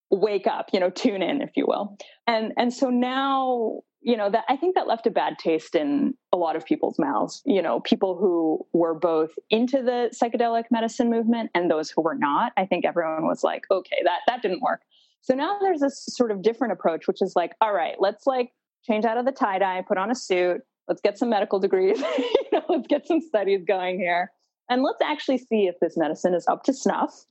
wake 0.09 0.47
up, 0.47 0.69
you 0.73 0.79
know, 0.79 0.89
tune 0.89 1.21
in, 1.21 1.41
if 1.41 1.51
you 1.55 1.65
will. 1.67 1.97
And 2.27 2.53
and 2.57 2.73
so 2.73 2.89
now 2.89 3.81
you 4.03 4.17
know 4.17 4.29
that 4.29 4.43
i 4.49 4.55
think 4.55 4.75
that 4.75 4.87
left 4.87 5.07
a 5.07 5.11
bad 5.11 5.39
taste 5.39 5.75
in 5.75 6.13
a 6.31 6.37
lot 6.37 6.55
of 6.55 6.65
people's 6.65 6.99
mouths 6.99 7.41
you 7.45 7.61
know 7.61 7.79
people 7.79 8.15
who 8.15 8.65
were 8.73 8.93
both 8.93 9.31
into 9.49 9.81
the 9.81 10.09
psychedelic 10.13 10.65
medicine 10.71 11.09
movement 11.09 11.49
and 11.55 11.69
those 11.69 11.89
who 11.89 12.01
were 12.01 12.15
not. 12.15 12.51
I 12.57 12.65
think 12.65 12.85
everyone 12.85 13.25
was 13.25 13.43
like 13.43 13.65
okay 13.71 14.01
that 14.03 14.19
that 14.27 14.41
didn't 14.41 14.61
work. 14.61 14.81
So 15.21 15.33
now 15.33 15.57
there's 15.61 15.79
this 15.79 16.05
sort 16.09 16.31
of 16.31 16.41
different 16.41 16.73
approach 16.73 17.07
which 17.07 17.21
is 17.21 17.33
like 17.35 17.53
all 17.61 17.73
right 17.73 17.95
let's 17.99 18.27
like 18.27 18.51
change 18.85 19.05
out 19.05 19.17
of 19.17 19.25
the 19.25 19.31
tie 19.31 19.59
dye 19.59 19.83
put 19.87 19.97
on 19.97 20.11
a 20.11 20.15
suit 20.15 20.61
let's 20.87 21.01
get 21.01 21.17
some 21.17 21.29
medical 21.29 21.59
degrees 21.59 21.99
you 22.17 22.47
know 22.51 22.63
let's 22.69 22.87
get 22.87 23.07
some 23.07 23.21
studies 23.21 23.63
going 23.65 23.97
here 23.97 24.31
and 24.69 24.83
let's 24.83 25.01
actually 25.01 25.37
see 25.37 25.67
if 25.67 25.75
this 25.79 25.95
medicine 25.97 26.33
is 26.33 26.45
up 26.47 26.63
to 26.63 26.73
snuff 26.73 27.25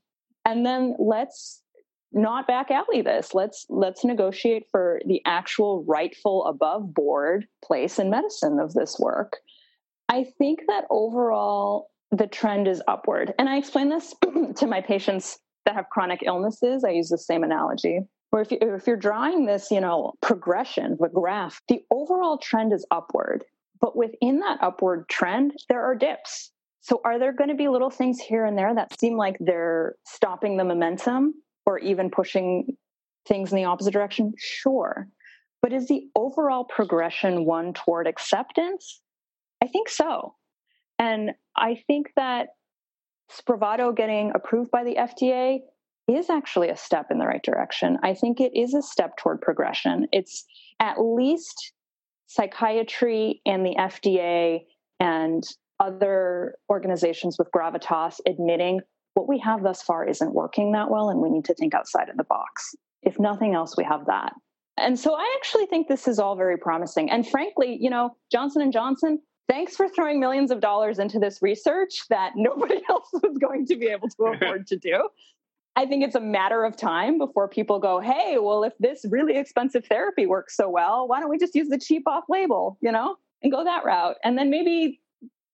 and 0.45 0.65
then 0.65 0.97
let's 0.99 1.62
not 2.13 2.47
back 2.47 2.71
alley 2.71 3.03
this. 3.03 3.35
Let's 3.35 3.67
let's 3.69 4.05
negotiate 4.05 4.67
for 4.71 5.01
the 5.07 5.23
actual 5.25 5.85
rightful 5.85 6.45
above 6.47 6.95
board 6.95 7.47
place 7.65 7.99
in 7.99 8.11
medicine 8.11 8.59
of 8.61 8.75
this 8.75 8.99
work. 8.99 9.39
I 10.09 10.25
think 10.39 10.61
that 10.69 10.85
overall 10.91 11.89
the 12.11 12.27
trend 12.27 12.69
is 12.69 12.83
upward. 12.87 13.33
And 13.39 13.49
I 13.49 13.57
explain 13.57 13.89
this 13.89 14.15
to 14.57 14.67
my 14.67 14.81
patients 14.81 15.39
that 15.65 15.75
have 15.75 15.89
chronic 15.91 16.23
illnesses. 16.25 16.85
I 16.85 16.91
use 16.91 17.09
the 17.09 17.19
same 17.19 17.43
analogy. 17.43 18.01
Where 18.31 18.43
if, 18.43 18.51
you, 18.51 18.59
if 18.61 18.87
you're 18.87 18.97
drawing 18.97 19.47
this, 19.47 19.71
you 19.71 19.81
know, 19.81 20.13
progression, 20.21 20.97
the 21.01 21.09
graph, 21.09 21.61
the 21.69 21.83
overall 21.91 22.39
trend 22.39 22.73
is 22.73 22.87
upward. 22.91 23.45
But 23.81 23.97
within 23.97 24.41
that 24.41 24.59
upward 24.63 25.09
trend, 25.09 25.53
there 25.69 25.83
are 25.83 25.95
dips. 25.95 26.51
So 26.81 27.01
are 27.05 27.19
there 27.19 27.33
going 27.33 27.51
to 27.51 27.57
be 27.57 27.69
little 27.69 27.91
things 27.91 28.21
here 28.21 28.45
and 28.45 28.57
there 28.57 28.75
that 28.75 28.99
seem 28.99 29.17
like 29.17 29.37
they're 29.41 29.97
stopping 30.05 30.57
the 30.57 30.65
momentum? 30.65 31.35
Or 31.67 31.79
even 31.79 32.11
pushing 32.11 32.77
things 33.27 33.53
in 33.53 33.57
the 33.57 33.65
opposite 33.65 33.93
direction? 33.93 34.33
Sure. 34.39 35.09
But 35.61 35.73
is 35.73 35.89
the 35.89 36.09
overall 36.17 36.65
progression 36.65 37.45
one 37.45 37.73
toward 37.73 38.07
acceptance? 38.07 39.01
I 39.63 39.69
think 39.69 39.89
so. 39.89 40.35
And 40.99 41.33
I 41.57 41.83
think 41.87 42.13
that 42.17 42.49
Spravato 43.31 43.95
getting 43.95 44.33
approved 44.35 44.71
by 44.71 44.85
the 44.85 44.97
FDA 44.97 45.61
is 46.09 46.29
actually 46.29 46.69
a 46.69 46.77
step 46.77 47.07
in 47.11 47.19
the 47.19 47.27
right 47.27 47.43
direction. 47.43 47.99
I 48.03 48.15
think 48.15 48.41
it 48.41 48.53
is 48.55 48.75
a 48.75 48.83
step 48.83 49.17
toward 49.17 49.41
progression. 49.41 50.09
It's 50.13 50.45
at 50.81 51.01
least 51.01 51.73
psychiatry 52.27 53.41
and 53.47 53.65
the 53.65 53.77
FDA 53.79 54.61
and 54.99 55.45
other 55.79 56.57
organizations 56.71 57.37
with 57.39 57.49
gravitas 57.55 58.21
admitting 58.27 58.81
what 59.15 59.29
we 59.29 59.39
have 59.39 59.63
thus 59.63 59.83
far 59.83 60.07
isn't 60.07 60.35
working 60.35 60.73
that 60.73 60.91
well 60.91 61.11
and 61.11 61.21
we 61.21 61.31
need 61.31 61.45
to 61.47 61.55
think 61.55 61.75
outside 61.75 62.09
of 62.09 62.17
the 62.17 62.25
box. 62.25 62.75
If 63.03 63.19
nothing 63.19 63.55
else 63.55 63.77
we 63.77 63.85
have 63.85 64.07
that. 64.07 64.35
And 64.79 64.99
so 64.99 65.15
i 65.15 65.37
actually 65.39 65.67
think 65.67 65.89
this 65.89 66.09
is 66.09 66.19
all 66.19 66.37
very 66.37 66.57
promising. 66.57 67.11
And 67.11 67.27
frankly 67.27 67.77
you 67.81 67.91
know 67.91 68.17
johnson 68.31 68.63
and 68.63 68.73
johnson 68.73 69.21
thanks 69.49 69.77
for 69.77 69.89
throwing 69.89 70.19
millions 70.19 70.51
of 70.51 70.61
dollars 70.61 70.99
into 70.99 71.19
this 71.19 71.43
research 71.43 72.09
that 72.09 72.33
nobody 72.37 72.81
else 72.89 73.09
was 73.13 73.37
going 73.39 73.67
to 73.67 73.77
be 73.77 73.87
able 73.87 74.09
to 74.09 74.25
afford 74.35 74.67
to 74.69 74.77
do. 74.77 75.09
I 75.75 75.87
think 75.87 76.05
it's 76.05 76.15
a 76.15 76.21
matter 76.21 76.65
of 76.65 76.77
time 76.77 77.19
before 77.19 77.49
people 77.49 77.79
go 77.79 78.01
hey 78.01 78.39
well 78.39 78.65
if 78.65 78.73
this 78.79 79.05
really 79.09 79.37
expensive 79.37 79.85
therapy 79.87 80.27
works 80.27 80.57
so 80.57 80.69
well 80.69 81.09
why 81.09 81.21
don't 81.21 81.31
we 81.31 81.39
just 81.39 81.55
use 81.55 81.69
the 81.69 81.79
cheap 81.79 82.07
off 82.07 82.25
label 82.29 82.79
you 82.81 82.93
know 82.93 83.17
and 83.43 83.53
go 83.53 83.65
that 83.65 83.85
route? 83.85 84.17
And 84.25 84.39
then 84.39 84.51
maybe 84.51 85.01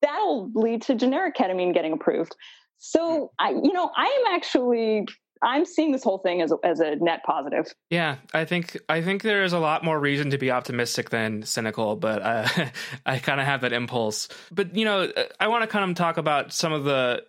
that'll 0.02 0.50
lead 0.54 0.82
to 0.82 0.94
generic 0.94 1.34
ketamine 1.34 1.74
getting 1.74 1.92
approved 1.92 2.36
so 2.78 3.32
I, 3.38 3.50
you 3.50 3.72
know, 3.72 3.90
I 3.96 4.04
am 4.04 4.34
actually 4.34 5.06
I'm 5.42 5.64
seeing 5.64 5.92
this 5.92 6.02
whole 6.02 6.18
thing 6.18 6.42
as 6.42 6.52
a, 6.52 6.56
as 6.64 6.80
a 6.80 6.96
net 6.96 7.22
positive. 7.24 7.72
Yeah, 7.90 8.16
I 8.34 8.44
think 8.44 8.76
I 8.88 9.02
think 9.02 9.22
there 9.22 9.44
is 9.44 9.52
a 9.52 9.58
lot 9.58 9.84
more 9.84 9.98
reason 9.98 10.30
to 10.30 10.38
be 10.38 10.50
optimistic 10.50 11.10
than 11.10 11.42
cynical, 11.44 11.96
but 11.96 12.22
uh, 12.22 12.48
I 13.06 13.18
kind 13.18 13.40
of 13.40 13.46
have 13.46 13.62
that 13.62 13.72
impulse. 13.72 14.28
But 14.50 14.76
you 14.76 14.84
know, 14.84 15.12
I 15.38 15.48
want 15.48 15.62
to 15.62 15.68
kind 15.68 15.88
of 15.88 15.96
talk 15.96 16.16
about 16.16 16.52
some 16.52 16.72
of 16.72 16.84
the 16.84 17.22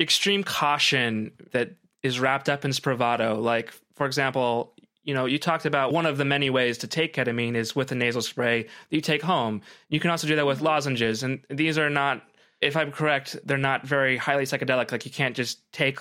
extreme 0.00 0.44
caution 0.44 1.32
that 1.52 1.70
is 2.02 2.20
wrapped 2.20 2.48
up 2.48 2.64
in 2.64 2.70
Spravato. 2.70 3.42
Like, 3.42 3.72
for 3.96 4.06
example, 4.06 4.74
you 5.02 5.14
know, 5.14 5.26
you 5.26 5.38
talked 5.38 5.66
about 5.66 5.92
one 5.92 6.06
of 6.06 6.18
the 6.18 6.24
many 6.24 6.50
ways 6.50 6.78
to 6.78 6.86
take 6.86 7.14
ketamine 7.14 7.54
is 7.54 7.74
with 7.74 7.90
a 7.92 7.94
nasal 7.94 8.22
spray 8.22 8.62
that 8.62 8.96
you 8.96 9.00
take 9.00 9.22
home. 9.22 9.62
You 9.88 10.00
can 10.00 10.10
also 10.10 10.26
do 10.26 10.36
that 10.36 10.46
with 10.46 10.60
lozenges, 10.60 11.22
and 11.22 11.44
these 11.50 11.78
are 11.78 11.90
not 11.90 12.22
if 12.60 12.76
I'm 12.76 12.92
correct, 12.92 13.36
they're 13.44 13.56
not 13.56 13.86
very 13.86 14.16
highly 14.16 14.44
psychedelic. 14.44 14.90
Like 14.90 15.04
you 15.04 15.10
can't 15.10 15.36
just 15.36 15.60
take 15.72 16.00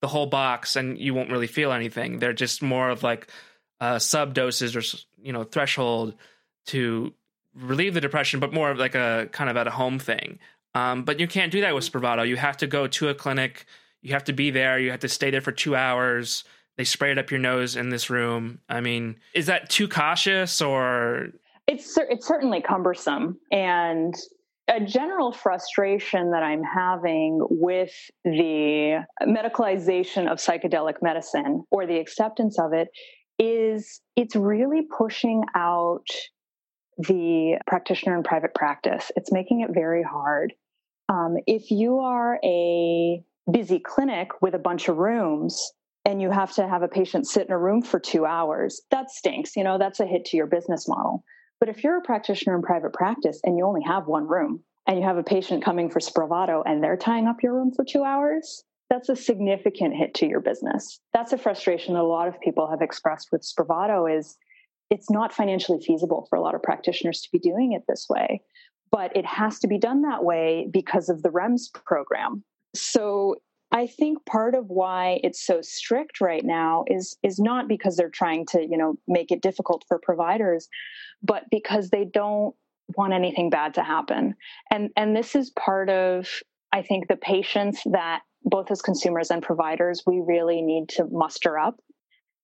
the 0.00 0.08
whole 0.08 0.26
box 0.26 0.76
and 0.76 0.98
you 0.98 1.14
won't 1.14 1.30
really 1.30 1.46
feel 1.46 1.72
anything. 1.72 2.18
They're 2.18 2.32
just 2.32 2.62
more 2.62 2.90
of 2.90 3.02
like 3.02 3.28
uh, 3.80 3.98
sub 3.98 4.34
doses 4.34 4.76
or 4.76 4.82
you 5.22 5.32
know 5.32 5.44
threshold 5.44 6.14
to 6.66 7.12
relieve 7.54 7.94
the 7.94 8.00
depression, 8.00 8.40
but 8.40 8.52
more 8.52 8.70
of 8.70 8.78
like 8.78 8.94
a 8.94 9.28
kind 9.32 9.48
of 9.48 9.56
at 9.56 9.66
a 9.66 9.70
home 9.70 9.98
thing. 9.98 10.38
Um, 10.74 11.04
but 11.04 11.20
you 11.20 11.28
can't 11.28 11.52
do 11.52 11.60
that 11.60 11.74
with 11.74 11.90
Spravato. 11.90 12.26
You 12.26 12.36
have 12.36 12.56
to 12.58 12.66
go 12.66 12.86
to 12.88 13.08
a 13.08 13.14
clinic. 13.14 13.64
You 14.02 14.12
have 14.12 14.24
to 14.24 14.32
be 14.32 14.50
there. 14.50 14.78
You 14.78 14.90
have 14.90 15.00
to 15.00 15.08
stay 15.08 15.30
there 15.30 15.40
for 15.40 15.52
two 15.52 15.76
hours. 15.76 16.44
They 16.76 16.84
spray 16.84 17.12
it 17.12 17.18
up 17.18 17.30
your 17.30 17.40
nose 17.40 17.76
in 17.76 17.90
this 17.90 18.10
room. 18.10 18.58
I 18.68 18.80
mean, 18.80 19.16
is 19.32 19.46
that 19.46 19.70
too 19.70 19.88
cautious 19.88 20.60
or? 20.60 21.28
It's 21.66 21.96
it's 21.96 22.26
certainly 22.26 22.60
cumbersome, 22.60 23.38
and 23.50 24.14
a 24.68 24.80
general 24.80 25.32
frustration 25.32 26.30
that 26.30 26.42
I'm 26.42 26.62
having 26.62 27.38
with 27.50 27.92
the 28.24 29.04
medicalization 29.22 30.30
of 30.30 30.38
psychedelic 30.38 31.02
medicine 31.02 31.64
or 31.70 31.86
the 31.86 31.98
acceptance 31.98 32.58
of 32.58 32.72
it 32.72 32.88
is 33.38 34.00
it's 34.16 34.36
really 34.36 34.82
pushing 34.82 35.42
out 35.54 36.06
the 36.96 37.58
practitioner 37.66 38.16
in 38.16 38.22
private 38.22 38.54
practice. 38.54 39.10
It's 39.16 39.32
making 39.32 39.60
it 39.60 39.70
very 39.72 40.02
hard. 40.02 40.52
Um, 41.08 41.36
if 41.46 41.70
you 41.70 41.98
are 41.98 42.38
a 42.44 43.22
busy 43.50 43.80
clinic 43.80 44.30
with 44.40 44.54
a 44.54 44.58
bunch 44.58 44.88
of 44.88 44.96
rooms 44.96 45.72
and 46.06 46.22
you 46.22 46.30
have 46.30 46.54
to 46.54 46.66
have 46.66 46.82
a 46.82 46.88
patient 46.88 47.26
sit 47.26 47.46
in 47.46 47.52
a 47.52 47.58
room 47.58 47.82
for 47.82 47.98
two 47.98 48.24
hours, 48.24 48.80
that 48.90 49.10
stinks. 49.10 49.56
You 49.56 49.64
know, 49.64 49.76
that's 49.78 50.00
a 50.00 50.06
hit 50.06 50.24
to 50.26 50.36
your 50.36 50.46
business 50.46 50.88
model. 50.88 51.24
But 51.60 51.68
if 51.68 51.82
you're 51.82 51.98
a 51.98 52.02
practitioner 52.02 52.56
in 52.56 52.62
private 52.62 52.92
practice 52.92 53.40
and 53.44 53.56
you 53.56 53.64
only 53.64 53.82
have 53.82 54.06
one 54.06 54.26
room 54.26 54.62
and 54.86 54.98
you 54.98 55.04
have 55.04 55.16
a 55.16 55.22
patient 55.22 55.64
coming 55.64 55.88
for 55.88 56.00
Spravato 56.00 56.62
and 56.66 56.82
they're 56.82 56.96
tying 56.96 57.26
up 57.26 57.42
your 57.42 57.54
room 57.54 57.72
for 57.74 57.84
two 57.84 58.04
hours, 58.04 58.64
that's 58.90 59.08
a 59.08 59.16
significant 59.16 59.94
hit 59.94 60.14
to 60.14 60.26
your 60.26 60.40
business. 60.40 61.00
That's 61.12 61.32
a 61.32 61.38
frustration 61.38 61.94
that 61.94 62.02
a 62.02 62.04
lot 62.04 62.28
of 62.28 62.40
people 62.40 62.68
have 62.68 62.82
expressed 62.82 63.28
with 63.32 63.42
Spravato 63.42 64.18
is 64.18 64.36
it's 64.90 65.10
not 65.10 65.32
financially 65.32 65.80
feasible 65.80 66.26
for 66.28 66.36
a 66.36 66.42
lot 66.42 66.54
of 66.54 66.62
practitioners 66.62 67.22
to 67.22 67.28
be 67.32 67.38
doing 67.38 67.72
it 67.72 67.82
this 67.88 68.06
way. 68.08 68.42
But 68.90 69.16
it 69.16 69.26
has 69.26 69.58
to 69.60 69.66
be 69.66 69.78
done 69.78 70.02
that 70.02 70.22
way 70.22 70.68
because 70.70 71.08
of 71.08 71.22
the 71.22 71.30
REMS 71.30 71.72
program. 71.72 72.44
So 72.74 73.36
I 73.72 73.86
think 73.86 74.24
part 74.24 74.54
of 74.54 74.66
why 74.68 75.20
it's 75.24 75.44
so 75.44 75.60
strict 75.62 76.20
right 76.20 76.44
now 76.44 76.84
is 76.86 77.16
is 77.22 77.38
not 77.38 77.68
because 77.68 77.96
they're 77.96 78.08
trying 78.08 78.46
to, 78.46 78.62
you 78.62 78.76
know, 78.76 78.98
make 79.08 79.32
it 79.32 79.42
difficult 79.42 79.84
for 79.88 79.98
providers, 79.98 80.68
but 81.22 81.44
because 81.50 81.90
they 81.90 82.04
don't 82.04 82.54
want 82.96 83.12
anything 83.12 83.50
bad 83.50 83.74
to 83.74 83.82
happen. 83.82 84.34
And 84.70 84.90
and 84.96 85.16
this 85.16 85.34
is 85.34 85.50
part 85.50 85.88
of 85.88 86.28
I 86.72 86.82
think 86.82 87.08
the 87.08 87.16
patience 87.16 87.82
that 87.86 88.22
both 88.44 88.70
as 88.70 88.82
consumers 88.82 89.30
and 89.30 89.42
providers 89.42 90.02
we 90.06 90.20
really 90.24 90.60
need 90.62 90.88
to 90.90 91.06
muster 91.10 91.58
up 91.58 91.80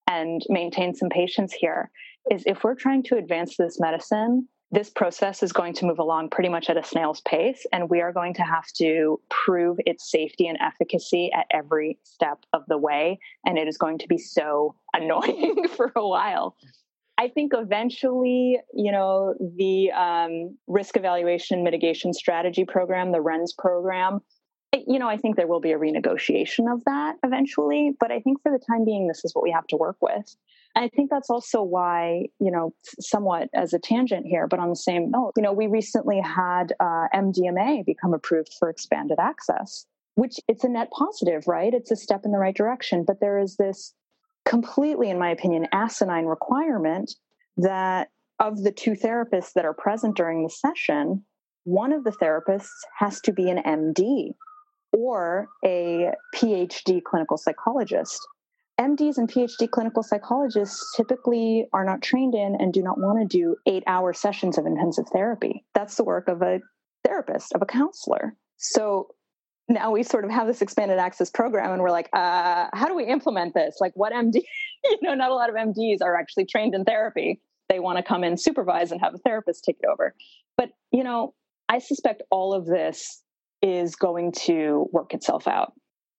and 0.08 0.42
maintain 0.48 0.94
some 0.94 1.10
patience 1.10 1.52
here 1.52 1.90
is 2.30 2.42
if 2.46 2.64
we're 2.64 2.74
trying 2.74 3.02
to 3.04 3.16
advance 3.16 3.56
this 3.56 3.78
medicine 3.78 4.48
this 4.72 4.90
process 4.90 5.42
is 5.42 5.52
going 5.52 5.74
to 5.74 5.86
move 5.86 5.98
along 5.98 6.30
pretty 6.30 6.48
much 6.48 6.70
at 6.70 6.76
a 6.76 6.84
snail's 6.84 7.20
pace, 7.22 7.66
and 7.72 7.90
we 7.90 8.00
are 8.00 8.12
going 8.12 8.34
to 8.34 8.42
have 8.42 8.66
to 8.76 9.20
prove 9.28 9.78
its 9.84 10.10
safety 10.10 10.46
and 10.46 10.58
efficacy 10.60 11.30
at 11.32 11.46
every 11.50 11.98
step 12.04 12.44
of 12.52 12.62
the 12.68 12.78
way. 12.78 13.18
And 13.44 13.58
it 13.58 13.66
is 13.66 13.76
going 13.76 13.98
to 13.98 14.08
be 14.08 14.18
so 14.18 14.76
annoying 14.94 15.66
for 15.76 15.92
a 15.96 16.06
while. 16.06 16.56
I 17.18 17.28
think 17.28 17.52
eventually, 17.54 18.58
you 18.72 18.92
know, 18.92 19.34
the 19.56 19.92
um, 19.92 20.56
risk 20.66 20.96
evaluation 20.96 21.62
mitigation 21.62 22.14
strategy 22.14 22.64
program, 22.64 23.12
the 23.12 23.18
REMS 23.18 23.50
program, 23.58 24.20
you 24.72 24.98
know, 24.98 25.08
I 25.08 25.16
think 25.16 25.36
there 25.36 25.46
will 25.46 25.60
be 25.60 25.72
a 25.72 25.78
renegotiation 25.78 26.72
of 26.72 26.82
that 26.84 27.16
eventually. 27.22 27.92
But 27.98 28.10
I 28.10 28.20
think 28.20 28.40
for 28.42 28.52
the 28.52 28.64
time 28.64 28.84
being, 28.84 29.08
this 29.08 29.24
is 29.24 29.34
what 29.34 29.42
we 29.42 29.50
have 29.50 29.66
to 29.68 29.76
work 29.76 29.96
with. 30.00 30.34
I 30.76 30.88
think 30.88 31.10
that's 31.10 31.30
also 31.30 31.62
why, 31.62 32.26
you 32.38 32.50
know, 32.50 32.72
somewhat 33.00 33.48
as 33.54 33.72
a 33.72 33.78
tangent 33.78 34.26
here, 34.26 34.46
but 34.46 34.60
on 34.60 34.68
the 34.68 34.76
same 34.76 35.10
note, 35.10 35.32
you 35.36 35.42
know, 35.42 35.52
we 35.52 35.66
recently 35.66 36.20
had 36.20 36.72
uh, 36.78 37.08
MDMA 37.12 37.84
become 37.84 38.14
approved 38.14 38.54
for 38.58 38.70
expanded 38.70 39.18
access, 39.18 39.84
which 40.14 40.38
it's 40.46 40.62
a 40.62 40.68
net 40.68 40.90
positive, 40.92 41.48
right? 41.48 41.74
It's 41.74 41.90
a 41.90 41.96
step 41.96 42.24
in 42.24 42.30
the 42.30 42.38
right 42.38 42.54
direction. 42.54 43.04
But 43.04 43.20
there 43.20 43.38
is 43.38 43.56
this 43.56 43.94
completely, 44.44 45.10
in 45.10 45.18
my 45.18 45.30
opinion, 45.30 45.66
asinine 45.72 46.26
requirement 46.26 47.14
that 47.56 48.08
of 48.38 48.62
the 48.62 48.72
two 48.72 48.92
therapists 48.92 49.52
that 49.54 49.64
are 49.64 49.74
present 49.74 50.16
during 50.16 50.42
the 50.42 50.50
session, 50.50 51.24
one 51.64 51.92
of 51.92 52.04
the 52.04 52.12
therapists 52.12 52.70
has 52.98 53.20
to 53.22 53.32
be 53.32 53.50
an 53.50 53.58
MD 53.58 54.34
or 54.92 55.48
a 55.64 56.12
PhD 56.34 57.02
clinical 57.02 57.36
psychologist. 57.36 58.26
MDs 58.80 59.18
and 59.18 59.30
PhD 59.30 59.70
clinical 59.70 60.02
psychologists 60.02 60.94
typically 60.96 61.66
are 61.74 61.84
not 61.84 62.00
trained 62.00 62.34
in 62.34 62.56
and 62.58 62.72
do 62.72 62.82
not 62.82 62.98
want 62.98 63.20
to 63.20 63.38
do 63.38 63.54
eight 63.66 63.82
hour 63.86 64.14
sessions 64.14 64.56
of 64.56 64.64
intensive 64.64 65.04
therapy. 65.12 65.66
That's 65.74 65.96
the 65.96 66.04
work 66.04 66.28
of 66.28 66.40
a 66.40 66.60
therapist, 67.04 67.52
of 67.52 67.60
a 67.60 67.66
counselor. 67.66 68.34
So 68.56 69.08
now 69.68 69.90
we 69.90 70.02
sort 70.02 70.24
of 70.24 70.30
have 70.30 70.46
this 70.46 70.62
expanded 70.62 70.98
access 70.98 71.28
program 71.28 71.72
and 71.72 71.82
we're 71.82 71.90
like, 71.90 72.08
uh, 72.14 72.68
how 72.72 72.86
do 72.86 72.94
we 72.94 73.04
implement 73.04 73.52
this? 73.52 73.76
Like, 73.80 73.92
what 73.96 74.14
MD? 74.14 74.36
you 74.84 74.98
know, 75.02 75.14
not 75.14 75.30
a 75.30 75.34
lot 75.34 75.50
of 75.50 75.56
MDs 75.56 75.98
are 76.02 76.16
actually 76.16 76.46
trained 76.46 76.74
in 76.74 76.84
therapy. 76.84 77.40
They 77.68 77.80
want 77.80 77.98
to 77.98 78.02
come 78.02 78.24
in, 78.24 78.38
supervise, 78.38 78.92
and 78.92 79.00
have 79.02 79.14
a 79.14 79.18
therapist 79.18 79.62
take 79.62 79.76
it 79.80 79.88
over. 79.88 80.14
But, 80.56 80.70
you 80.90 81.04
know, 81.04 81.34
I 81.68 81.80
suspect 81.80 82.22
all 82.30 82.54
of 82.54 82.64
this 82.64 83.22
is 83.60 83.94
going 83.94 84.32
to 84.32 84.88
work 84.90 85.12
itself 85.12 85.46
out. 85.46 85.74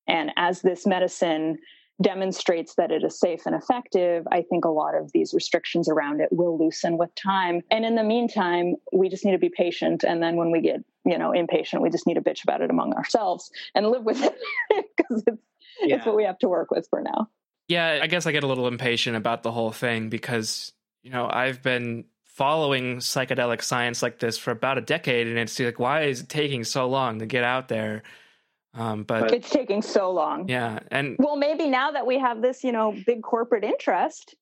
And 0.07 0.29
as 0.37 0.61
this 0.61 0.85
medicine 0.85 1.57
demonstrates 2.01 2.75
that 2.75 2.91
it 2.91 3.03
is 3.03 3.19
safe 3.19 3.45
and 3.45 3.55
effective, 3.55 4.27
I 4.31 4.41
think 4.41 4.65
a 4.65 4.69
lot 4.69 4.95
of 4.95 5.11
these 5.13 5.33
restrictions 5.33 5.87
around 5.87 6.21
it 6.21 6.29
will 6.31 6.57
loosen 6.57 6.97
with 6.97 7.13
time. 7.15 7.61
And 7.69 7.85
in 7.85 7.95
the 7.95 8.03
meantime, 8.03 8.75
we 8.91 9.09
just 9.09 9.25
need 9.25 9.33
to 9.33 9.37
be 9.37 9.49
patient. 9.49 10.03
And 10.03 10.21
then 10.21 10.35
when 10.35 10.51
we 10.51 10.61
get, 10.61 10.83
you 11.05 11.17
know, 11.17 11.31
impatient, 11.31 11.81
we 11.81 11.89
just 11.89 12.07
need 12.07 12.15
to 12.15 12.21
bitch 12.21 12.43
about 12.43 12.61
it 12.61 12.69
among 12.69 12.93
ourselves 12.93 13.51
and 13.75 13.87
live 13.87 14.03
with 14.03 14.21
it 14.21 14.35
because 14.97 15.23
it's, 15.27 15.41
yeah. 15.81 15.95
it's 15.97 16.05
what 16.05 16.15
we 16.15 16.23
have 16.23 16.39
to 16.39 16.49
work 16.49 16.71
with 16.71 16.87
for 16.89 17.01
now. 17.01 17.29
Yeah, 17.67 17.99
I 18.01 18.07
guess 18.07 18.25
I 18.25 18.31
get 18.31 18.43
a 18.43 18.47
little 18.47 18.67
impatient 18.67 19.15
about 19.15 19.43
the 19.43 19.51
whole 19.51 19.71
thing 19.71 20.09
because, 20.09 20.73
you 21.03 21.11
know, 21.11 21.29
I've 21.31 21.61
been 21.61 22.05
following 22.25 22.97
psychedelic 22.97 23.61
science 23.61 24.01
like 24.01 24.19
this 24.19 24.37
for 24.37 24.51
about 24.51 24.77
a 24.77 24.81
decade 24.81 25.27
and 25.27 25.37
it's 25.37 25.59
like 25.59 25.79
why 25.79 26.03
is 26.03 26.21
it 26.21 26.29
taking 26.29 26.63
so 26.63 26.87
long 26.87 27.19
to 27.19 27.25
get 27.25 27.43
out 27.43 27.67
there 27.67 28.01
um, 28.73 29.03
but 29.03 29.31
it's 29.33 29.49
taking 29.49 29.81
so 29.81 30.11
long. 30.11 30.47
Yeah, 30.47 30.79
and 30.91 31.15
well, 31.19 31.35
maybe 31.35 31.69
now 31.69 31.91
that 31.91 32.05
we 32.05 32.19
have 32.19 32.41
this, 32.41 32.63
you 32.63 32.71
know, 32.71 32.95
big 33.05 33.21
corporate 33.21 33.63
interest, 33.63 34.35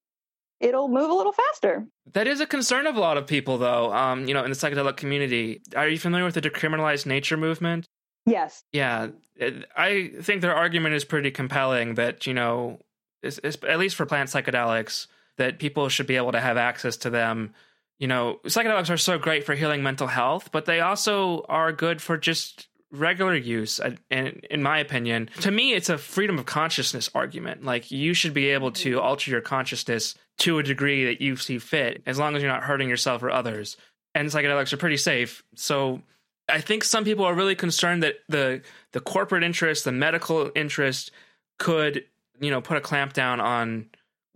it'll 0.59 0.87
move 0.87 1.09
a 1.09 1.13
little 1.13 1.31
faster. 1.31 1.87
That 2.13 2.27
is 2.27 2.39
a 2.39 2.45
concern 2.45 2.85
of 2.85 2.95
a 2.95 2.99
lot 2.99 3.17
of 3.17 3.25
people, 3.25 3.57
though. 3.57 3.91
Um, 3.91 4.27
you 4.27 4.33
know, 4.33 4.43
in 4.43 4.51
the 4.51 4.55
psychedelic 4.55 4.97
community, 4.97 5.61
are 5.75 5.87
you 5.87 5.97
familiar 5.97 6.25
with 6.25 6.35
the 6.35 6.41
decriminalized 6.41 7.05
nature 7.05 7.37
movement? 7.37 7.87
Yes. 8.25 8.63
Yeah, 8.71 9.07
it, 9.35 9.65
I 9.75 10.11
think 10.21 10.41
their 10.41 10.55
argument 10.55 10.93
is 10.93 11.03
pretty 11.03 11.31
compelling 11.31 11.95
that 11.95 12.27
you 12.27 12.33
know, 12.33 12.79
it's, 13.23 13.39
it's, 13.43 13.57
at 13.67 13.79
least 13.79 13.95
for 13.95 14.05
plant 14.05 14.29
psychedelics, 14.29 15.07
that 15.37 15.57
people 15.57 15.89
should 15.89 16.07
be 16.07 16.17
able 16.17 16.33
to 16.33 16.39
have 16.39 16.57
access 16.57 16.97
to 16.97 17.09
them. 17.09 17.53
You 17.97 18.07
know, 18.07 18.39
psychedelics 18.45 18.89
are 18.89 18.97
so 18.97 19.17
great 19.17 19.43
for 19.43 19.55
healing 19.55 19.81
mental 19.81 20.07
health, 20.07 20.51
but 20.51 20.65
they 20.65 20.79
also 20.81 21.45
are 21.49 21.71
good 21.73 22.01
for 22.01 22.17
just 22.17 22.67
regular 22.91 23.35
use 23.35 23.79
uh, 23.79 23.95
and 24.09 24.45
in 24.49 24.63
my 24.63 24.79
opinion 24.79 25.29
to 25.41 25.51
me 25.51 25.73
it's 25.73 25.89
a 25.89 25.97
freedom 25.97 26.39
of 26.39 26.45
consciousness 26.45 27.09
argument. 27.13 27.63
Like 27.63 27.91
you 27.91 28.13
should 28.13 28.33
be 28.33 28.49
able 28.49 28.71
to 28.73 28.99
alter 28.99 29.29
your 29.31 29.41
consciousness 29.41 30.15
to 30.39 30.57
a 30.57 30.63
degree 30.63 31.05
that 31.05 31.21
you 31.21 31.35
see 31.35 31.59
fit 31.59 32.01
as 32.05 32.17
long 32.17 32.35
as 32.35 32.41
you're 32.41 32.51
not 32.51 32.63
hurting 32.63 32.89
yourself 32.89 33.21
or 33.21 33.29
others. 33.29 33.77
And 34.15 34.29
psychedelics 34.29 34.73
are 34.73 34.77
pretty 34.77 34.97
safe. 34.97 35.43
So 35.55 36.01
i 36.49 36.59
think 36.59 36.83
some 36.83 37.03
people 37.03 37.25
are 37.25 37.33
really 37.33 37.55
concerned 37.55 38.03
that 38.03 38.15
the 38.27 38.61
the 38.91 38.99
corporate 38.99 39.43
interest 39.43 39.85
the 39.85 39.91
medical 39.91 40.51
interest 40.55 41.11
could 41.59 42.03
you 42.39 42.49
know 42.49 42.61
put 42.61 42.77
a 42.77 42.81
clamp 42.81 43.13
down 43.13 43.39
on 43.39 43.85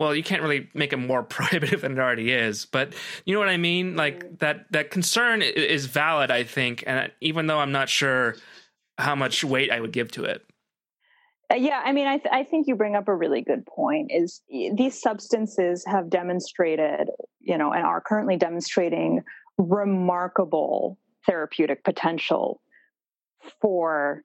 well, 0.03 0.15
you 0.15 0.23
can't 0.23 0.41
really 0.41 0.69
make 0.73 0.93
it 0.93 0.97
more 0.97 1.23
prohibitive 1.37 1.81
than 1.81 1.93
it 1.93 1.99
already 1.99 2.31
is, 2.31 2.65
but 2.65 2.93
you 3.25 3.33
know 3.33 3.39
what 3.39 3.49
I 3.49 3.57
mean? 3.57 3.95
Like 3.95 4.39
that 4.39 4.71
that 4.71 4.91
concern 4.91 5.41
is 5.41 5.85
valid, 5.85 6.31
I 6.31 6.43
think, 6.43 6.83
and 6.85 7.11
even 7.21 7.47
though 7.47 7.59
I'm 7.59 7.71
not 7.71 7.89
sure 7.89 8.35
how 8.97 9.15
much 9.15 9.43
weight 9.43 9.71
I 9.71 9.79
would 9.79 9.91
give 9.91 10.11
to 10.11 10.25
it. 10.25 10.45
Uh, 11.51 11.55
yeah, 11.55 11.81
I 11.83 11.91
mean, 11.91 12.07
I, 12.07 12.17
th- 12.17 12.29
I 12.31 12.43
think 12.43 12.67
you 12.67 12.75
bring 12.75 12.95
up 12.95 13.07
a 13.07 13.15
really 13.15 13.41
good 13.41 13.65
point. 13.65 14.11
Is 14.13 14.41
these 14.49 14.99
substances 14.99 15.83
have 15.87 16.09
demonstrated, 16.09 17.09
you 17.39 17.57
know, 17.57 17.73
and 17.73 17.85
are 17.85 18.01
currently 18.01 18.37
demonstrating 18.37 19.23
remarkable 19.57 20.97
therapeutic 21.25 21.83
potential 21.83 22.61
for 23.61 24.23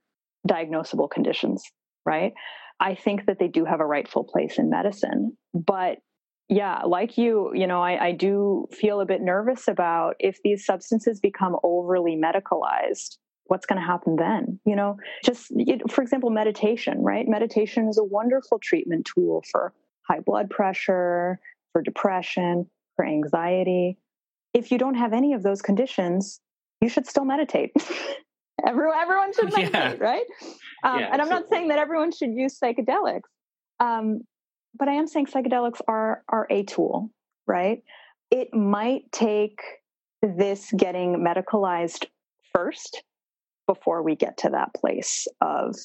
diagnosable 0.49 1.11
conditions, 1.11 1.65
right? 2.05 2.35
I 2.81 2.95
think 2.95 3.27
that 3.27 3.39
they 3.39 3.49
do 3.49 3.65
have 3.65 3.81
a 3.81 3.87
rightful 3.87 4.25
place 4.25 4.59
in 4.59 4.71
medicine. 4.71 5.37
But 5.53 5.99
yeah, 6.49 6.83
like 6.85 7.19
you, 7.19 7.53
you 7.55 7.67
know, 7.67 7.83
I, 7.83 8.07
I 8.07 8.13
do 8.13 8.67
feel 8.73 9.01
a 9.01 9.07
bit 9.07 9.21
nervous 9.21 9.69
about 9.69 10.17
if 10.19 10.39
these 10.43 10.65
substances 10.65 11.21
become 11.21 11.57
overly 11.63 12.17
medicalized, 12.17 13.19
what's 13.45 13.67
going 13.67 13.81
to 13.81 13.87
happen 13.87 14.17
then? 14.17 14.59
You 14.65 14.77
know, 14.77 14.99
just 15.25 15.53
for 15.91 16.03
example, 16.03 16.31
meditation, 16.31 17.03
right? 17.03 17.27
Meditation 17.29 17.89
is 17.89 17.99
a 17.99 18.05
wonderful 18.05 18.59
treatment 18.61 19.09
tool 19.13 19.45
for 19.51 19.75
high 20.09 20.21
blood 20.21 20.49
pressure, 20.49 21.39
for 21.73 21.83
depression, 21.83 22.67
for 22.97 23.05
anxiety. 23.05 23.99
If 24.55 24.71
you 24.71 24.79
don't 24.79 24.95
have 24.95 25.13
any 25.13 25.35
of 25.35 25.43
those 25.43 25.61
conditions, 25.61 26.41
you 26.81 26.89
should 26.89 27.07
still 27.07 27.25
meditate. 27.25 27.73
everyone, 28.67 28.99
everyone 28.99 29.33
should 29.33 29.45
meditate, 29.53 29.73
yeah. 29.73 29.97
right? 29.99 30.25
Um, 30.85 31.01
yeah, 31.01 31.09
and 31.13 31.23
I'm 31.23 31.29
not 31.29 31.49
saying 31.49 31.69
that 31.69 31.79
everyone 31.79 32.13
should 32.13 32.33
use 32.35 32.59
psychedelics, 32.59 33.29
um, 33.81 34.21
but 34.79 34.89
I 34.89 34.95
am 34.95 35.07
saying 35.07 35.27
psychedelics 35.27 35.81
are 35.89 36.23
are 36.29 36.47
a 36.51 36.63
tool, 36.65 37.11
right? 37.47 37.83
It 38.31 38.55
might 38.55 39.11
take 39.13 39.61
this 40.23 40.73
getting 40.77 41.25
medicalized 41.25 42.07
first 42.53 43.03
before 43.67 44.03
we 44.03 44.17
get 44.17 44.39
to 44.39 44.51
that 44.51 44.75
place 44.75 45.27
of 45.41 45.77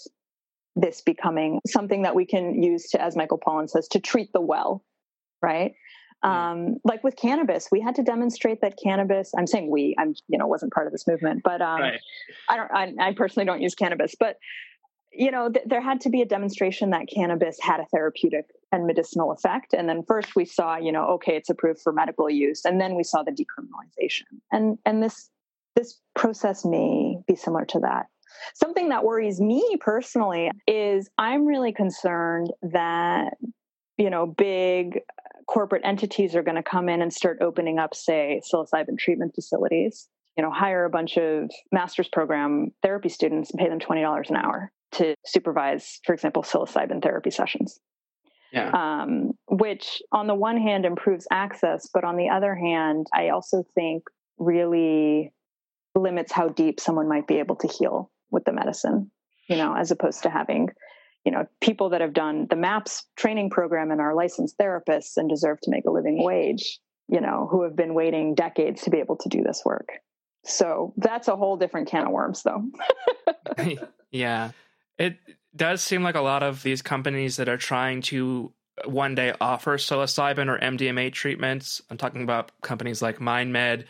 this 0.75 1.01
becoming 1.01 1.59
something 1.67 2.01
that 2.01 2.15
we 2.15 2.25
can 2.25 2.61
use 2.61 2.89
to, 2.89 3.01
as 3.01 3.15
Michael 3.15 3.39
Pollan 3.39 3.69
says, 3.69 3.87
to 3.89 3.99
treat 3.99 4.31
the 4.33 4.41
well, 4.41 4.83
right? 5.41 5.73
Um, 6.23 6.77
like 6.85 7.03
with 7.03 7.15
cannabis, 7.17 7.67
we 7.71 7.81
had 7.81 7.95
to 7.95 8.03
demonstrate 8.03 8.61
that 8.61 8.75
cannabis. 8.81 9.31
I'm 9.37 9.47
saying 9.47 9.69
we. 9.69 9.95
I'm 9.99 10.15
you 10.27 10.37
know 10.37 10.47
wasn't 10.47 10.73
part 10.73 10.87
of 10.87 10.93
this 10.93 11.05
movement, 11.05 11.41
but 11.43 11.61
um, 11.61 11.81
right. 11.81 11.99
I 12.49 12.57
don't. 12.57 12.71
I, 12.71 13.07
I, 13.09 13.13
personally 13.13 13.45
don't 13.45 13.61
use 13.61 13.75
cannabis, 13.75 14.15
but 14.17 14.37
you 15.11 15.31
know 15.31 15.49
th- 15.49 15.65
there 15.67 15.81
had 15.81 15.99
to 16.01 16.09
be 16.09 16.21
a 16.21 16.25
demonstration 16.25 16.91
that 16.91 17.07
cannabis 17.13 17.57
had 17.61 17.81
a 17.81 17.85
therapeutic 17.87 18.45
and 18.71 18.87
medicinal 18.87 19.31
effect. 19.31 19.73
And 19.73 19.87
then 19.87 20.03
first 20.07 20.35
we 20.35 20.45
saw, 20.45 20.77
you 20.77 20.91
know, 20.91 21.05
okay, 21.15 21.35
it's 21.35 21.49
approved 21.49 21.81
for 21.81 21.91
medical 21.91 22.29
use, 22.29 22.63
and 22.63 22.79
then 22.79 22.95
we 22.95 23.03
saw 23.03 23.21
the 23.23 23.31
decriminalization. 23.31 24.39
And 24.51 24.77
and 24.85 25.03
this 25.03 25.29
this 25.75 25.99
process 26.15 26.63
may 26.63 27.17
be 27.27 27.35
similar 27.35 27.65
to 27.65 27.79
that. 27.79 28.05
Something 28.55 28.89
that 28.89 29.03
worries 29.03 29.39
me 29.39 29.77
personally 29.79 30.51
is 30.67 31.09
I'm 31.17 31.45
really 31.45 31.73
concerned 31.73 32.51
that 32.61 33.33
you 33.97 34.09
know 34.09 34.25
big 34.25 35.01
corporate 35.47 35.81
entities 35.85 36.35
are 36.35 36.43
going 36.43 36.55
to 36.55 36.63
come 36.63 36.89
in 36.89 37.01
and 37.01 37.13
start 37.13 37.39
opening 37.41 37.79
up, 37.79 37.95
say, 37.95 38.41
psilocybin 38.51 38.97
treatment 38.97 39.33
facilities. 39.35 40.07
You 40.37 40.43
know, 40.43 40.51
hire 40.51 40.85
a 40.85 40.89
bunch 40.89 41.17
of 41.17 41.51
master's 41.71 42.07
program 42.07 42.71
therapy 42.81 43.09
students 43.09 43.51
and 43.51 43.59
pay 43.59 43.69
them 43.69 43.79
twenty 43.79 44.01
dollars 44.01 44.29
an 44.29 44.35
hour 44.35 44.71
to 44.93 45.15
supervise, 45.25 45.99
for 46.05 46.13
example, 46.13 46.41
psilocybin 46.43 47.03
therapy 47.03 47.29
sessions. 47.29 47.79
Yeah. 48.51 48.69
Um, 48.69 49.31
which, 49.47 50.01
on 50.11 50.27
the 50.27 50.35
one 50.35 50.57
hand, 50.57 50.85
improves 50.85 51.27
access, 51.31 51.89
but 51.93 52.03
on 52.03 52.17
the 52.17 52.29
other 52.29 52.55
hand, 52.55 53.07
I 53.13 53.29
also 53.29 53.63
think 53.75 54.03
really 54.37 55.31
limits 55.95 56.31
how 56.31 56.49
deep 56.49 56.79
someone 56.79 57.07
might 57.07 57.27
be 57.27 57.39
able 57.39 57.55
to 57.57 57.67
heal 57.67 58.11
with 58.31 58.45
the 58.45 58.53
medicine. 58.53 59.11
You 59.49 59.57
know, 59.57 59.75
as 59.75 59.91
opposed 59.91 60.23
to 60.23 60.29
having 60.29 60.69
you 61.25 61.31
know 61.31 61.45
people 61.61 61.89
that 61.89 62.01
have 62.01 62.13
done 62.13 62.47
the 62.49 62.55
MAPS 62.55 63.05
training 63.15 63.49
program 63.49 63.91
and 63.91 64.01
are 64.01 64.13
licensed 64.13 64.57
therapists 64.57 65.17
and 65.17 65.29
deserve 65.29 65.59
to 65.61 65.71
make 65.71 65.85
a 65.85 65.91
living 65.91 66.23
wage 66.23 66.79
you 67.07 67.21
know, 67.21 67.47
who 67.51 67.63
have 67.63 67.75
been 67.75 67.93
waiting 67.93 68.35
decades 68.35 68.81
to 68.83 68.89
be 68.89 68.97
able 68.97 69.17
to 69.17 69.29
do 69.29 69.43
this 69.43 69.61
work. 69.65 69.89
So 70.45 70.93
that's 70.97 71.27
a 71.27 71.35
whole 71.35 71.57
different 71.57 71.87
can 71.87 72.05
of 72.05 72.11
worms, 72.11 72.43
though. 72.43 72.63
yeah. 74.11 74.51
It 74.97 75.17
does 75.55 75.81
seem 75.81 76.03
like 76.03 76.15
a 76.15 76.21
lot 76.21 76.43
of 76.43 76.63
these 76.63 76.81
companies 76.81 77.37
that 77.37 77.47
are 77.47 77.57
trying 77.57 78.01
to 78.03 78.51
one 78.85 79.15
day 79.15 79.33
offer 79.39 79.77
psilocybin 79.77 80.47
or 80.47 80.57
MDMA 80.59 81.13
treatments. 81.13 81.81
I'm 81.89 81.97
talking 81.97 82.23
about 82.23 82.51
companies 82.61 83.01
like 83.01 83.19
MindMed 83.19 83.85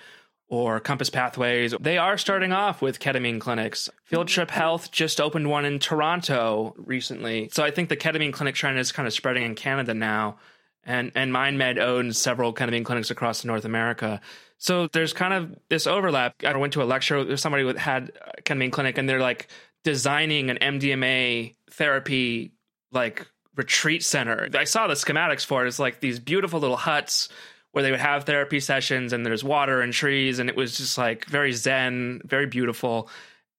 or 0.53 0.79
Compass 0.79 1.09
Pathways. 1.09 1.73
They 1.79 1.97
are 1.97 2.17
starting 2.17 2.51
off 2.51 2.81
with 2.81 2.99
ketamine 2.99 3.39
clinics. 3.39 3.89
Field 4.05 4.27
Trip 4.27 4.51
Health 4.51 4.91
just 4.91 5.19
opened 5.19 5.49
one 5.49 5.65
in 5.65 5.79
Toronto 5.79 6.75
recently. 6.77 7.49
So 7.51 7.63
I 7.63 7.71
think 7.71 7.89
the 7.89 7.97
ketamine 7.97 8.31
clinic 8.31 8.53
trend 8.53 8.77
is 8.77 8.91
kind 8.91 9.07
of 9.07 9.13
spreading 9.13 9.43
in 9.43 9.55
Canada 9.55 9.95
now. 9.95 10.37
And 10.85 11.11
and 11.15 11.31
MindMed 11.31 11.79
owns 11.79 12.17
several 12.17 12.53
ketamine 12.53 12.85
clinics 12.85 13.09
across 13.09 13.43
North 13.43 13.65
America. 13.65 14.21
So 14.59 14.87
there's 14.87 15.11
kind 15.11 15.33
of 15.33 15.57
this 15.69 15.87
overlap. 15.87 16.35
I 16.45 16.55
went 16.55 16.73
to 16.73 16.83
a 16.83 16.85
lecture 16.85 17.23
with 17.23 17.39
somebody 17.39 17.63
who 17.63 17.73
had 17.73 18.11
a 18.37 18.41
ketamine 18.43 18.71
clinic 18.71 18.97
and 18.97 19.09
they're 19.09 19.19
like 19.19 19.47
designing 19.83 20.51
an 20.51 20.57
MDMA 20.57 21.55
therapy 21.71 22.53
like 22.91 23.25
retreat 23.55 24.03
center. 24.03 24.49
I 24.53 24.65
saw 24.65 24.87
the 24.87 24.93
schematics 24.93 25.45
for 25.45 25.65
it. 25.65 25.67
It's 25.67 25.79
like 25.79 25.99
these 25.99 26.19
beautiful 26.19 26.59
little 26.59 26.77
huts 26.77 27.29
where 27.73 27.83
they 27.83 27.91
would 27.91 27.99
have 27.99 28.23
therapy 28.23 28.59
sessions 28.59 29.13
and 29.13 29.25
there's 29.25 29.43
water 29.43 29.81
and 29.81 29.93
trees 29.93 30.39
and 30.39 30.49
it 30.49 30.55
was 30.55 30.77
just 30.77 30.97
like 30.97 31.25
very 31.25 31.51
zen, 31.51 32.21
very 32.23 32.47
beautiful. 32.47 33.09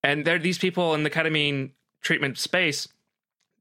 And 0.03 0.25
there 0.25 0.39
these 0.39 0.59
people 0.59 0.95
in 0.95 1.03
the 1.03 1.11
ketamine 1.11 1.71
treatment 2.01 2.39
space 2.39 2.89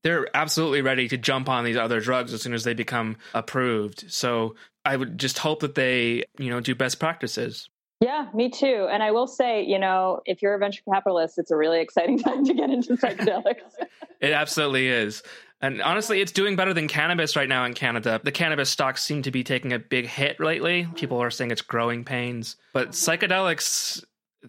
they're 0.04 0.28
absolutely 0.36 0.82
ready 0.82 1.08
to 1.08 1.18
jump 1.18 1.50
on 1.50 1.64
these 1.64 1.78
other 1.78 2.00
drugs 2.00 2.34
as 2.34 2.42
soon 2.42 2.54
as 2.54 2.66
they 2.66 2.74
become 2.74 3.18
approved. 3.34 4.12
So 4.12 4.56
I 4.86 4.98
would 4.98 5.18
just 5.18 5.40
hope 5.40 5.62
that 5.62 5.76
they, 5.76 6.26
you 6.38 6.50
know, 6.50 6.60
do 6.60 6.76
best 6.76 7.00
practices. 7.00 7.70
Yeah, 8.02 8.28
me 8.34 8.50
too. 8.50 8.90
And 8.92 9.02
I 9.02 9.12
will 9.12 9.28
say, 9.28 9.64
you 9.64 9.80
know, 9.80 10.20
if 10.26 10.42
you're 10.42 10.56
a 10.56 10.60
venture 10.60 10.84
capitalist, 10.92 11.40
it's 11.40 11.52
a 11.52 11.56
really 11.56 11.80
exciting 11.80 12.20
time 12.24 12.44
to 12.44 12.54
get 12.54 12.70
into 12.70 12.98
psychedelics. 12.98 13.62
it 14.20 14.34
absolutely 14.34 14.90
is. 14.90 15.24
And 15.64 15.82
honestly, 15.82 16.20
it's 16.20 16.34
doing 16.34 16.58
better 16.58 16.74
than 16.74 16.90
cannabis 16.90 17.38
right 17.38 17.48
now 17.48 17.64
in 17.64 17.74
Canada. 17.74 18.20
The 18.22 18.34
cannabis 18.34 18.70
stocks 18.70 19.02
seem 19.02 19.22
to 19.22 19.32
be 19.32 19.46
taking 19.46 19.72
a 19.72 19.80
big 19.80 20.06
hit 20.06 20.42
lately. 20.42 20.90
People 20.96 21.20
are 21.20 21.32
saying 21.32 21.52
it's 21.52 21.62
growing 21.62 22.04
pains. 22.04 22.58
But 22.74 22.90
psychedelics, 22.90 24.04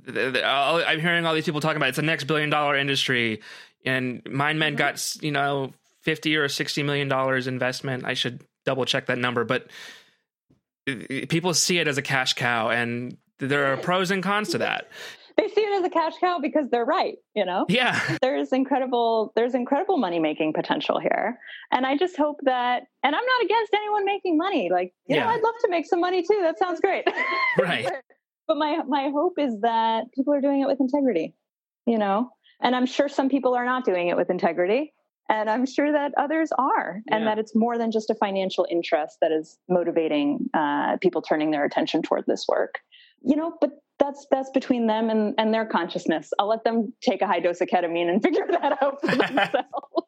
I'm 0.08 0.98
hearing 0.98 1.24
all 1.24 1.32
these 1.32 1.44
people 1.44 1.60
talking 1.60 1.76
about 1.76 1.90
it's 1.90 1.96
the 1.96 2.02
next 2.02 2.24
billion 2.24 2.50
dollar 2.50 2.76
industry. 2.76 3.42
And 3.84 4.24
MindMed 4.24 4.70
mm-hmm. 4.70 4.74
got, 4.74 5.16
you 5.22 5.30
know, 5.30 5.72
50 6.00 6.34
or 6.34 6.48
60 6.48 6.82
million 6.82 7.06
dollars 7.06 7.46
investment. 7.46 8.04
I 8.04 8.14
should 8.14 8.42
double 8.64 8.84
check 8.84 9.06
that 9.06 9.18
number. 9.18 9.44
But 9.44 9.68
people 11.28 11.54
see 11.54 11.78
it 11.78 11.86
as 11.86 11.96
a 11.96 12.02
cash 12.02 12.32
cow. 12.32 12.70
And 12.70 13.18
there 13.38 13.72
are 13.72 13.76
pros 13.76 14.10
and 14.10 14.20
cons 14.20 14.48
to 14.48 14.58
that 14.58 14.88
they 15.36 15.48
see 15.48 15.60
it 15.60 15.78
as 15.78 15.84
a 15.84 15.90
cash 15.90 16.14
cow 16.20 16.38
because 16.40 16.68
they're 16.70 16.84
right 16.84 17.16
you 17.34 17.44
know? 17.44 17.66
Yeah. 17.68 18.00
There's 18.22 18.52
incredible 18.52 19.32
there's 19.34 19.54
incredible 19.54 19.98
money 19.98 20.18
making 20.18 20.52
potential 20.52 20.98
here. 20.98 21.38
And 21.72 21.86
i 21.86 21.96
just 21.96 22.16
hope 22.16 22.38
that 22.44 22.84
and 23.02 23.14
i'm 23.14 23.24
not 23.24 23.44
against 23.44 23.74
anyone 23.74 24.04
making 24.04 24.36
money. 24.36 24.70
Like 24.70 24.92
you 25.06 25.16
yeah. 25.16 25.24
know 25.24 25.30
i'd 25.30 25.42
love 25.42 25.54
to 25.62 25.68
make 25.70 25.86
some 25.86 26.00
money 26.00 26.22
too. 26.22 26.40
That 26.42 26.58
sounds 26.58 26.80
great. 26.80 27.04
Right. 27.60 27.88
But 28.46 28.56
my 28.58 28.82
my 28.86 29.10
hope 29.12 29.34
is 29.38 29.60
that 29.60 30.04
people 30.12 30.34
are 30.34 30.40
doing 30.40 30.60
it 30.60 30.66
with 30.66 30.80
integrity 30.80 31.34
you 31.86 31.98
know? 31.98 32.30
And 32.60 32.74
i'm 32.74 32.86
sure 32.86 33.08
some 33.08 33.28
people 33.28 33.54
are 33.54 33.64
not 33.64 33.84
doing 33.84 34.08
it 34.08 34.16
with 34.16 34.30
integrity. 34.30 34.92
And 35.28 35.48
i'm 35.50 35.66
sure 35.66 35.90
that 35.92 36.12
others 36.16 36.50
are. 36.58 37.02
And 37.10 37.24
yeah. 37.24 37.30
that 37.30 37.38
it's 37.38 37.54
more 37.54 37.78
than 37.78 37.90
just 37.90 38.10
a 38.10 38.14
financial 38.14 38.66
interest 38.70 39.18
that 39.20 39.32
is 39.32 39.58
motivating 39.68 40.50
uh, 40.54 40.96
people 40.98 41.22
turning 41.22 41.50
their 41.50 41.64
attention 41.64 42.02
toward 42.02 42.24
this 42.26 42.46
work. 42.48 42.78
You 43.22 43.36
know 43.36 43.52
but 43.60 43.70
that's 43.98 44.26
that's 44.30 44.50
between 44.50 44.86
them 44.86 45.10
and, 45.10 45.34
and 45.38 45.52
their 45.52 45.66
consciousness. 45.66 46.32
I'll 46.38 46.48
let 46.48 46.64
them 46.64 46.92
take 47.00 47.22
a 47.22 47.26
high 47.26 47.40
dose 47.40 47.60
of 47.60 47.68
ketamine 47.68 48.08
and 48.08 48.22
figure 48.22 48.46
that 48.50 48.82
out 48.82 49.00
for 49.00 49.16
themselves. 49.16 50.04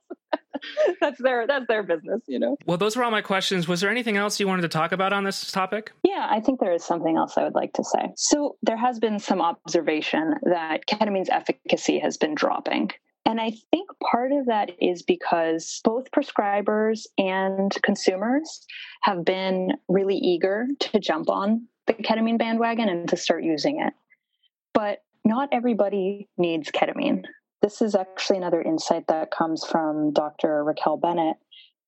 that's 1.00 1.20
their 1.20 1.46
that's 1.46 1.66
their 1.66 1.82
business, 1.82 2.22
you 2.26 2.38
know. 2.38 2.56
Well, 2.66 2.78
those 2.78 2.96
were 2.96 3.04
all 3.04 3.10
my 3.10 3.22
questions. 3.22 3.68
Was 3.68 3.80
there 3.80 3.90
anything 3.90 4.16
else 4.16 4.40
you 4.40 4.48
wanted 4.48 4.62
to 4.62 4.68
talk 4.68 4.92
about 4.92 5.12
on 5.12 5.24
this 5.24 5.50
topic? 5.50 5.92
Yeah, 6.02 6.26
I 6.28 6.40
think 6.40 6.60
there 6.60 6.72
is 6.72 6.84
something 6.84 7.16
else 7.16 7.36
I 7.36 7.44
would 7.44 7.54
like 7.54 7.72
to 7.74 7.84
say. 7.84 8.12
So 8.16 8.56
there 8.62 8.76
has 8.76 8.98
been 8.98 9.18
some 9.18 9.40
observation 9.40 10.34
that 10.42 10.86
ketamine's 10.86 11.30
efficacy 11.30 11.98
has 11.98 12.16
been 12.16 12.34
dropping. 12.34 12.90
And 13.24 13.40
I 13.40 13.50
think 13.72 13.90
part 14.08 14.30
of 14.30 14.46
that 14.46 14.70
is 14.80 15.02
because 15.02 15.80
both 15.82 16.12
prescribers 16.12 17.06
and 17.18 17.76
consumers 17.82 18.64
have 19.02 19.24
been 19.24 19.72
really 19.88 20.16
eager 20.16 20.68
to 20.78 21.00
jump 21.00 21.28
on 21.28 21.66
the 21.86 21.94
ketamine 21.94 22.38
bandwagon 22.38 22.88
and 22.88 23.08
to 23.08 23.16
start 23.16 23.44
using 23.44 23.80
it. 23.80 23.92
But 24.74 25.02
not 25.24 25.48
everybody 25.52 26.28
needs 26.36 26.70
ketamine. 26.70 27.24
This 27.62 27.82
is 27.82 27.94
actually 27.94 28.36
another 28.36 28.62
insight 28.62 29.06
that 29.08 29.30
comes 29.30 29.64
from 29.64 30.12
Dr. 30.12 30.62
Raquel 30.62 30.98
Bennett, 30.98 31.36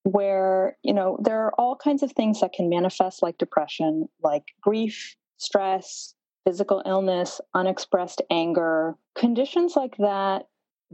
where, 0.03 0.77
you 0.83 0.95
know, 0.95 1.19
there 1.23 1.41
are 1.45 1.55
all 1.59 1.77
kinds 1.77 2.03
of 2.03 2.13
things 2.13 2.41
that 2.41 2.53
can 2.53 2.69
manifest 2.69 3.23
like 3.23 3.39
depression, 3.39 4.09
like 4.23 4.45
grief, 4.61 5.17
stress, 5.37 6.15
physical 6.45 6.83
illness, 6.87 7.41
unexpressed 7.55 8.23
anger. 8.31 8.97
Conditions 9.15 9.77
like 9.77 9.97
that 9.99 10.47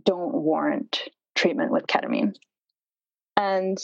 don't 0.05 0.35
warrant 0.35 1.01
treatment 1.35 1.71
with 1.71 1.87
ketamine. 1.87 2.35
And 3.37 3.79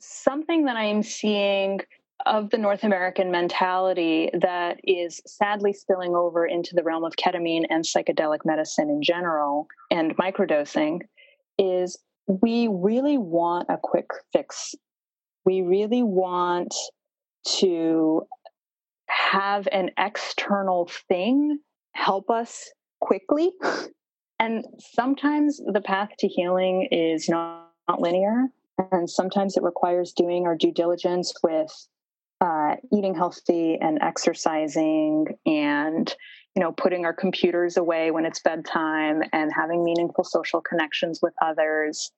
something 0.00 0.64
that 0.64 0.76
I'm 0.76 1.02
seeing 1.02 1.80
of 2.26 2.50
the 2.50 2.58
North 2.58 2.84
American 2.84 3.30
mentality 3.30 4.30
that 4.40 4.78
is 4.84 5.20
sadly 5.26 5.72
spilling 5.72 6.14
over 6.14 6.46
into 6.46 6.74
the 6.74 6.82
realm 6.82 7.04
of 7.04 7.14
ketamine 7.16 7.64
and 7.70 7.84
psychedelic 7.84 8.38
medicine 8.44 8.88
in 8.88 9.02
general 9.02 9.66
and 9.90 10.16
microdosing 10.16 11.00
is 11.58 11.98
we 12.26 12.68
really 12.68 13.18
want 13.18 13.66
a 13.68 13.76
quick 13.76 14.10
fix. 14.32 14.74
We 15.44 15.62
really 15.62 16.02
want 16.02 16.74
to 17.58 18.26
have 19.08 19.68
an 19.72 19.90
external 19.98 20.88
thing 21.08 21.58
help 21.94 22.30
us 22.30 22.70
quickly. 23.00 23.50
And 24.38 24.64
sometimes 24.78 25.60
the 25.72 25.80
path 25.80 26.10
to 26.20 26.28
healing 26.28 26.88
is 26.90 27.28
not, 27.28 27.70
not 27.88 28.00
linear. 28.00 28.46
And 28.90 29.08
sometimes 29.08 29.56
it 29.56 29.62
requires 29.62 30.12
doing 30.12 30.46
our 30.46 30.56
due 30.56 30.72
diligence 30.72 31.32
with 31.42 31.70
uh, 32.42 32.74
eating 32.92 33.14
healthy 33.14 33.78
and 33.80 34.00
exercising 34.02 35.26
and 35.46 36.14
you 36.56 36.62
know 36.62 36.72
putting 36.72 37.04
our 37.04 37.14
computers 37.14 37.76
away 37.76 38.10
when 38.10 38.26
it's 38.26 38.40
bedtime 38.40 39.22
and 39.32 39.52
having 39.54 39.84
meaningful 39.84 40.24
social 40.24 40.60
connections 40.60 41.20
with 41.22 41.32
others 41.40 42.10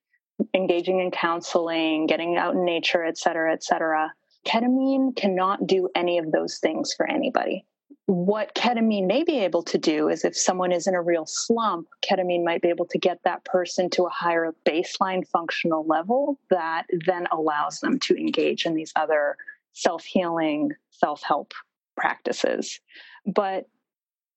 engaging 0.54 1.00
in 1.00 1.10
counseling 1.10 2.06
getting 2.06 2.36
out 2.36 2.54
in 2.54 2.64
nature 2.64 3.04
et 3.04 3.18
cetera 3.18 3.52
et 3.52 3.62
cetera. 3.62 4.12
Ketamine 4.46 5.14
cannot 5.14 5.66
do 5.66 5.88
any 5.94 6.18
of 6.18 6.32
those 6.32 6.58
things 6.58 6.92
for 6.94 7.08
anybody. 7.08 7.66
What 8.06 8.54
ketamine 8.54 9.06
may 9.06 9.24
be 9.24 9.38
able 9.38 9.62
to 9.64 9.78
do 9.78 10.08
is 10.08 10.24
if 10.24 10.36
someone 10.36 10.72
is 10.72 10.86
in 10.86 10.94
a 10.94 11.00
real 11.00 11.24
slump, 11.26 11.88
ketamine 12.02 12.44
might 12.44 12.60
be 12.60 12.68
able 12.68 12.84
to 12.86 12.98
get 12.98 13.22
that 13.24 13.44
person 13.44 13.88
to 13.90 14.04
a 14.04 14.10
higher 14.10 14.54
baseline 14.66 15.26
functional 15.26 15.86
level 15.86 16.38
that 16.50 16.84
then 17.06 17.26
allows 17.32 17.80
them 17.80 17.98
to 18.00 18.14
engage 18.14 18.66
in 18.66 18.74
these 18.74 18.92
other 18.96 19.36
self 19.74 20.04
healing, 20.04 20.70
self 20.90 21.22
help 21.22 21.52
practices. 21.96 22.80
But 23.26 23.64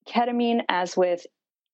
ketamine, 0.07 0.61
as 0.69 0.97
with 0.97 1.25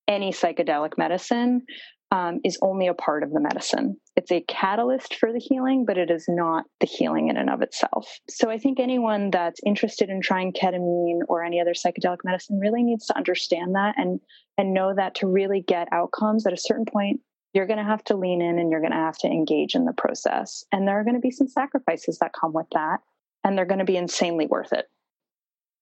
any 0.07 0.32
psychedelic 0.32 0.97
medicine, 0.97 1.64
um, 2.11 2.41
is 2.43 2.59
only 2.61 2.88
a 2.88 2.93
part 2.93 3.24
of 3.24 3.32
the 3.32 3.39
medicine. 3.39 3.97
It's 4.16 4.32
a 4.32 4.41
catalyst 4.41 5.16
for 5.16 5.34
the 5.34 5.39
healing, 5.39 5.84
but 5.84 5.97
it 5.97 6.11
is 6.11 6.26
not 6.28 6.66
the 6.80 6.86
healing 6.86 7.30
in 7.30 7.38
and 7.38 7.49
of 7.49 7.64
itself. 7.64 8.20
So 8.30 8.51
I 8.51 8.59
think 8.59 8.80
anyone 8.80 9.32
that's 9.32 9.59
interested 9.66 10.09
in 10.09 10.22
trying 10.22 10.53
ketamine 10.53 11.22
or 11.28 11.43
any 11.43 11.59
other 11.59 11.74
psychedelic 11.74 12.20
medicine 12.24 12.59
really 12.59 12.84
needs 12.84 13.07
to 13.07 13.18
understand 13.18 13.74
that 13.74 13.95
and 13.97 14.20
and 14.59 14.76
know 14.76 14.93
that 14.93 15.16
to 15.16 15.28
really 15.28 15.64
get 15.68 15.88
outcomes 15.91 16.45
at 16.45 16.53
a 16.53 16.57
certain 16.57 16.86
point 16.86 17.20
you're 17.53 17.68
going 17.68 17.78
to 17.78 17.84
have 17.84 18.03
to 18.03 18.18
lean 18.18 18.41
in 18.41 18.59
and 18.59 18.70
you're 18.72 18.82
going 18.82 18.91
to 18.91 18.97
have 18.97 19.18
to 19.18 19.28
engage 19.28 19.74
in 19.74 19.86
the 19.86 19.93
process 19.93 20.64
and 20.72 20.88
there 20.88 20.99
are 20.99 21.03
going 21.03 21.16
to 21.16 21.20
be 21.20 21.32
some 21.32 21.47
sacrifices 21.47 22.20
that 22.20 22.34
come 22.39 22.53
with 22.53 22.68
that 22.74 22.99
and 23.44 23.58
they're 23.58 23.66
going 23.66 23.80
to 23.80 23.86
be 23.86 23.98
insanely 23.98 24.46
worth 24.46 24.74
it. 24.74 24.88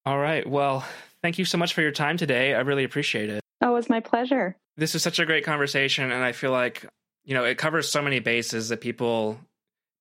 All 0.06 0.18
right. 0.18 0.48
Well, 0.48 0.86
thank 1.22 1.38
you 1.38 1.46
so 1.46 1.58
much 1.58 1.74
for 1.74 1.82
your 1.82 1.92
time 1.92 2.18
today. 2.18 2.54
I 2.56 2.62
really 2.62 2.84
appreciate 2.84 3.30
it. 3.30 3.42
Oh, 3.62 3.70
it 3.70 3.74
was 3.74 3.90
my 3.90 4.00
pleasure. 4.00 4.56
This 4.78 4.96
is 4.96 5.04
such 5.04 5.20
a 5.20 5.26
great 5.26 5.46
conversation 5.46 6.12
and 6.12 6.24
I 6.24 6.32
feel 6.32 6.52
like, 6.52 6.86
you 7.24 7.36
know, 7.36 7.46
it 7.46 7.58
covers 7.58 7.90
so 7.90 8.02
many 8.02 8.20
bases 8.20 8.70
that 8.70 8.82
people 8.82 9.40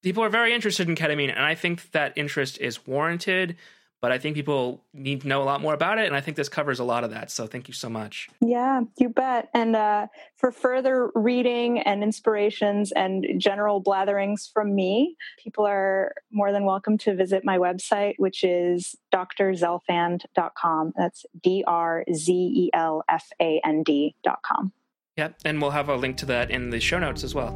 people 0.02 0.24
are 0.24 0.30
very 0.30 0.54
interested 0.54 0.88
in 0.88 0.94
ketamine 0.94 1.28
and 1.28 1.44
I 1.44 1.54
think 1.54 1.90
that 1.90 2.14
interest 2.16 2.58
is 2.58 2.86
warranted, 2.86 3.56
but 4.00 4.12
I 4.12 4.18
think 4.18 4.34
people 4.34 4.82
need 4.94 5.22
to 5.22 5.28
know 5.28 5.42
a 5.42 5.44
lot 5.44 5.60
more 5.60 5.74
about 5.74 5.98
it. 5.98 6.06
And 6.06 6.16
I 6.16 6.20
think 6.20 6.36
this 6.36 6.48
covers 6.48 6.78
a 6.78 6.84
lot 6.84 7.04
of 7.04 7.10
that. 7.10 7.30
So 7.30 7.46
thank 7.46 7.68
you 7.68 7.74
so 7.74 7.88
much. 7.88 8.28
Yeah, 8.40 8.82
you 8.98 9.10
bet. 9.10 9.50
And 9.54 9.76
uh, 9.76 10.06
for 10.36 10.52
further 10.52 11.10
reading 11.14 11.80
and 11.80 12.02
inspirations 12.02 12.92
and 12.92 13.26
general 13.38 13.82
blatherings 13.82 14.50
from 14.52 14.74
me, 14.74 15.16
people 15.42 15.66
are 15.66 16.14
more 16.32 16.52
than 16.52 16.64
welcome 16.64 16.96
to 16.98 17.14
visit 17.14 17.44
my 17.44 17.58
website, 17.58 18.14
which 18.16 18.42
is 18.42 18.94
drzelfand.com. 19.12 20.92
That's 20.96 21.26
D 21.42 21.64
R 21.66 22.04
Z 22.12 22.32
E 22.32 22.70
L 22.72 23.02
F 23.08 23.28
A 23.40 23.60
N 23.64 23.82
D.com. 23.82 24.72
Yep. 25.16 25.36
And 25.44 25.60
we'll 25.60 25.72
have 25.72 25.88
a 25.90 25.96
link 25.96 26.16
to 26.18 26.26
that 26.26 26.50
in 26.50 26.70
the 26.70 26.80
show 26.80 26.98
notes 26.98 27.24
as 27.24 27.34
well. 27.34 27.50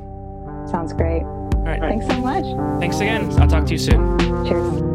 Sounds 0.70 0.92
great. 0.92 1.22
All 1.22 1.70
right. 1.70 1.80
Thanks 1.80 2.06
so 2.06 2.20
much. 2.20 2.44
Thanks 2.80 3.00
again. 3.00 3.30
I'll 3.40 3.48
talk 3.48 3.64
to 3.64 3.72
you 3.72 3.78
soon. 3.78 4.18
Cheers. 4.46 4.93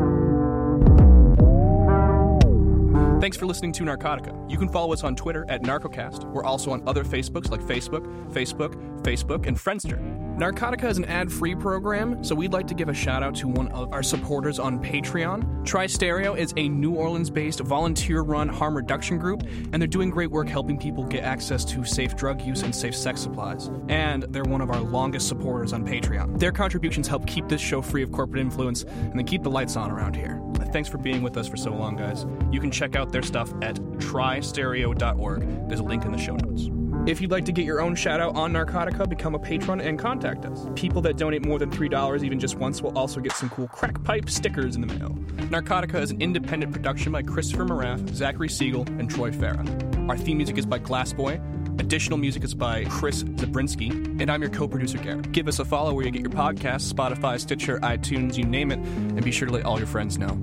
Thanks 3.20 3.36
for 3.36 3.46
listening 3.46 3.74
to 3.74 3.84
Narcotica. 3.84 4.50
You 4.50 4.58
can 4.58 4.70
follow 4.70 4.94
us 4.94 5.04
on 5.04 5.14
Twitter 5.14 5.46
at 5.50 5.62
Narcocast. 5.62 6.24
We're 6.32 6.46
also 6.46 6.72
on 6.72 6.88
other 6.88 7.04
Facebooks 7.04 7.52
like 7.52 7.60
Facebook, 7.60 8.06
Facebook, 8.32 8.76
Facebook, 9.02 9.46
and 9.46 9.58
Friendster. 9.58 10.00
Narcotica 10.38 10.90
is 10.90 10.98
an 10.98 11.04
ad 11.04 11.30
free 11.30 11.54
program, 11.54 12.24
so 12.24 12.34
we'd 12.34 12.54
like 12.54 12.66
to 12.68 12.74
give 12.74 12.88
a 12.88 12.94
shout 12.94 13.22
out 13.22 13.36
to 13.36 13.50
one 13.50 13.68
of 13.74 13.92
our 13.92 14.02
supporters 14.02 14.58
on 14.58 14.82
Patreon. 14.82 15.66
Trystereo 15.66 16.38
is 16.38 16.54
a 16.56 16.70
New 16.70 16.94
Orleans 16.94 17.30
based 17.30 17.60
volunteer 17.60 18.22
run 18.22 18.48
harm 18.48 18.74
reduction 18.74 19.18
group, 19.18 19.44
and 19.74 19.82
they're 19.82 19.88
doing 19.88 20.10
great 20.10 20.32
work 20.32 20.48
helping 20.48 20.78
people 20.78 21.04
get 21.04 21.26
access 21.26 21.66
to 21.66 21.84
safe 21.84 22.16
drug 22.16 22.42
use 22.42 22.64
and 22.64 22.74
safe 22.74 22.96
sex 22.96 23.20
supplies. 23.20 23.70
And 23.90 24.24
they're 24.30 24.46
one 24.46 24.62
of 24.62 24.70
our 24.70 24.80
longest 24.80 25.28
supporters 25.28 25.74
on 25.74 25.86
Patreon. 25.86 26.40
Their 26.40 26.54
contributions 26.54 27.06
help 27.06 27.28
keep 27.28 27.50
this 27.50 27.60
show 27.60 27.82
free 27.82 28.02
of 28.02 28.14
corporate 28.14 28.40
influence 28.40 28.84
and 28.84 29.20
they 29.20 29.24
keep 29.24 29.44
the 29.44 29.52
lights 29.52 29.76
on 29.76 29.92
around 29.92 30.16
here. 30.16 30.42
Thanks 30.72 30.88
for 30.88 31.00
being 31.00 31.22
with 31.22 31.36
us 31.36 31.48
for 31.48 31.58
so 31.58 31.74
long, 31.74 31.96
guys. 31.96 32.26
You 32.52 32.60
can 32.60 32.70
check 32.70 32.96
out 32.96 33.09
their 33.12 33.24
stuff 33.24 33.52
at 33.62 33.76
trystereo.org. 33.76 35.68
There's 35.68 35.80
a 35.80 35.84
link 35.84 36.06
in 36.06 36.12
the 36.12 36.18
show 36.18 36.36
notes. 36.36 36.70
If 37.08 37.22
you'd 37.22 37.32
like 37.32 37.46
to 37.46 37.52
get 37.52 37.66
your 37.66 37.82
own 37.82 37.96
shout 37.96 38.20
out 38.20 38.36
on 38.36 38.54
Narcotica, 38.54 39.10
become 39.10 39.34
a 39.34 39.40
patron 39.40 39.80
and 39.80 39.98
contact 39.98 40.46
us. 40.46 40.68
People 40.76 41.02
that 41.04 41.18
donate 41.18 41.46
more 41.46 41.58
than 41.58 41.72
$3 41.72 42.24
even 42.24 42.40
just 42.40 42.56
once 42.56 42.82
will 42.82 42.96
also 42.98 43.20
get 43.20 43.32
some 43.32 43.50
cool 43.50 43.68
crack 43.70 44.04
pipe 44.04 44.30
stickers 44.30 44.76
in 44.76 44.82
the 44.82 44.88
mail. 44.88 45.10
Narcotica 45.50 46.02
is 46.02 46.12
an 46.12 46.22
independent 46.22 46.72
production 46.74 47.12
by 47.12 47.24
Christopher 47.24 47.66
Moraff, 47.66 48.08
Zachary 48.14 48.50
Siegel, 48.50 48.84
and 49.00 49.10
Troy 49.10 49.32
Farah. 49.32 50.10
Our 50.10 50.18
theme 50.18 50.38
music 50.38 50.58
is 50.58 50.66
by 50.66 50.80
Glassboy. 50.80 51.80
Additional 51.80 52.18
music 52.18 52.44
is 52.44 52.54
by 52.54 52.84
Chris 52.86 53.24
Zabrinsky, 53.24 53.92
and 54.22 54.30
I'm 54.30 54.42
your 54.42 54.52
co-producer 54.52 54.98
Garrett. 54.98 55.32
Give 55.32 55.48
us 55.48 55.60
a 55.60 55.66
follow 55.66 55.94
where 55.94 56.06
you 56.06 56.12
get 56.12 56.22
your 56.22 56.30
podcasts, 56.30 56.94
Spotify, 56.94 57.40
Stitcher, 57.40 57.80
iTunes, 57.80 58.38
you 58.38 58.44
name 58.44 58.72
it, 58.72 58.80
and 58.80 59.24
be 59.24 59.32
sure 59.32 59.48
to 59.48 59.54
let 59.54 59.64
all 59.66 59.78
your 59.78 59.88
friends 59.88 60.18
know. 60.18 60.38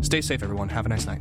Stay 0.00 0.22
safe, 0.22 0.42
everyone. 0.42 0.70
Have 0.70 0.86
a 0.86 0.88
nice 0.88 1.06
night. 1.06 1.20